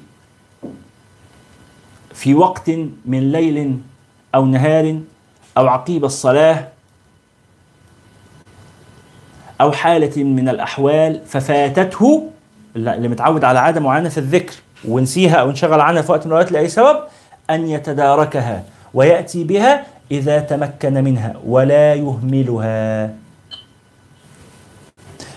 [2.15, 2.71] في وقت
[3.07, 3.79] من ليل
[4.35, 4.99] أو نهار
[5.59, 6.69] أو عقيب الصلاة
[9.61, 12.31] أو حالة من الأحوال ففاتته
[12.77, 14.55] اللي متعود على عادة معينة في الذكر
[14.89, 16.99] ونسيها أو انشغل عنها في وقت من الأوقات لأي سبب
[17.51, 18.65] أن يتداركها
[18.95, 23.15] ويأتي بها إذا تمكن منها ولا يهملها.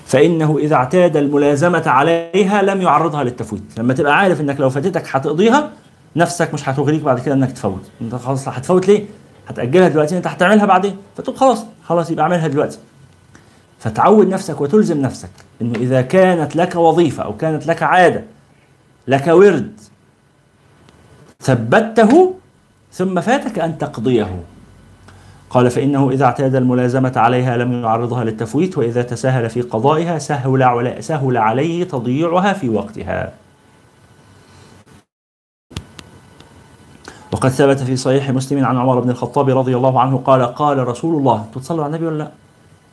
[0.05, 3.63] فإنه إذا اعتاد الملازمة عليها لم يعرضها للتفويت.
[3.77, 5.71] لما تبقى عارف إنك لو فاتتك هتقضيها
[6.17, 7.81] نفسك مش هتغريك بعد كده إنك تفوت.
[8.01, 9.05] أنت خلاص هتفوت ليه؟
[9.47, 10.97] هتأجلها دلوقتي أنت هتعملها بعدين.
[11.17, 12.77] فتقول خلاص خلاص يبقى اعملها دلوقتي.
[13.79, 15.29] فتعود نفسك وتلزم نفسك
[15.61, 18.23] إنه إذا كانت لك وظيفة أو كانت لك عادة
[19.07, 19.71] لك ورد
[21.41, 22.33] ثبته
[22.91, 24.43] ثم فاتك أن تقضيه.
[25.49, 31.37] قال فإنه إذا اعتاد الملازمة عليها لم يعرضها للتفويت وإذا تساهل في قضائها سهل, سهل
[31.37, 33.33] عليه تضييعها في وقتها.
[37.31, 41.15] وقد ثبت في صحيح مسلم عن عمر بن الخطاب رضي الله عنه قال قال رسول
[41.15, 41.45] الله.
[41.55, 42.31] تصلوا على النبي ولا لا؟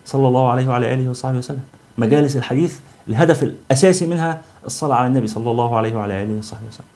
[0.06, 1.62] صلى الله عليه وعلى آله وصحبه وسلم.
[1.98, 2.78] مجالس الحديث
[3.08, 6.86] الهدف الأساسي منها الصلاة على النبي صلى الله عليه وعلى آله وصحبه وسلم.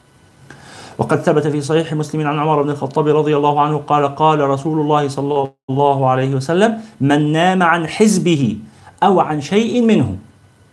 [0.99, 4.81] وقد ثبت في صحيح مسلم عن عمر بن الخطاب رضي الله عنه قال قال رسول
[4.81, 8.57] الله صلى الله عليه وسلم من نام عن حزبه
[9.03, 10.17] أو عن شيء منه.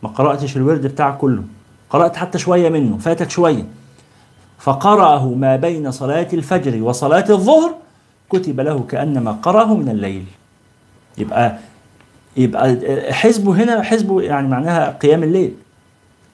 [0.03, 1.43] ما قرأتش الورد بتاعك كله.
[1.89, 3.65] قرأت حتى شوية منه فاتك شوية.
[4.59, 7.75] فقرأه ما بين صلاة الفجر وصلاة الظهر
[8.29, 10.25] كتب له كأنما قرأه من الليل.
[11.17, 11.57] يبقى
[12.37, 12.77] يبقى
[13.13, 15.53] حزبه هنا حزبه يعني معناها قيام الليل.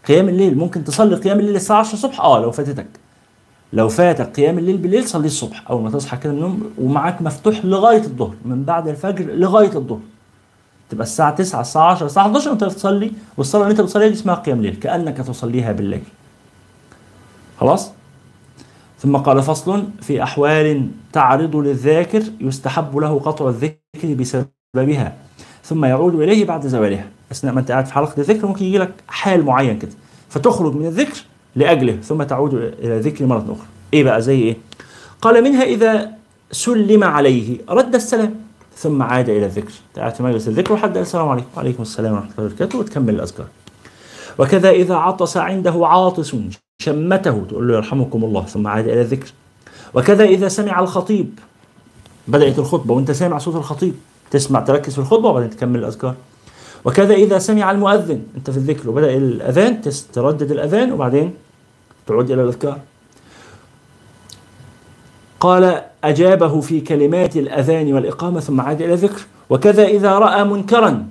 [0.08, 2.88] قيام الليل ممكن تصلي قيام الليل الساعة 10 الصبح آه لو فاتتك.
[3.74, 7.66] لو فاتك قيام الليل بالليل صلي الصبح أول ما تصحى كده من النوم ومعاك مفتوح
[7.66, 10.00] لغاية الظهر من بعد الفجر لغاية الظهر.
[10.90, 14.36] تبقى الساعة 9 الساعة 10 الساعة 11 انت بتصلي والصلاة اللي أنت بتصليها دي اسمها
[14.36, 16.04] قيام ليل كأنك تصليها بالليل.
[17.60, 17.92] خلاص؟
[19.02, 25.16] ثم قال فصل في أحوال تعرض للذاكر يستحب له قطع الذكر بسببها.
[25.64, 27.08] ثم يعود إليه بعد زوالها.
[27.32, 29.92] أثناء ما أنت قاعد في حلقة الذكر ممكن يجي لك حال معين كده.
[30.30, 31.24] فتخرج من الذكر
[31.56, 33.68] لأجله ثم تعود إلى الذكر مرة أخرى.
[33.94, 34.58] إيه بقى؟ زي إيه؟
[35.22, 36.12] قال منها إذا
[36.52, 38.36] سلم عليه رد السلام
[38.76, 39.74] ثم عاد إلى الذكر.
[39.96, 40.98] قاعد مجلس الذكر وحد.
[40.98, 41.48] السلام عليكم.
[41.58, 42.80] وعليكم السلام ورحمة الله وبركاته.
[42.80, 43.48] وتكمل الأذكار.
[44.40, 46.36] وكذا إذا عطس عنده عاطس
[46.82, 49.34] شمته تقول له يرحمكم الله ثم عاد إلى الذكر.
[49.94, 51.40] وكذا إذا سمع الخطيب.
[52.28, 53.96] بدأت الخطبة وأنت سامع صوت الخطيب.
[54.32, 56.16] تسمع تركز في الخطبة وبعدين تكمل الأذكار.
[56.86, 59.82] وكذا إذا سمع المؤذن أنت في الذكر وبدأ الأذان
[60.14, 61.34] تردد الأذان وبعدين
[62.08, 62.80] تعود إلى الأذكار.
[65.40, 69.22] قال أجابه في كلمات الأذان والإقامة ثم عاد إلى الذكر.
[69.50, 71.08] وكذا إذا رأى منكرا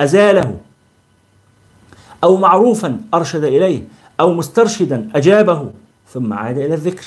[0.00, 0.56] أزاله
[2.24, 3.82] أو معروفا أرشد إليه.
[4.20, 5.70] أو مسترشدا أجابه
[6.12, 7.04] ثم عاد إلى الذكر.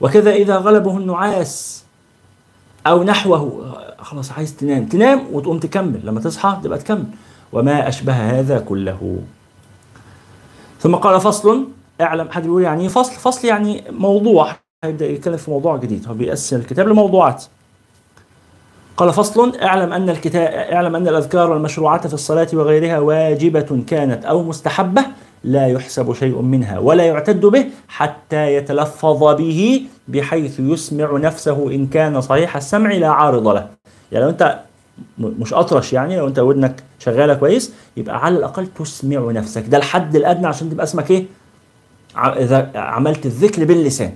[0.00, 1.84] وكذا إذا غلبه النعاس
[2.86, 7.04] أو نحوه خلاص عايز تنام تنام وتقوم تكمل لما تصحى تبقى تكمل.
[7.52, 9.18] وما أشبه هذا كله.
[10.80, 11.68] ثم قال فصل
[12.00, 14.52] اعلم حد بيقول يعني إيه فصل؟ فصل يعني موضوع
[14.84, 17.44] هيبدأ يتكلم في موضوع جديد هو بيقسم الكتاب لموضوعات.
[18.96, 24.42] قال فصل اعلم أن الكتاب اعلم أن الأذكار والمشروعات في الصلاة وغيرها واجبة كانت أو
[24.42, 25.04] مستحبة
[25.44, 32.20] لا يحسب شيء منها ولا يعتد به حتى يتلفظ به بحيث يسمع نفسه إن كان
[32.20, 33.68] صحيح السمع لا عارض له.
[34.12, 34.58] يعني لو أنت
[35.18, 39.64] م- مش أطرش يعني لو أنت ودنك شغالة كويس يبقى على الأقل تسمع نفسك.
[39.68, 41.24] ده الحد الأدنى عشان تبقى اسمك
[42.14, 44.12] ع- إذا عملت الذكر باللسان.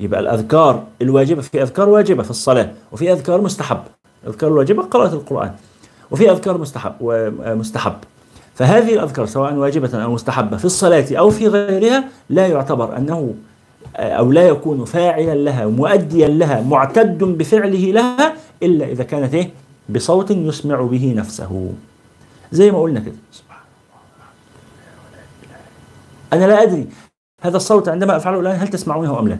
[0.00, 3.80] يبقى الأذكار الواجبة في أذكار واجبة في الصلاة وفي أذكار مستحب.
[4.24, 5.50] الأذكار الواجبة قراءة القرآن
[6.10, 7.92] وفي أذكار مستحب ومستحب
[8.58, 13.34] فهذه الأذكار سواء واجبة أو مستحبة في الصلاة أو في غيرها لا يعتبر أنه
[13.96, 19.50] أو لا يكون فاعلا لها مؤديا لها معتد بفعله لها إلا إذا كانت إيه؟
[19.88, 21.72] بصوت يسمع به نفسه.
[22.52, 23.14] زي ما قلنا كده.
[26.32, 26.86] أنا لا أدري
[27.42, 29.38] هذا الصوت عندما أفعله الآن هل تسمعونه أم لا؟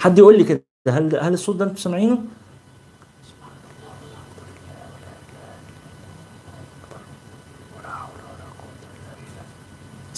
[0.00, 2.18] حد يقول لي كده هل هل الصوت ده أنتم سامعينه؟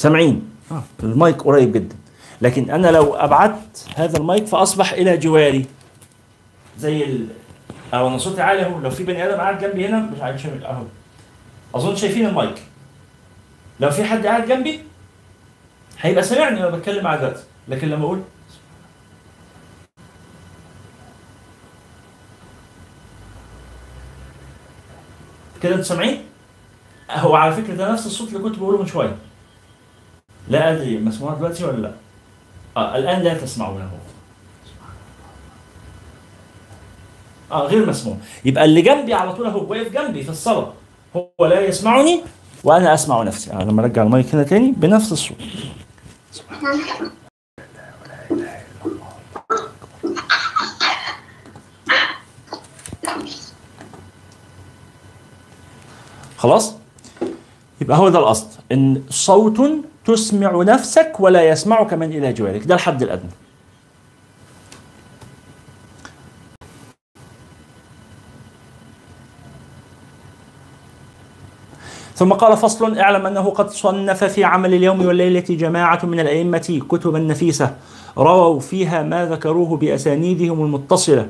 [0.01, 0.83] سامعين؟ آه.
[1.03, 1.97] المايك قريب جدا.
[2.43, 5.67] لكن أنا لو أبعدت هذا المايك فأصبح إلى جواري.
[6.79, 7.27] زي ال...
[7.95, 8.81] أو أنا صوتي عالي أهو.
[8.81, 10.85] لو في بني آدم قاعد جنبي هنا مش عارف أهو.
[11.75, 12.63] أظن شايفين المايك.
[13.81, 14.81] لو في حد قاعد جنبي
[16.01, 18.21] هيبقى سامعني وأنا بتكلم مع ذاتي لكن لما أقول
[25.63, 26.23] كده أنتوا سامعين؟
[27.11, 29.17] هو على فكرة ده نفس الصوت اللي كنت بقوله من شوية.
[30.51, 31.93] لا أدري مسموع دلوقتي ولا لا؟
[32.77, 33.91] آه الآن لا تسمعونه.
[37.53, 40.73] آه غير مسموع، يبقى اللي جنبي على طول اهو واقف جنبي في الصلاة
[41.17, 42.23] هو لا يسمعني
[42.65, 45.37] وأنا أسمع نفسي، آه لما أرجع المايك هنا تاني بنفس الصوت.
[56.37, 56.75] خلاص
[57.81, 59.61] يبقى هو ده الاصل إن صوت
[60.05, 62.65] تسمع نفسك ولا يسمعك من إلى جوارك.
[62.65, 63.31] ده الحد الأدنى.
[72.15, 77.19] ثم قال فصل اعلم أنه قد صنف في عمل اليوم والليلة جماعة من الأئمة كتبا
[77.19, 77.75] نفيسة.
[78.19, 81.29] رووا فيها ما ذكروه بأسانيدهم المتصلة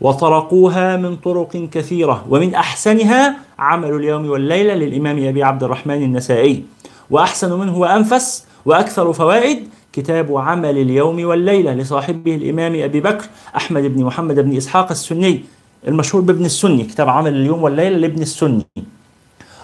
[0.00, 2.24] وطرقوها من طرق كثيرة.
[2.28, 6.64] ومن أحسنها عمل اليوم والليلة للإمام أبي عبد الرحمن النسائي.
[7.10, 13.26] وأحسن منه وأنفس وأكثر فوائد كتاب عمل اليوم والليلة لصاحبه الإمام أبي بكر
[13.56, 15.44] أحمد بن محمد بن إسحاق السني
[15.88, 18.66] المشهور بابن السني كتاب عمل اليوم والليلة لابن السني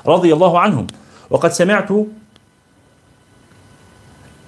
[0.06, 0.86] رضي الله عنهم.
[1.30, 1.88] وقد سمعت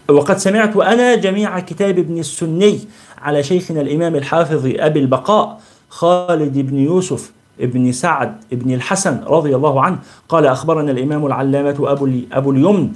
[0.09, 2.81] وقد سمعت أنا جميع كتاب ابن السني
[3.19, 9.83] على شيخنا الإمام الحافظ أبي البقاء خالد بن يوسف ابن سعد ابن الحسن رضي الله
[9.83, 9.99] عنه
[10.29, 12.91] قال أخبرنا الإمام العلامة أبو, أبو اليمن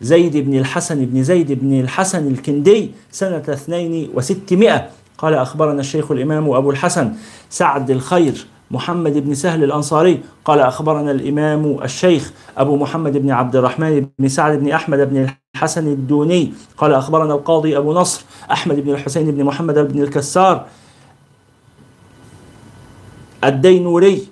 [0.00, 4.88] زيد بن الحسن بن زيد بن الحسن الكندي سنة 6200
[5.18, 7.12] قال أخبرنا الشيخ الإمام أبو الحسن
[7.50, 10.20] سعد الخير محمد بن سهل الأنصاري.
[10.44, 15.86] قال أخبرنا الإمام الشيخ أبو محمد بن عبد الرحمن بن سعد بن أحمد بن الحسن
[15.86, 16.52] الدوني.
[16.76, 20.66] قال أخبرنا القاضي أبو نصر أحمد بن الحسين بن محمد بن الكسار
[23.44, 24.22] الدينوري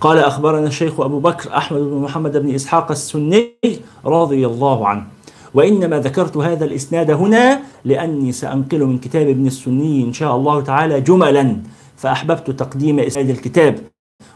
[0.00, 3.54] قال أخبرنا الشيخ أبو بكر أحمد بن محمد بن إسحاق السني
[4.04, 5.04] رضي الله عنه.
[5.54, 11.00] وإنما ذكرت هذا الإسناد هنا لأني سأنقل من كتاب ابن السني إن شاء الله تعالى
[11.00, 11.56] جملا
[11.96, 13.78] فأحببت تقديم إسناد الكتاب.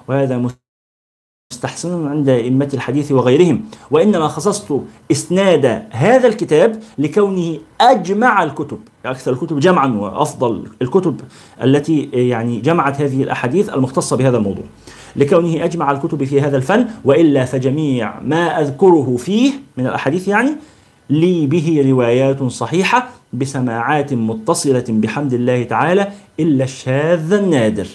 [0.08, 0.38] وهذا
[1.56, 3.60] مستحسن عند أئمة الحديث وغيرهم.
[3.90, 4.80] وإنما خصصت
[5.10, 11.20] إسناد هذا الكتاب لكونه أجمع الكتب أكثر الكتب جمعا وأفضل الكتب
[11.62, 14.64] التي يعني جمعت هذه الأحاديث المختصة بهذا الموضوع.
[15.16, 20.50] لكونه أجمع الكتب في هذا الفن وإلا فجميع ما أذكره فيه من الأحاديث يعني
[21.10, 26.08] لي به روايات صحيحة بسماعات متصلة بحمد الله تعالى
[26.40, 27.86] إلا الشاذ النادر.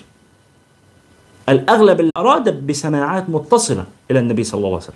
[1.52, 4.96] الأغلب أراد بسماعات متصلة إلى النبي صلى الله عليه وسلم.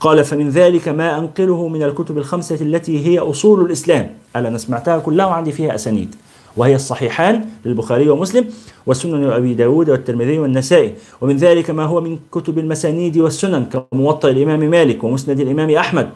[0.00, 4.10] قال فمن ذلك ما أنقله من الكتب الخمسة التي هي أصول الإسلام.
[4.36, 6.14] ألا أنا سمعتها كلها وعندي فيها أسانيد.
[6.56, 8.50] وهي الصحيحان للبخاري ومسلم
[8.86, 10.94] والسنن أبي داود والترمذي والنسائي.
[11.20, 16.08] ومن ذلك ما هو من كتب المسانيد والسنن كموطأ الإمام مالك ومسند الإمام أحمد.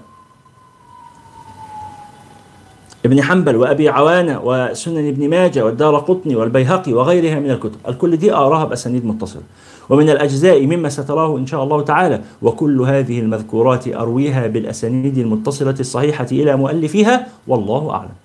[3.07, 8.35] ابن حنبل وأبي عوانة وسنن ابن ماجه والدار قطني والبيهقي وغيرها من الكتب، الكل دي
[8.35, 9.43] اراها باسانيد متصله.
[9.91, 16.27] ومن الأجزاء مما ستراه إن شاء الله تعالى وكل هذه المذكورات أرويها بالأسانيد المتصلة الصحيحة
[16.33, 18.16] إلى مؤلفيها والله أعلم.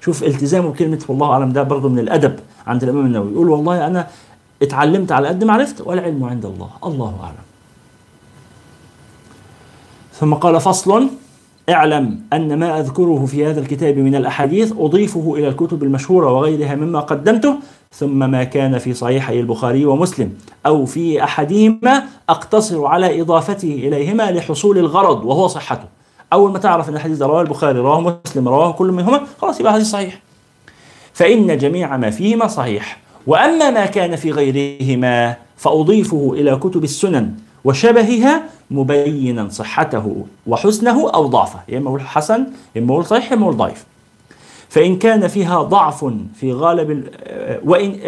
[0.00, 2.34] شوف التزامه بكلمة والله أعلم ده برضه من الأدب
[2.66, 4.06] عند الإمام النووي، يقول والله أنا
[4.62, 7.44] اتعلمت على قد ما عرفت والعلم عند الله، الله أعلم.
[10.14, 11.08] ثم قال فصل
[11.70, 17.00] اعلم أن ما أذكره في هذا الكتاب من الأحاديث أضيفه إلى الكتب المشهورة وغيرها مما
[17.00, 17.54] قدمته
[17.92, 20.32] ثم ما كان في صحيحي البخاري ومسلم
[20.66, 25.84] أو في أحدهما أقتصر على إضافته إليهما لحصول الغرض وهو صحته.
[26.32, 29.86] أول ما تعرف أن الحديث رواه البخاري رواه مسلم رواه كل منهما خلاص يبقى حديث
[29.86, 30.20] صحيح.
[31.12, 32.98] فإن جميع ما فيهما صحيح.
[33.26, 37.34] وأما ما كان في غيرهما فأضيفه إلى كتب السنن
[37.64, 43.84] وشبهها مبينا صحته وحسنه أو ضعفه يا إما حسن يا إما صحيح يا إما ضعيف.
[44.68, 47.04] فإن كان فيها ضعف في غالب
[47.64, 47.98] وان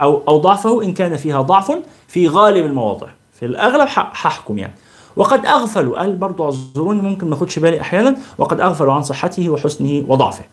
[0.00, 1.72] أو أو ضعفه إن كان فيها ضعف
[2.08, 3.06] في غالب المواضع.
[3.32, 4.74] في الأغلب هحكم يعني.
[5.16, 10.04] وقد أغفلوا قال برضه أعذروني ممكن ما أخدش بالي أحيانا وقد أغفلوا عن صحته وحسنه
[10.08, 10.44] وضعفه.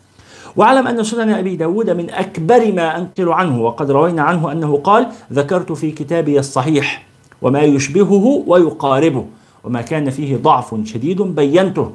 [0.56, 5.06] واعلم أن سنن أبي داود من أكبر ما أنقل عنه وقد روينا عنه أنه قال
[5.32, 7.06] ذكرت في كتابي الصحيح
[7.42, 9.24] وما يشبهه ويقاربه.
[9.64, 11.90] وما كان فيه ضعف شديد بينته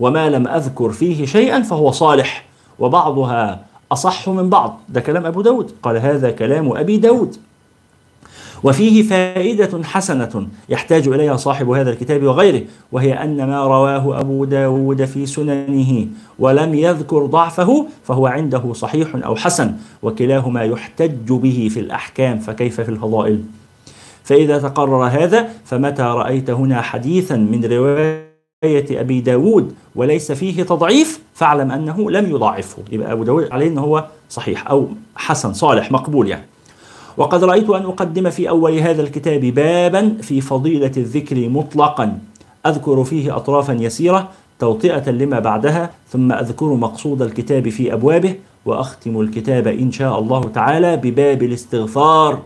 [0.00, 2.44] وما لم أذكر فيه شيئا فهو صالح
[2.78, 4.80] وبعضها أصح من بعض.
[4.88, 5.72] ده كلام أبو داود.
[5.82, 7.36] قال هذا كلام أبي داود.
[8.64, 12.62] وفيه فائدة حسنة يحتاج إليها صاحب هذا الكتاب وغيره
[12.92, 16.06] وهي أن ما رواه أبو داود في سننه
[16.38, 22.88] ولم يذكر ضعفه فهو عنده صحيح أو حسن وكلاهما يحتج به في الأحكام فكيف في
[22.88, 23.42] الفضائل؟
[24.24, 31.70] فإذا تقرر هذا فمتى رأيت هنا حديثا من رواية أبي داود وليس فيه تضعيف فاعلم
[31.70, 32.82] أنه لم يضاعفه.
[32.92, 36.44] يبقى أبو داود عليه أنه هو صحيح أو حسن صالح مقبول يعني.
[37.16, 42.18] وقد رأيت أن أقدم في أول هذا الكتاب بابا في فضيلة الذكر مطلقا.
[42.66, 44.28] أذكر فيه أطرافا يسيرة
[44.58, 48.34] توطئة لما بعدها ثم أذكر مقصود الكتاب في أبوابه
[48.66, 52.38] وأختم الكتاب إن شاء الله تعالى بباب الاستغفار.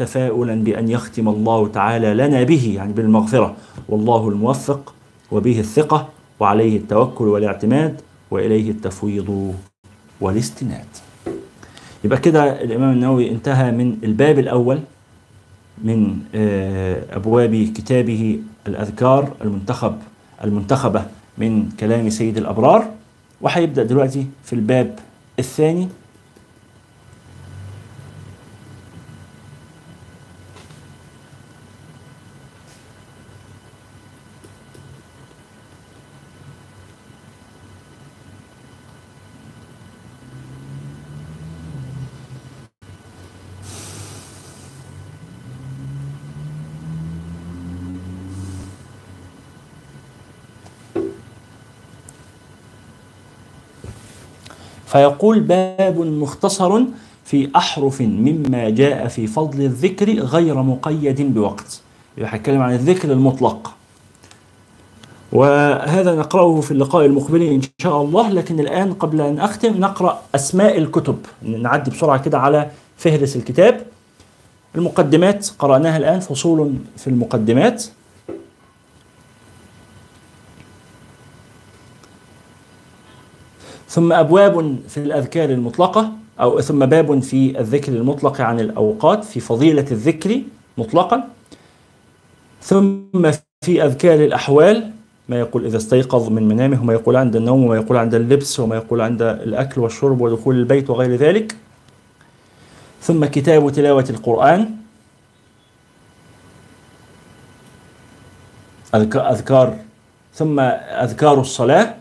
[0.00, 3.56] تفاؤلا بأن يختم الله تعالى لنا به يعني بالمغفرة.
[3.88, 4.94] والله الموفق
[5.30, 6.08] وبه الثقة
[6.40, 8.00] وعليه التوكل والاعتماد
[8.30, 9.54] وإليه التفويض
[10.20, 10.86] والاستناد.
[12.04, 14.78] يبقى كده الإمام النووي انتهى من الباب الأول
[15.84, 16.18] من
[17.10, 19.94] أبواب كتابه الأذكار المنتخب
[20.44, 21.02] المنتخبة
[21.38, 22.90] من كلام سيد الأبرار.
[23.40, 24.98] وهيبدأ دلوقتي في الباب
[25.38, 25.88] الثاني.
[54.90, 56.82] فيقول باب مختصر
[57.24, 61.80] في أحرف مما جاء في فضل الذكر غير مقيد بوقت.
[62.18, 63.72] يبقى عن الذكر المطلق.
[65.32, 70.78] وهذا نقرأه في اللقاء المقبل إن شاء الله لكن الآن قبل أن أختم نقرأ أسماء
[70.78, 71.18] الكتب.
[71.42, 73.80] نعدي بسرعة كده على فهرس الكتاب.
[74.74, 77.84] المقدمات قرأناها الآن فصول في المقدمات.
[83.90, 89.86] ثم أبواب في الأذكار المطلقة أو ثم باب في الذكر المطلق عن الأوقات في فضيلة
[89.90, 90.42] الذكر
[90.78, 91.24] مطلقا.
[92.62, 93.30] ثم
[93.64, 94.90] في أذكار الأحوال
[95.28, 98.76] ما يقول إذا استيقظ من منامه وما يقول عند النوم وما يقول عند اللبس وما
[98.76, 101.56] يقول عند الأكل والشرب ودخول البيت وغير ذلك.
[103.02, 104.70] ثم كتاب تلاوة القرآن.
[108.96, 109.76] أذك- أذكار
[110.34, 111.94] ثم أذكار الصلاة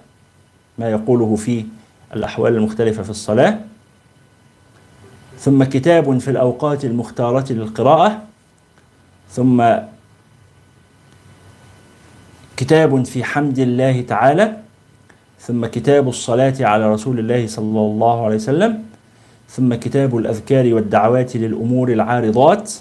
[0.78, 1.66] ما يقوله في
[2.16, 3.60] الأحوال المختلفة في الصلاة.
[5.40, 8.22] ثم كتاب في الأوقات المختارة للقراءة.
[9.32, 9.64] ثم
[12.58, 14.58] كتاب في حمد الله تعالى.
[15.40, 18.84] ثم كتاب الصلاة على رسول الله صلى الله عليه وسلم.
[19.50, 22.74] ثم كتاب الأذكار والدعوات للأمور العارضات.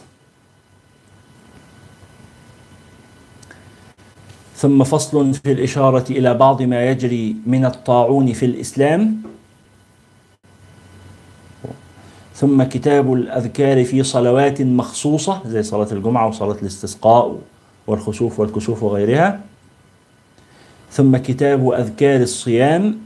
[4.58, 9.22] ثم فصل في الإشارة إلى بعض ما يجري من الطاعون في الإسلام.
[12.34, 17.38] ثم كتاب الأذكار في صلوات مخصوصة زي صلاة الجمعة وصلاة الاستسقاء
[17.86, 19.40] والخسوف والكسوف وغيرها.
[20.90, 22.98] ثم كتاب أذكار الصيام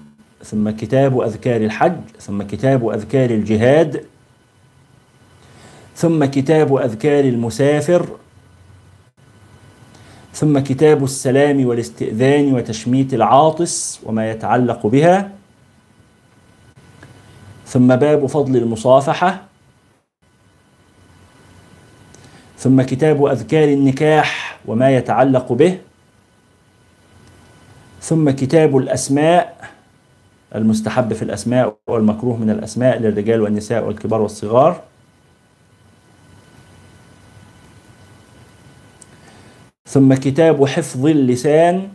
[0.44, 4.04] ثم كتاب أذكار الحج ثم كتاب أذكار الجهاد
[5.96, 8.06] ثم كتاب أذكار المسافر
[10.34, 15.30] ثم كتاب السلام والاستئذان وتشميت العاطس وما يتعلق بها.
[17.66, 19.42] ثم باب فضل المصافحة.
[22.58, 25.78] ثم كتاب أذكار النكاح وما يتعلق به.
[28.00, 29.70] ثم كتاب الأسماء
[30.54, 34.91] المستحب في الأسماء والمكروه من الأسماء للرجال والنساء والكبار والصغار.
[39.92, 41.88] ثم كتاب حفظ اللسان.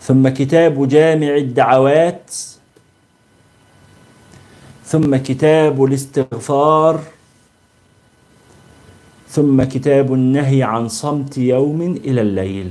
[0.00, 2.34] ثم كتاب جامع الدعوات.
[4.84, 7.00] ثم كتاب الاستغفار.
[9.28, 12.70] ثم كتاب النهي عن صمت يوم إلى الليل.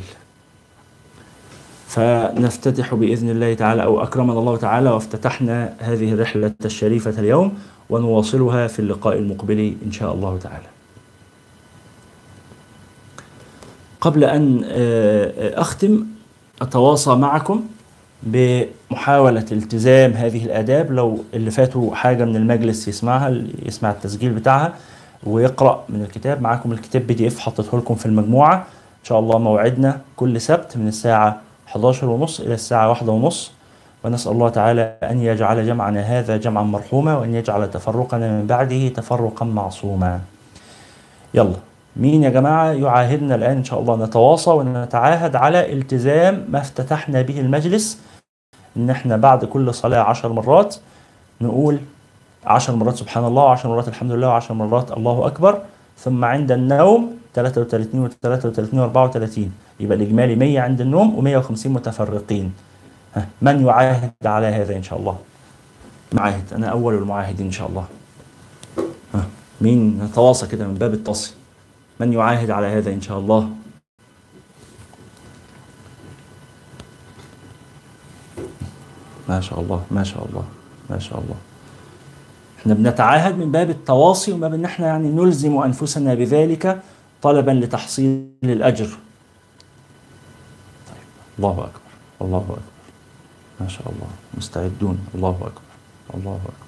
[1.87, 7.57] فنفتتح بإذن الله تعالى أو أكرمنا الله تعالى وافتتحنا هذه الرحلة الشريفة اليوم
[7.89, 10.74] ونواصلها في اللقاء المقبل إن شاء الله تعالى.
[14.05, 16.05] قبل أن آه، أختم
[16.61, 17.63] أتواصى معكم
[18.23, 20.91] بمحاولة التزام هذه الآداب.
[20.91, 24.73] لو اللي فاتوا حاجة من المجلس يسمعها يسمع التسجيل بتاعها
[25.23, 28.55] ويقرأ من الكتاب معاكم الكتاب بي دي اف حطيته لكم في المجموعة.
[28.55, 33.51] إن شاء الله موعدنا كل سبت من الساعة 11 ونص إلى الساعة واحدة ونص.
[34.03, 39.45] ونسأل الله تعالى أن يجعل جمعنا هذا جمعا مرحوما وأن يجعل تفرقنا من بعده تفرقا
[39.45, 40.19] معصوما.
[41.33, 41.55] يلا.
[41.97, 44.05] مين يا جماعة؟ يعاهدنا الآن إن شاء الله.
[44.05, 47.99] نتواصى ونتعاهد على التزام ما افتتحنا به المجلس
[48.77, 50.75] إن إحنا بعد كل صلاة عشر مرات
[51.41, 51.79] نقول
[52.45, 55.61] عشر مرات سبحان الله وعشر مرات الحمد لله وعشر مرات الله أكبر.
[55.97, 62.53] ثم عند النوم 33 و 33 و 34 يبقى الإجمالي 100 عند النوم و150 متفرقين.
[63.15, 65.17] ها، من يعاهد على هذا إن شاء الله؟
[66.13, 66.53] معاهد.
[66.55, 67.85] أنا أول المعاهدين إن شاء الله.
[69.13, 69.23] ها،
[69.61, 71.33] مين؟ نتواصى كده من باب التصل
[71.99, 73.49] من يعاهد على هذا إن شاء الله.
[79.29, 80.45] ما شاء الله ما شاء الله
[80.89, 81.35] ما شاء الله.
[82.59, 86.81] إحنا بنتعاهد من باب التواصي وما بان إحنا يعني نلزم أنفسنا بذلك
[87.21, 88.89] طلبا لتحصيل الأجر.
[90.87, 91.05] طيب
[91.39, 91.81] الله أكبر
[92.21, 92.57] الله أكبر.
[93.61, 95.07] ما شاء الله مستعدون.
[95.15, 95.61] الله أكبر
[96.13, 96.64] الله أكبر.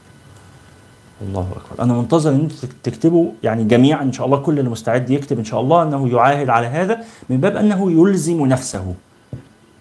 [1.21, 1.83] الله أكبر.
[1.83, 5.43] أنا منتظر إن أنتم تكتبوا يعني جميعا إن شاء الله كل اللي مستعد يكتب إن
[5.43, 8.95] شاء الله أنه يعاهد على هذا من باب أنه يلزم نفسه.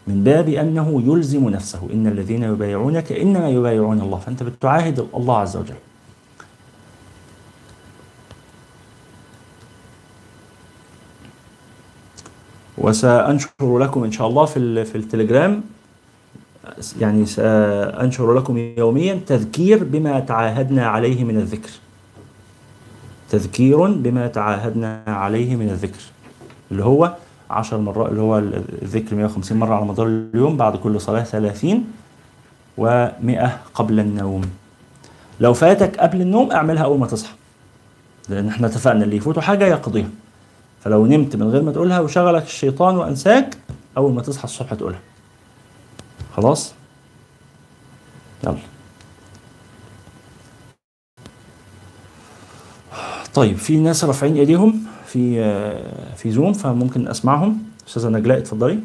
[0.07, 1.89] من باب أنه يلزم نفسه.
[1.93, 4.19] إن الذين يبايعونك إنما يبايعون الله.
[4.19, 5.75] فأنت بتعاهد الله عز وجل.
[12.79, 15.76] وسأنشر لكم إن شاء الله في في التليجرام.
[17.01, 21.71] يعني سأنشر لكم يوميا تذكير بما تعاهدنا عليه من الذكر.
[23.31, 26.01] تذكير بما تعاهدنا عليه من الذكر.
[26.71, 27.15] اللي هو
[27.51, 28.39] عشر مرات اللي هو
[28.83, 31.85] الذكر 150 مرة على مدار اليوم بعد كل صلاة 30
[32.81, 34.43] و100 قبل النوم.
[35.41, 37.35] لو فاتك قبل النوم اعملها أول ما تصحى
[38.29, 40.09] لأن إحنا اتفقنا اللي يفوته حاجة يقضيها.
[40.81, 43.57] فلو نمت من غير ما تقولها وشغلك الشيطان وأنساك
[43.97, 45.01] أول ما تصحى الصبح تقولها.
[46.37, 46.75] خلاص؟
[48.45, 48.59] يلا.
[53.35, 55.41] طيب في ناس رافعين ايديهم في
[56.17, 57.63] في زوم فممكن اسمعهم.
[57.89, 58.81] أستاذة نجلاء اتفضلي.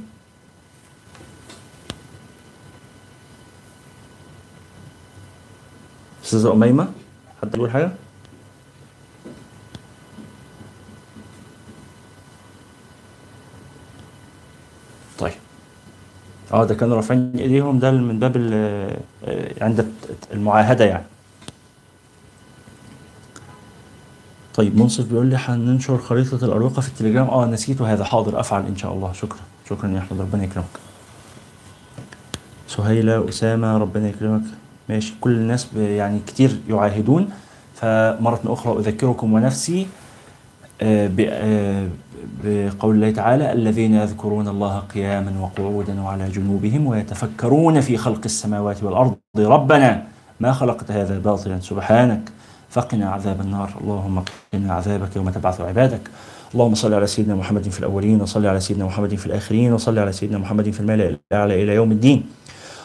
[6.23, 6.88] أستاذة أميمة
[7.41, 7.91] حد يقول حاجة؟
[16.53, 18.98] آه ده كانوا رافعين ايديهم ده من باب آه،
[19.61, 19.91] عند
[20.34, 21.03] المعاهدة يعني.
[24.53, 27.28] طيب منصف بيقول لي هننشر خريطة الأروقة في التليجرام.
[27.28, 28.03] آه نسيت هذا.
[28.03, 29.14] حاضر أفعل إن شاء الله.
[29.14, 29.40] شكرا.
[29.69, 30.65] شكرا يا أحمد ربنا يكرمك.
[32.68, 34.44] سهيلة أسامة ربنا يكرمك.
[34.90, 35.14] ماشي.
[35.22, 37.30] كل الناس يعني كتير يعاهدون.
[37.76, 39.88] فمرة أخرى أذكركم ونفسي
[40.82, 41.88] آه،
[42.43, 49.15] بقول الله تعالى الذين يذكرون الله قياما وقعودا وعلى جنوبهم ويتفكرون في خلق السماوات والأرض.
[49.38, 50.03] ربنا
[50.39, 52.31] ما خلقت هذا باطلا؟ سبحانك.
[52.69, 53.69] فقنا عذاب النار.
[53.81, 54.23] اللهم
[54.53, 56.02] قنا عذابك يوم تبعث عبادك.
[56.53, 60.11] اللهم صل على سيدنا محمد في الأولين وصل على سيدنا محمد في الآخرين وصل على
[60.11, 62.23] سيدنا محمد في الملأ الأعلى إلى يوم الدين.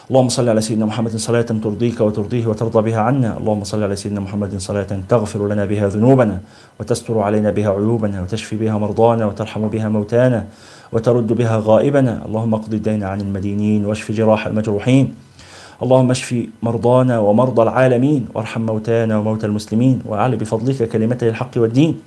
[0.07, 3.37] اللهم صل على سيدنا محمد صلاة ترضيك وترضيه وترضى بها عنا.
[3.37, 6.39] اللهم صل على سيدنا محمد صلاة تغفر لنا بها ذنوبنا
[6.79, 10.45] وتستر علينا بها عيوبنا وتشفي بها مرضانا وترحم بها موتانا
[10.91, 12.25] وترد بها غائبنا.
[12.25, 15.15] اللهم اقض الدين عن المدينين واشف جراح المجروحين.
[15.83, 21.99] اللهم اشف مرضانا ومرضى العالمين وارحم موتانا وموتى المسلمين وأعل بفضلك كلمتي الحق والدين.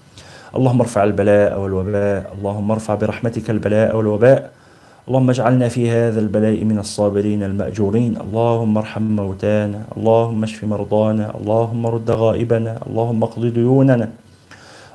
[0.57, 2.33] اللهم ارفع البلاء والوباء.
[2.39, 4.60] اللهم ارفع برحمتك البلاء والوباء.
[5.09, 8.17] اللهم اجعلنا في هذا البلاء من الصابرين المأجورين.
[8.21, 9.81] اللهم ارحم موتانا.
[9.97, 11.27] اللهم اشف مرضانا.
[11.41, 12.79] اللهم رد غائبنا.
[12.87, 14.09] اللهم اقض ديوننا.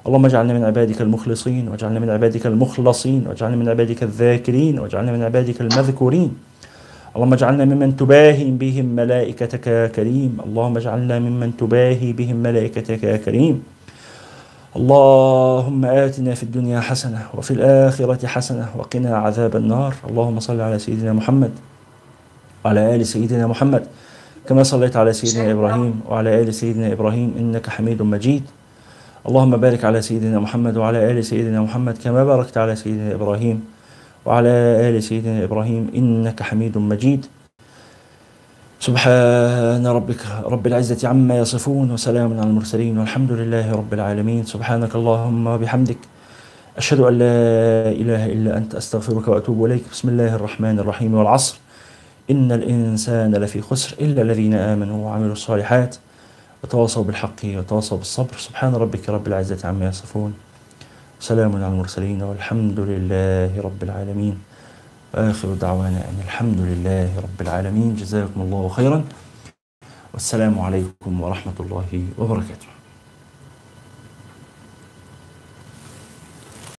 [0.07, 1.67] اللهم اجعلنا من عبادك المخلصين.
[1.69, 3.27] واجعلنا من عبادك المخلصين.
[3.27, 4.79] واجعلنا من عبادك الذاكرين.
[4.79, 6.31] واجعلنا من عبادك المذكورين.
[7.15, 10.37] اللهم اجعلنا ممن تباهي بهم ملائكتك يا كريم.
[10.45, 13.63] اللهم اجعلنا ممن تباهي بهم ملائكتك يا كريم.
[14.75, 19.93] اللهم آتنا في الدنيا حسنة وفي الآخرة حسنة وقنا عذاب النار.
[20.09, 21.51] اللهم صل على سيدنا محمد
[22.65, 23.83] وعلى آل سيدنا محمد.
[24.47, 28.43] كما صليت على سيدنا إبراهيم وعلى آل سيدنا إبراهيم إنك حميد مجيد.
[29.27, 33.65] اللهم بارك على سيدنا محمد وعلى آل سيدنا محمد كما باركت على سيدنا إبراهيم
[34.25, 34.49] وعلى
[34.89, 37.25] آل سيدنا إبراهيم إنك حميد مجيد.
[38.85, 44.45] سبحان ربك رب العزة عما يصفون وسلام على المرسلين والحمد لله رب العالمين.
[44.45, 45.97] سبحانك اللهم وبحمدك.
[46.77, 47.37] أشهد أن لا
[47.89, 49.83] إله إلا أنت أستغفرك وأتوب إليك.
[49.91, 51.57] بسم الله الرحمن الرحيم والعصر.
[52.31, 55.95] إن الإنسان لفي خسر إلا الذين آمنوا وعملوا الصالحات
[56.63, 58.37] وتواصوا بالحق وتواصوا بالصبر.
[58.37, 60.33] سبحان ربك رب العزة عما يصفون.
[61.19, 64.37] سلام على المرسلين والحمد لله رب العالمين.
[65.15, 67.95] وآخر دعوانا أن الحمد لله رب العالمين.
[67.95, 69.03] جزاكم الله خيرا.
[70.13, 72.74] والسلام عليكم ورحمة الله وبركاته.